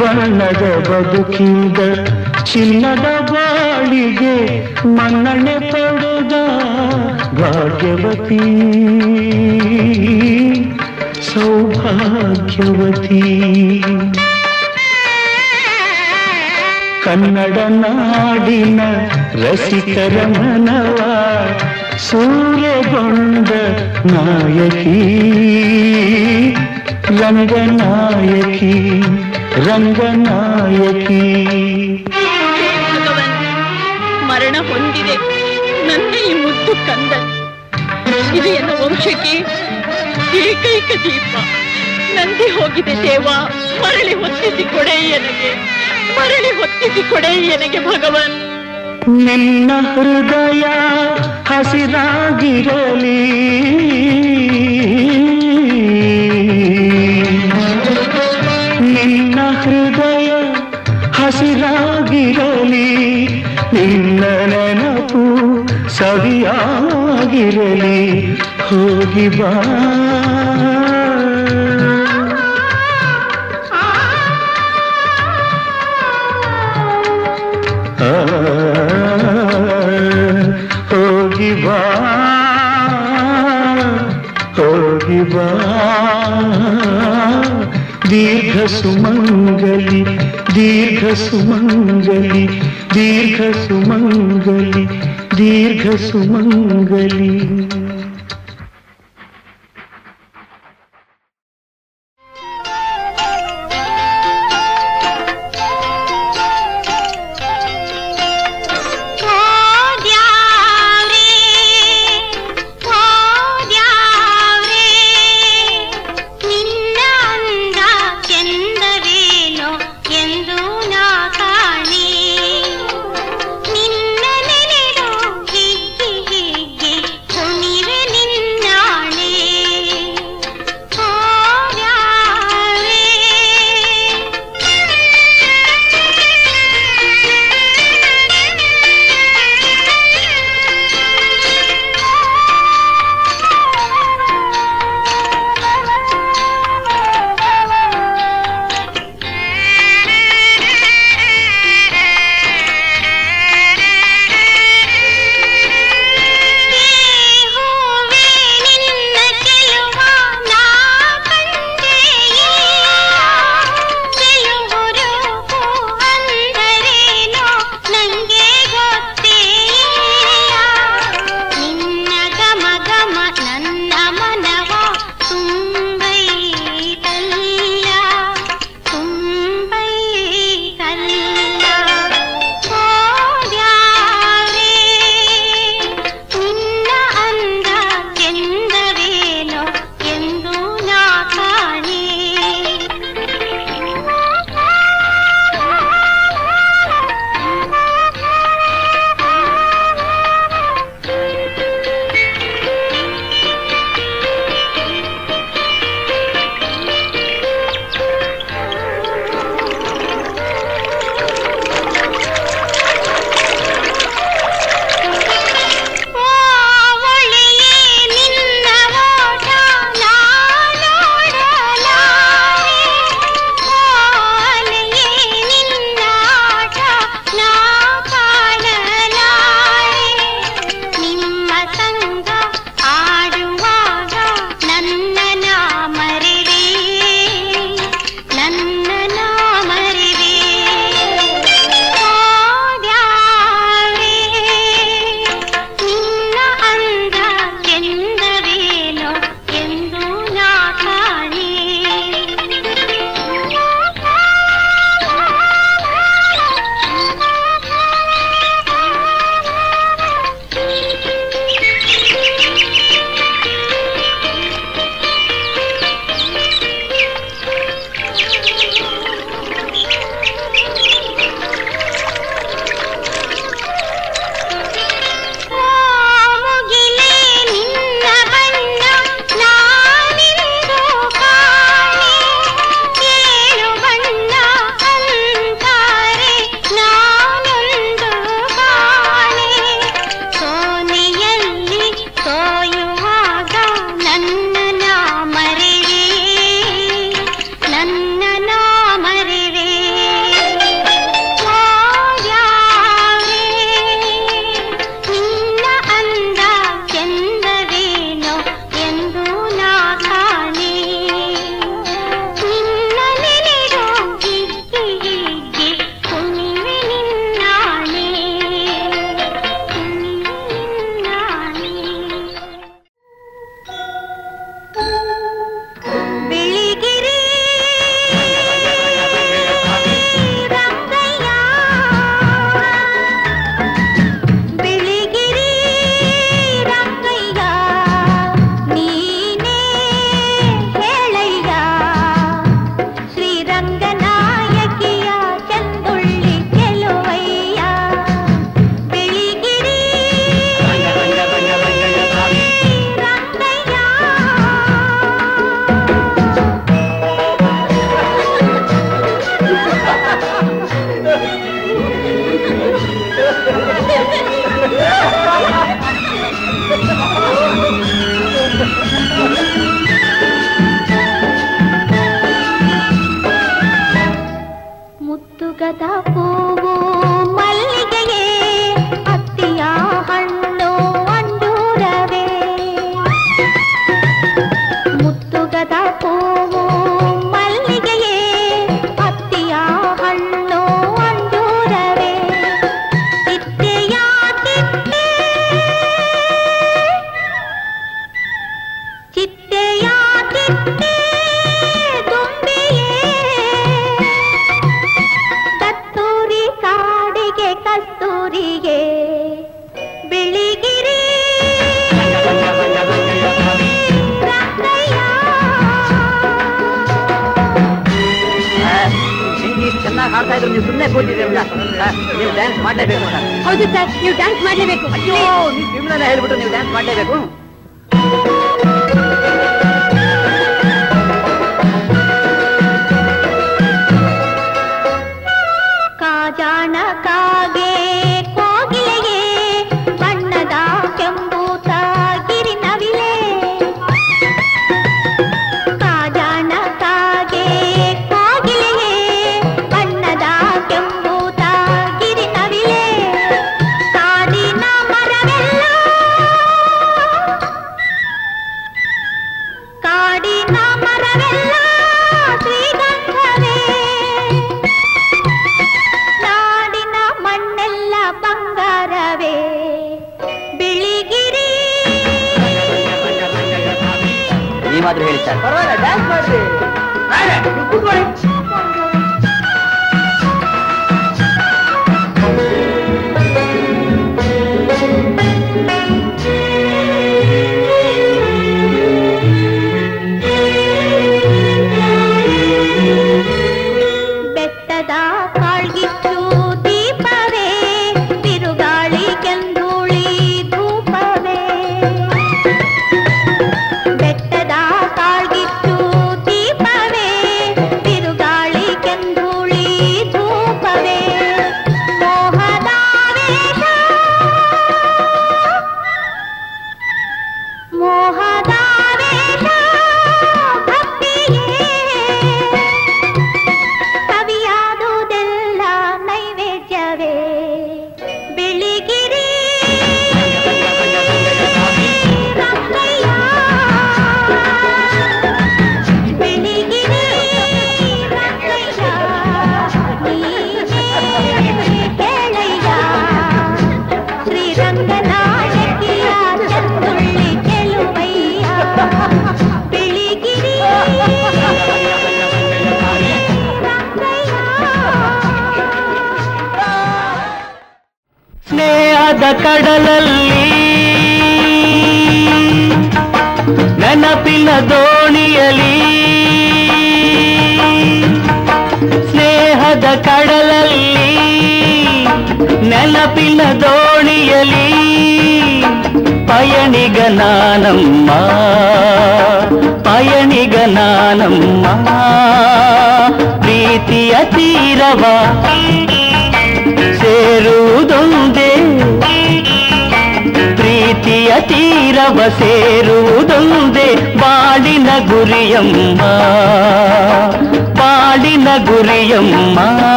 ಬಣ್ಣದ 0.00 0.64
ಬದುಕಿಂದ 0.88 1.78
ಚಿನ್ನದ 2.44 3.06
ಬಾಳಿಗೆ 3.30 4.36
ಮನ್ನಣೆ 4.96 5.56
ಪಡೆದ 5.70 6.34
ಭಾಗ್ಯವತಿ, 7.40 8.42
ಸೌಭಾಗ್ಯವತಿ. 11.30 13.22
ಕನ್ನಡ 17.06 17.58
ನಾಡಿನ 17.74 18.80
ರಸಿಕರ 19.42 20.14
ಮನವ 20.32 20.98
ಸೂರ್ಯಗೊಂಡ 22.06 23.50
ನಾಯಕಿ 24.10 24.96
ರಂಗನಾಯಕಿ 27.20 28.74
ರಂಗನಾಯಕಿ 29.66 31.22
ಮರಣ 34.28 34.56
ಹೊಂದಿದೆ 34.70 35.16
ನನ್ನ 35.88 36.12
ಈ 36.22 36.34
ಮುದ್ದು 36.42 36.74
ಕಂದ 36.88 37.12
ಇದು 38.36 38.48
ಎನ್ನ 38.54 38.72
ವಂಶಕ್ಕೆ 38.82 39.34
ಏಕೈಕ 40.42 40.90
ದೀಪ 41.04 41.34
ನಂದಿ 42.16 42.50
ಹೋಗಿದೆ 42.50 43.02
ದೇವ. 43.02 43.26
ಮರಳಿ 43.82 44.14
ಹೊತ್ತಿಸಿ 44.14 44.62
ಕೊಡೆ 44.62 44.92
ನನಗೆ 44.92 45.54
ಮರಳಿ 46.18 46.50
ಹೊತ್ತಿಸಿ 46.50 47.10
ಕೊಡೆ 47.10 47.28
ನನಗೆ 47.28 47.78
ಭಗವನ್. 47.78 48.56
ನಿನ್ನ 49.08 49.70
ಹೃದಯ 49.94 50.64
ಹಸಿರಾಗಿರಲಿ. 51.48 53.30
ನಿನ್ನ 58.80 59.38
ಹೃದಯ 59.62 60.32
ಹಸಿರಾಗಿರಲಿ. 61.12 63.16
ನಿನ್ನ 63.72 64.24
ನೆನಪು 64.24 65.68
ಸವಿಯಾಗಿರಲಿ. 65.88 68.40
ಹೋಗಿ 68.40 69.28
ಬಾ. 69.28 69.62
वा 85.34 85.46
दीर्घ 88.10 88.54
सुमङ्गलि 88.76 90.02
दीर्घ 90.56 91.02
सुमङ्गलि 91.24 92.44
दीर्घ 92.94 93.40
सुमङ्गलि 93.64 94.84
दीर्घ 95.38 95.84
सुमङ्गलि 96.08 97.32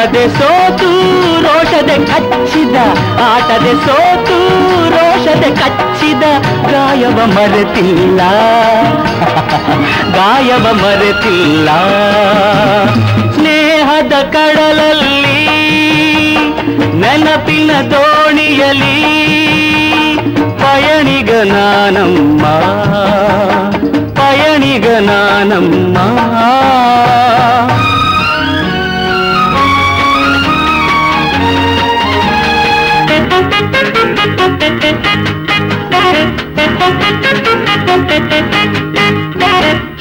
ಆಟದೆ 0.00 0.28
ಸೋತು, 0.28 0.90
ರೋಷದೆ 1.42 1.96
ಕಚ್ಚಿದ, 2.06 2.76
ಆಟದೆ 3.24 3.72
ಸೋತು, 3.86 4.36
ರೋಷದೆ 4.90 5.50
ಕಚ್ಚಿದ, 5.50 6.22
ಗಾಯವ 6.70 7.18
ಮರೆತಿಲ್ಲ. 7.26 8.20
ಗಾಯವ 10.14 10.66
ಮರೆತಿಲ್ಲ. 10.72 11.68
ಸ್ನೇಹದ 13.34 14.12
ಕಡಲಲ್ಲಿ, 14.32 15.44
ನೆನಪಿನ 17.00 17.70
ದೋಣಿಯಲಿ 17.90 18.96
ಪಯಣಿಗ 20.58 21.30
ನಾನಮ್ಮ 21.52 22.46
ಪಯಣಿಗ 24.20 24.88
ನಾನಮ್ಮ. 24.88 25.98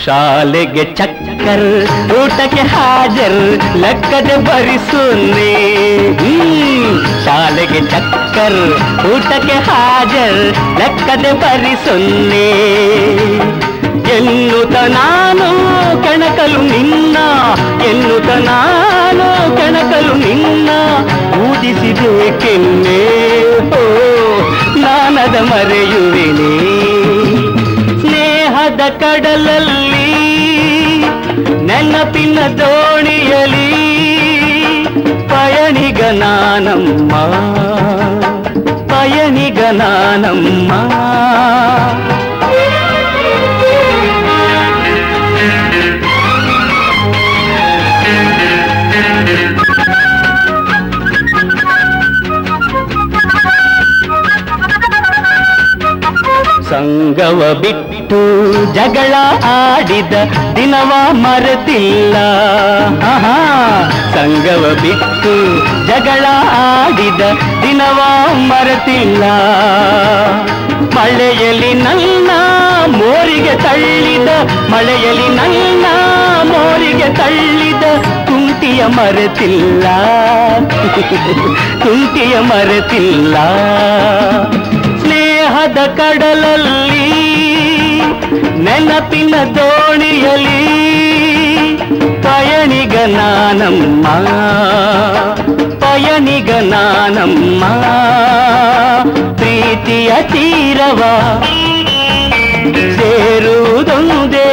ಶಾಲೆಗೆ 0.06 0.84
ಚಕ್ಕರ್, 0.84 1.70
ಊಟಕ್ಕೆ 2.18 2.62
ಹಾಜರ್, 2.62 3.40
ಲೆಕ್ಕದೆ 3.82 4.36
ಬರಿಸುನ್ನಿ 4.38 5.54
ಶಾಲೆಗೆ 7.26 7.82
ಚಕ್ಕರ್, 7.92 8.62
ಊಟಕ್ಕೆ 9.12 9.58
ಹಾಜರ್, 9.70 10.40
ಲೆಕ್ಕದೆ 10.80 11.32
ಬರಿಸುನ್ನಿ 11.34 12.48
ಎನ್ನುತ್ತ 14.18 14.76
ನಾನು 14.76 15.48
ಕಣಕಲು 16.04 16.62
ನಿನ್ನ, 16.62 17.18
ಎನ್ನುತ್ತ 17.90 18.30
ನಾನು 18.30 19.28
ಕಣಕಲು 19.58 20.14
ನಿನ್ನ, 20.14 20.70
ಊದಿಸಿದೆ 21.42 22.40
ಕೆನ್ನೆ. 22.40 23.02
ಓ 23.78 24.19
ನಾನದ 25.32 25.40
ಮರೆಯುವೆನೆ 25.50 26.54
ಸ್ನೇಹದ 28.02 28.82
ಕಡಲಲ್ಲಿ 29.02 30.08
ನೆನಪಿನ 31.68 32.40
ದೋಣಿಯಲಿ 32.60 33.68
ಪಯಣಿಗ 35.32 36.02
ನಾನಮ್ಮ 36.22 37.12
ಪಯಣಿಗ 38.92 39.60
ನಾನಮ್ಮ 39.74 40.72
ಸಂಗವ 56.80 57.54
ಬಿಟ್ಟು 57.62 58.54
ಜಗಳ 58.74 59.14
ಆಡಿದ 59.46 60.14
ದಿನವ 60.56 60.94
ಮರೆತಿಲ್ಲ. 61.12 62.16
ಆಹಾ. 63.04 63.36
ಸಂಗವ 64.16 64.78
ಬಿಟ್ಟು 64.82 65.58
ಜಗಳ 65.88 66.26
ಆಡಿದ 66.52 67.22
ದಿನವ 67.62 68.02
ಮರೆತಿಲ್ಲ. 68.34 69.24
ಮಳೆಯಲ್ಲಿ 70.96 71.74
ನನ್ನ 71.74 72.30
ಮೋರಿಗೆ 72.88 73.56
ತಳ್ಳಿದ 73.56 74.30
ಮಳೆಯಲ್ಲಿ 74.70 75.28
ನನ್ನ 75.28 75.86
ಮೋರಿಗೆ 76.44 77.14
ತಳ್ಳಿದ 77.14 77.84
ತುಂಟಿಯ 78.26 78.86
ಮರೆತಿಲ್ಲ. 78.86 79.84
ತುಂಟಿಯ 81.84 82.40
ಮರೆತಿಲ್ಲ. 82.40 83.38
ಸ್ನೇಹದ 85.62 85.82
ಕಡಲಲ್ಲಿ 85.98 87.08
ನೆನಪಿನ 88.66 89.36
ದೋಣಿಯಲಿ 89.56 90.62
ಪಯಣಿಗ 92.24 92.96
ನಾನಮ್ಮ 93.16 94.06
ಪಯಣಿಗ 95.82 96.52
ನಾನಮ್ಮ 96.70 97.64
ಪ್ರೀತಿಯ 99.36 100.12
ತೀರವ 100.32 101.02
ಸೇರುವುದೊಂದೇ 102.98 104.48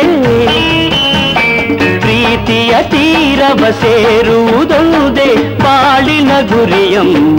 ಪ್ರೀತಿಯ 2.37 2.73
ತೀರವ 2.91 3.63
ಸೇರುವುದೊಂದೇ 3.81 5.29
ಬಾಳಿನ 5.63 6.33
ಗುರಿಯಮ್ಮ 6.51 7.39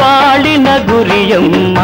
ಬಾಳಿನ 0.00 0.68
ಗುರಿಯಮ್ಮ 0.86 1.78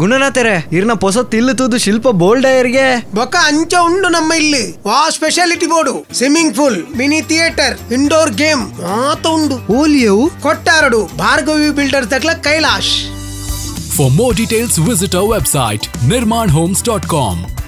ಗುಣನಾಥರೇ 0.00 0.54
ಇರ್ನ 0.76 0.92
ಪೊಸ 1.04 1.18
ತಿಲ್ಲುತ್ತದು 1.32 1.78
ಶಿಲ್ಪ 1.84 2.08
ಬೋಲ್ಡಯರ್ಗೆ 2.22 2.86
ಬೊಕ್ಕ 3.16 3.36
ಅಂಚ 3.50 3.74
ಉಂಡು 3.88 4.08
ನಮ್ಮ 4.16 4.32
ಇಲ್ಲಿ. 4.42 4.64
ವಾ 4.88 4.98
speciality 5.16 5.66
board. 5.72 5.94
Swimming 6.18 6.54
pool 6.58 6.78
mini 6.98 7.20
theatre 7.30 7.74
indoor 7.92 8.32
game 8.42 8.64
ಮಾತ 8.82 9.26
ಉಂಡು. 9.36 9.56
ಓಲಿಯವು? 9.78 10.26
ಕೊಟ್ಟಾರಡು 10.46 11.00
Bhargavi 11.22 11.70
builders 11.80 12.12
ದಕ್ಲ 12.16 12.34
Kailash. 12.48 12.92
For 13.94 14.10
more 14.18 14.32
details, 14.40 14.74
website 14.90 15.84
our 16.10 16.48
homes 16.58 16.82
dot 16.84 17.06
ಭಾವವೆಂಬ 17.14 17.59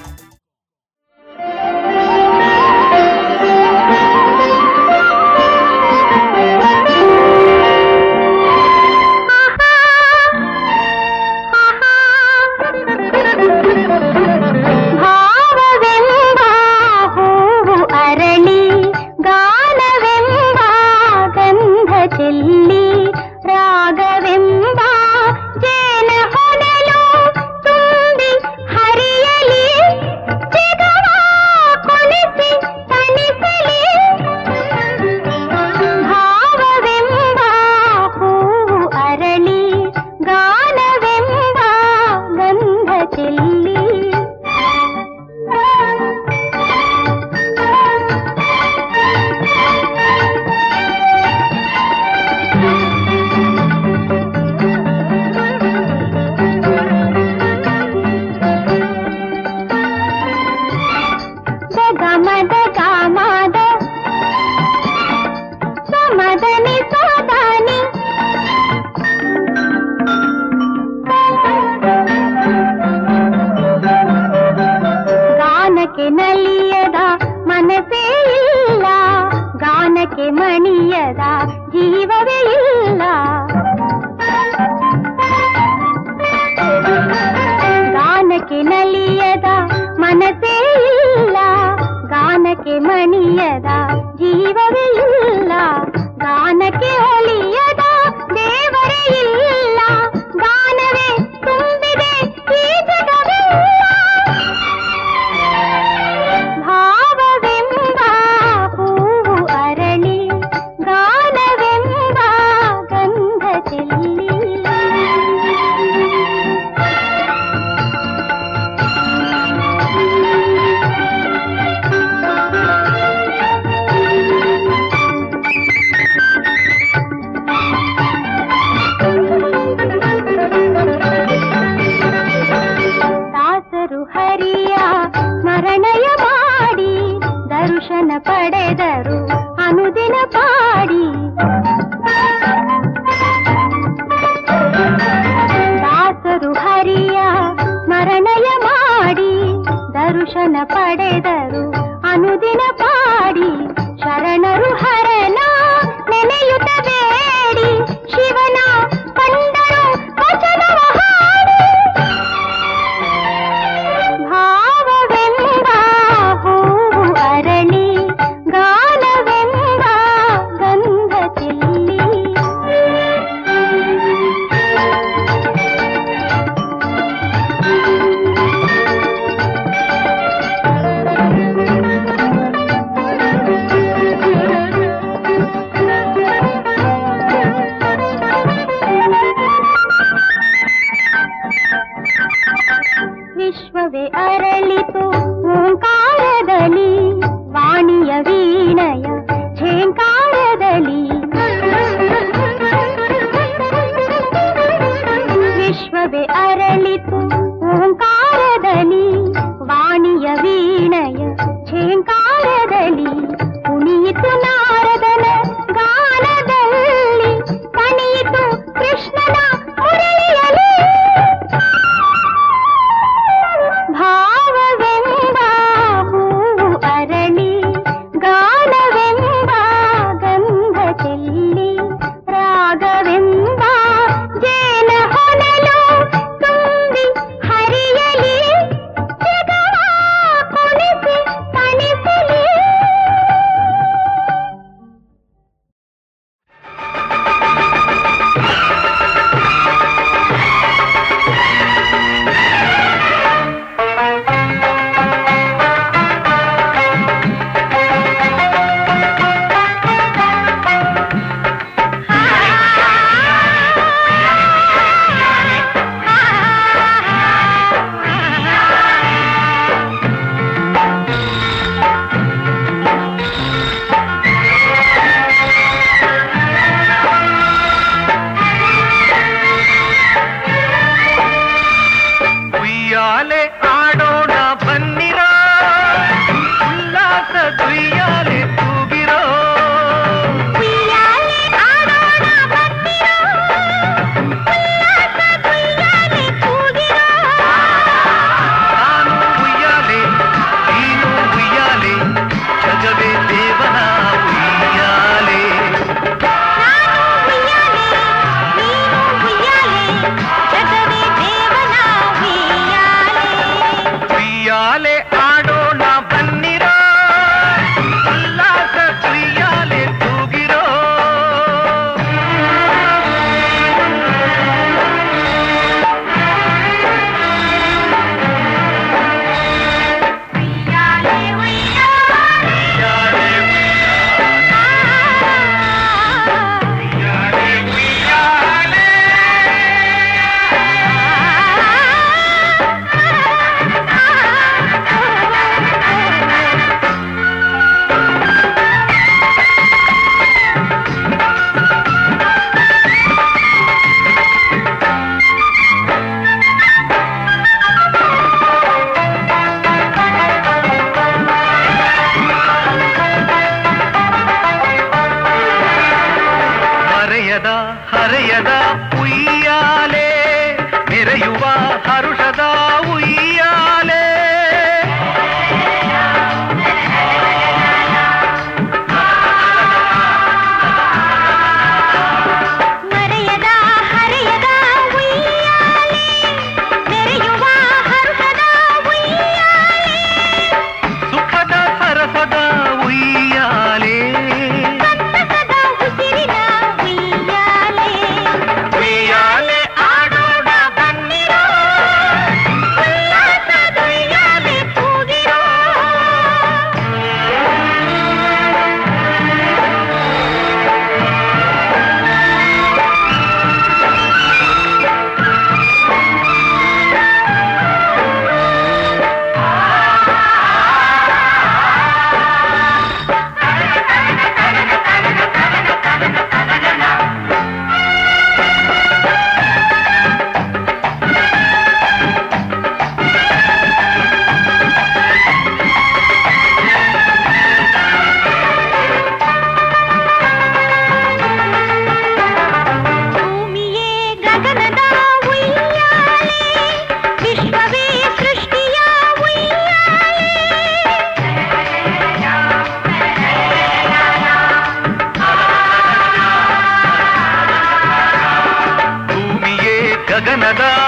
ಸದಾ 460.55 460.82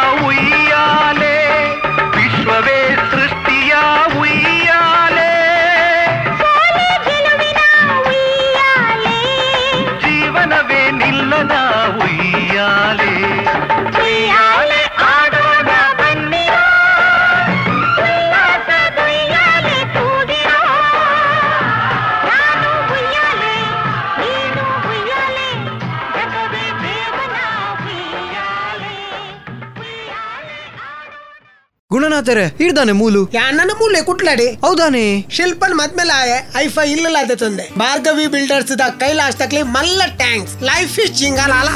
ಗುಣನಾಥರೇ 32.77 32.77
ಹಿಡ್ದಾನೆ 32.77 32.93
ಮೂಲು 32.99 33.21
ಯಾಣ್ಣನ 33.35 33.71
ಮೂಲೆ 33.79 33.99
ಕುಟ್ಲಾಡಿ 34.07 34.47
ಹೌದಾನೆ 34.65 35.03
ಶಿಲ್ಪನ್ 35.35 35.75
ಮದ್ಮೇಲೆ 35.79 36.13
ಆಯೆ 36.21 36.37
ಐಫೈ 36.63 36.85
ಇಲ್ಲಲಾದೆ 36.95 37.35
ತಂದೆ 37.41 37.65
ಭಾರ್ಗವಿ 37.81 38.25
ಬಿಲ್ಡರ್ಸ್ 38.33 38.73
ದ 38.81 38.87
ಕೈಲಾಶ್ 39.01 39.37
ತಕ್ಲಿ 39.41 39.61
ಮಲ್ಲ 39.75 40.01
ಟ್ಯಾಂಕ್ಸ್ 40.23 40.55
life 40.71 40.97
is 41.05 41.13
ಚಿಂಗಾಲಾಲ 41.21 41.69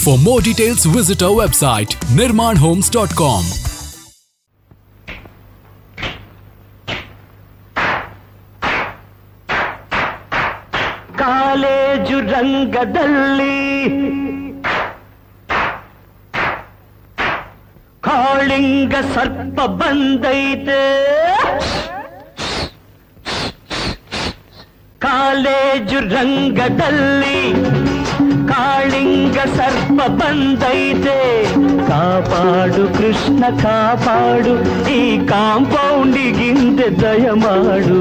For 0.00 0.16
more 0.18 0.40
details, 0.40 0.82
visit 0.96 1.20
our 1.20 1.36
website 1.36 1.92
nirmanhomes.com. 2.18 3.44
College 11.20 12.16
ರಂಗದಲ್ಲಿ 12.30 13.54
ಕಾಳಿಂಗ 18.96 19.14
ಸರ್ಪ 19.14 19.60
ಬಂದೈತೆ 19.78 20.82
ಕಾಲೇಜು 25.00 25.98
ರಂಗದಲ್ಲಿ 26.12 27.40
ಕಾಳಿಂಗ 28.52 29.38
ಸರ್ಪ 29.56 29.98
ಬಂದೈತೆ 30.20 31.18
ಕಾಪಾಡು 31.88 32.84
ಕೃಷ್ಣ 32.98 33.44
ಕಾಪಾಡು 33.62 34.54
ಈ 34.94 35.02
ಕಾಂಪೌಂಡಿಗಿಂದೆ 35.26 36.88
ದಯ 37.02 37.26
ಮಾಡು 37.44 38.00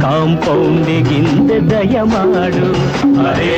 ಕಾಂಪೌಂಡಿಗಿಂದೆ 0.00 1.58
ದಯ 1.72 2.02
ಮಾಡು 2.14 2.68
ಅರೇ 3.26 3.56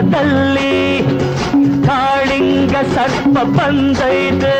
ರಂಗದಲ್ಲಿ 0.00 0.74
ಕಾಳಿಂಗ 1.86 2.74
ಸರ್ಪ 2.94 3.36
ಬಂದೈತೆ. 3.56 4.54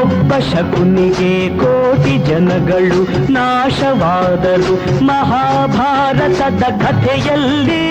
ಒಬ್ಬ 0.00 0.38
ಶಕುನಿಗೆ 0.50 1.34
ಕೋಟಿ 1.58 2.16
ಜನಗಳು 2.18 3.00
ನಾಶವಾದರು 3.32 4.76
ಮಹಾಭಾರತದ 5.06 6.64
ಕಥೆಯಲ್ಲಿ. 6.84 7.84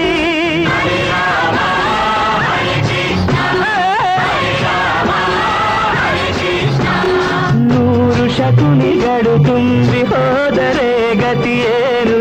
ನೂರು 8.46 8.52
ಶಕುನಿಗಳು 8.52 9.34
ತುಂಬಿ 9.44 10.02
ಹೋದರೆ 10.04 10.90
ಗತಿಯೇನು 11.14 12.20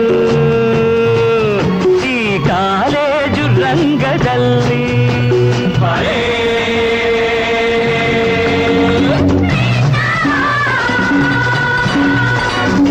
ಈ 2.07 2.17
ಕಾಲೇಜು 2.47 3.45
ರಂಗದಲ್ಲಿ 3.63 4.85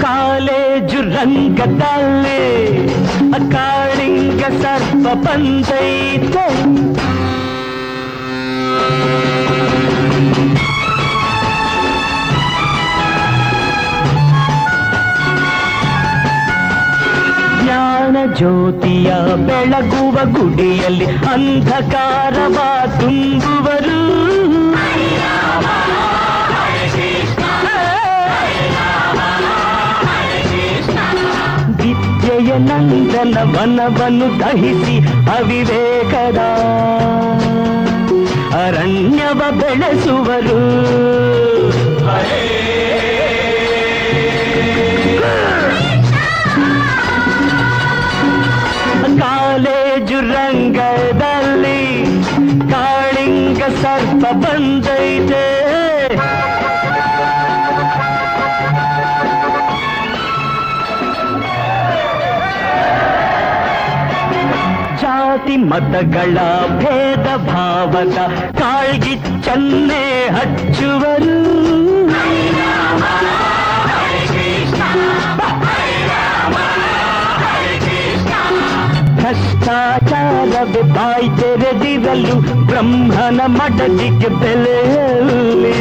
ಕಾಲೇಜು 0.02 1.02
ರಂಗದಲ್ಲಿ 1.12 2.44
ಕಾಳಿಂಗ 3.53 4.44
ಸರ್ಪ 4.62 5.08
ಬಂದೈತೆ 5.26 6.01
ಜ್ಯೋತಿಯ 18.41 19.11
ಬೆಳಗುವ 19.47 20.16
ಗುಡಿಯಲ್ಲಿ 20.33 21.07
ಅಂಧಕಾರವ 21.35 22.59
ತುಂಬುವರು 23.01 23.97
ವಿದ್ಯೆಯ 31.81 32.53
ನಂದನ 32.59 33.37
ವನವನ್ನು 33.53 34.28
ದಹಿಸಿ 34.41 34.97
ಅವಿವೇಕದ 35.31 36.41
ಅರಣ್ಯವ 38.62 39.41
ಬೆಳೆಸುವರು 39.51 40.59
ಸರ್ಪ 54.20 54.24
ಬಂದೈತೆ 54.41 55.45
ಜಾತಿ 65.01 65.57
ಮತಗಳ 65.70 66.37
ಭೇದ 66.81 67.27
ಭಾವದ 67.49 68.19
ಕಾಳ್ಗಿಚ್ಚನ್ನೇ 68.61 70.05
ಹಚ್ಚುವರು 70.37 71.37
ಭ್ರಷ್ಟಾಚಾರವೇ 80.31 80.83
ಬಾಯಿ 80.97 81.28
ತೆರೆದಿರಲು 81.39 82.35
ಬ್ರಹ್ಮನ 82.69 83.41
ಮಡದಿಗೆ 83.57 84.31
ಬೆಲೆಯಲ್ಲಿ 84.41 85.78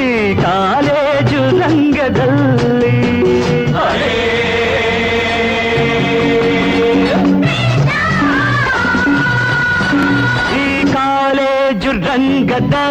ಈ 0.00 0.10
ಕಾಲೇಜು 0.42 1.42
ರಂಗದಲ್ಲಿ 1.60 2.94
ಈ 10.56 10.66
ಕಾಲೇಜು 10.94 11.92
ರಂಗದಲ್ಲಿ 12.02 12.89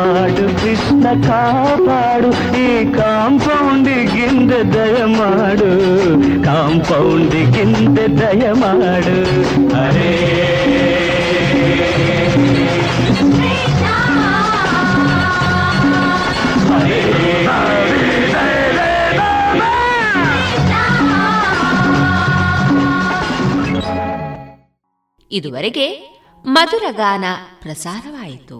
ಕಾಪಾಡು 0.00 0.44
ಕೃಷ್ಣ 0.60 1.06
ಕಾಪಾಡು 1.26 2.30
ಈ 2.58 2.68
ಕಾಂಪೌಂಡಿಗಿಂದ 2.92 4.52
ದಯ 4.74 4.98
ಮಾಡು 5.16 5.70
ಕಾಂಪೌಂಡಿಗಿಂದ 6.44 7.98
ದಯ 8.20 8.44
ಮಾಡು. 8.62 9.18
ಅರೇ 9.82 10.12
ಇದುವರೆಗೆ 25.32 25.86
ಮಧುರಗಾನ 26.44 27.24
ಪ್ರಸಾರವಾಯಿತು. 27.62 28.59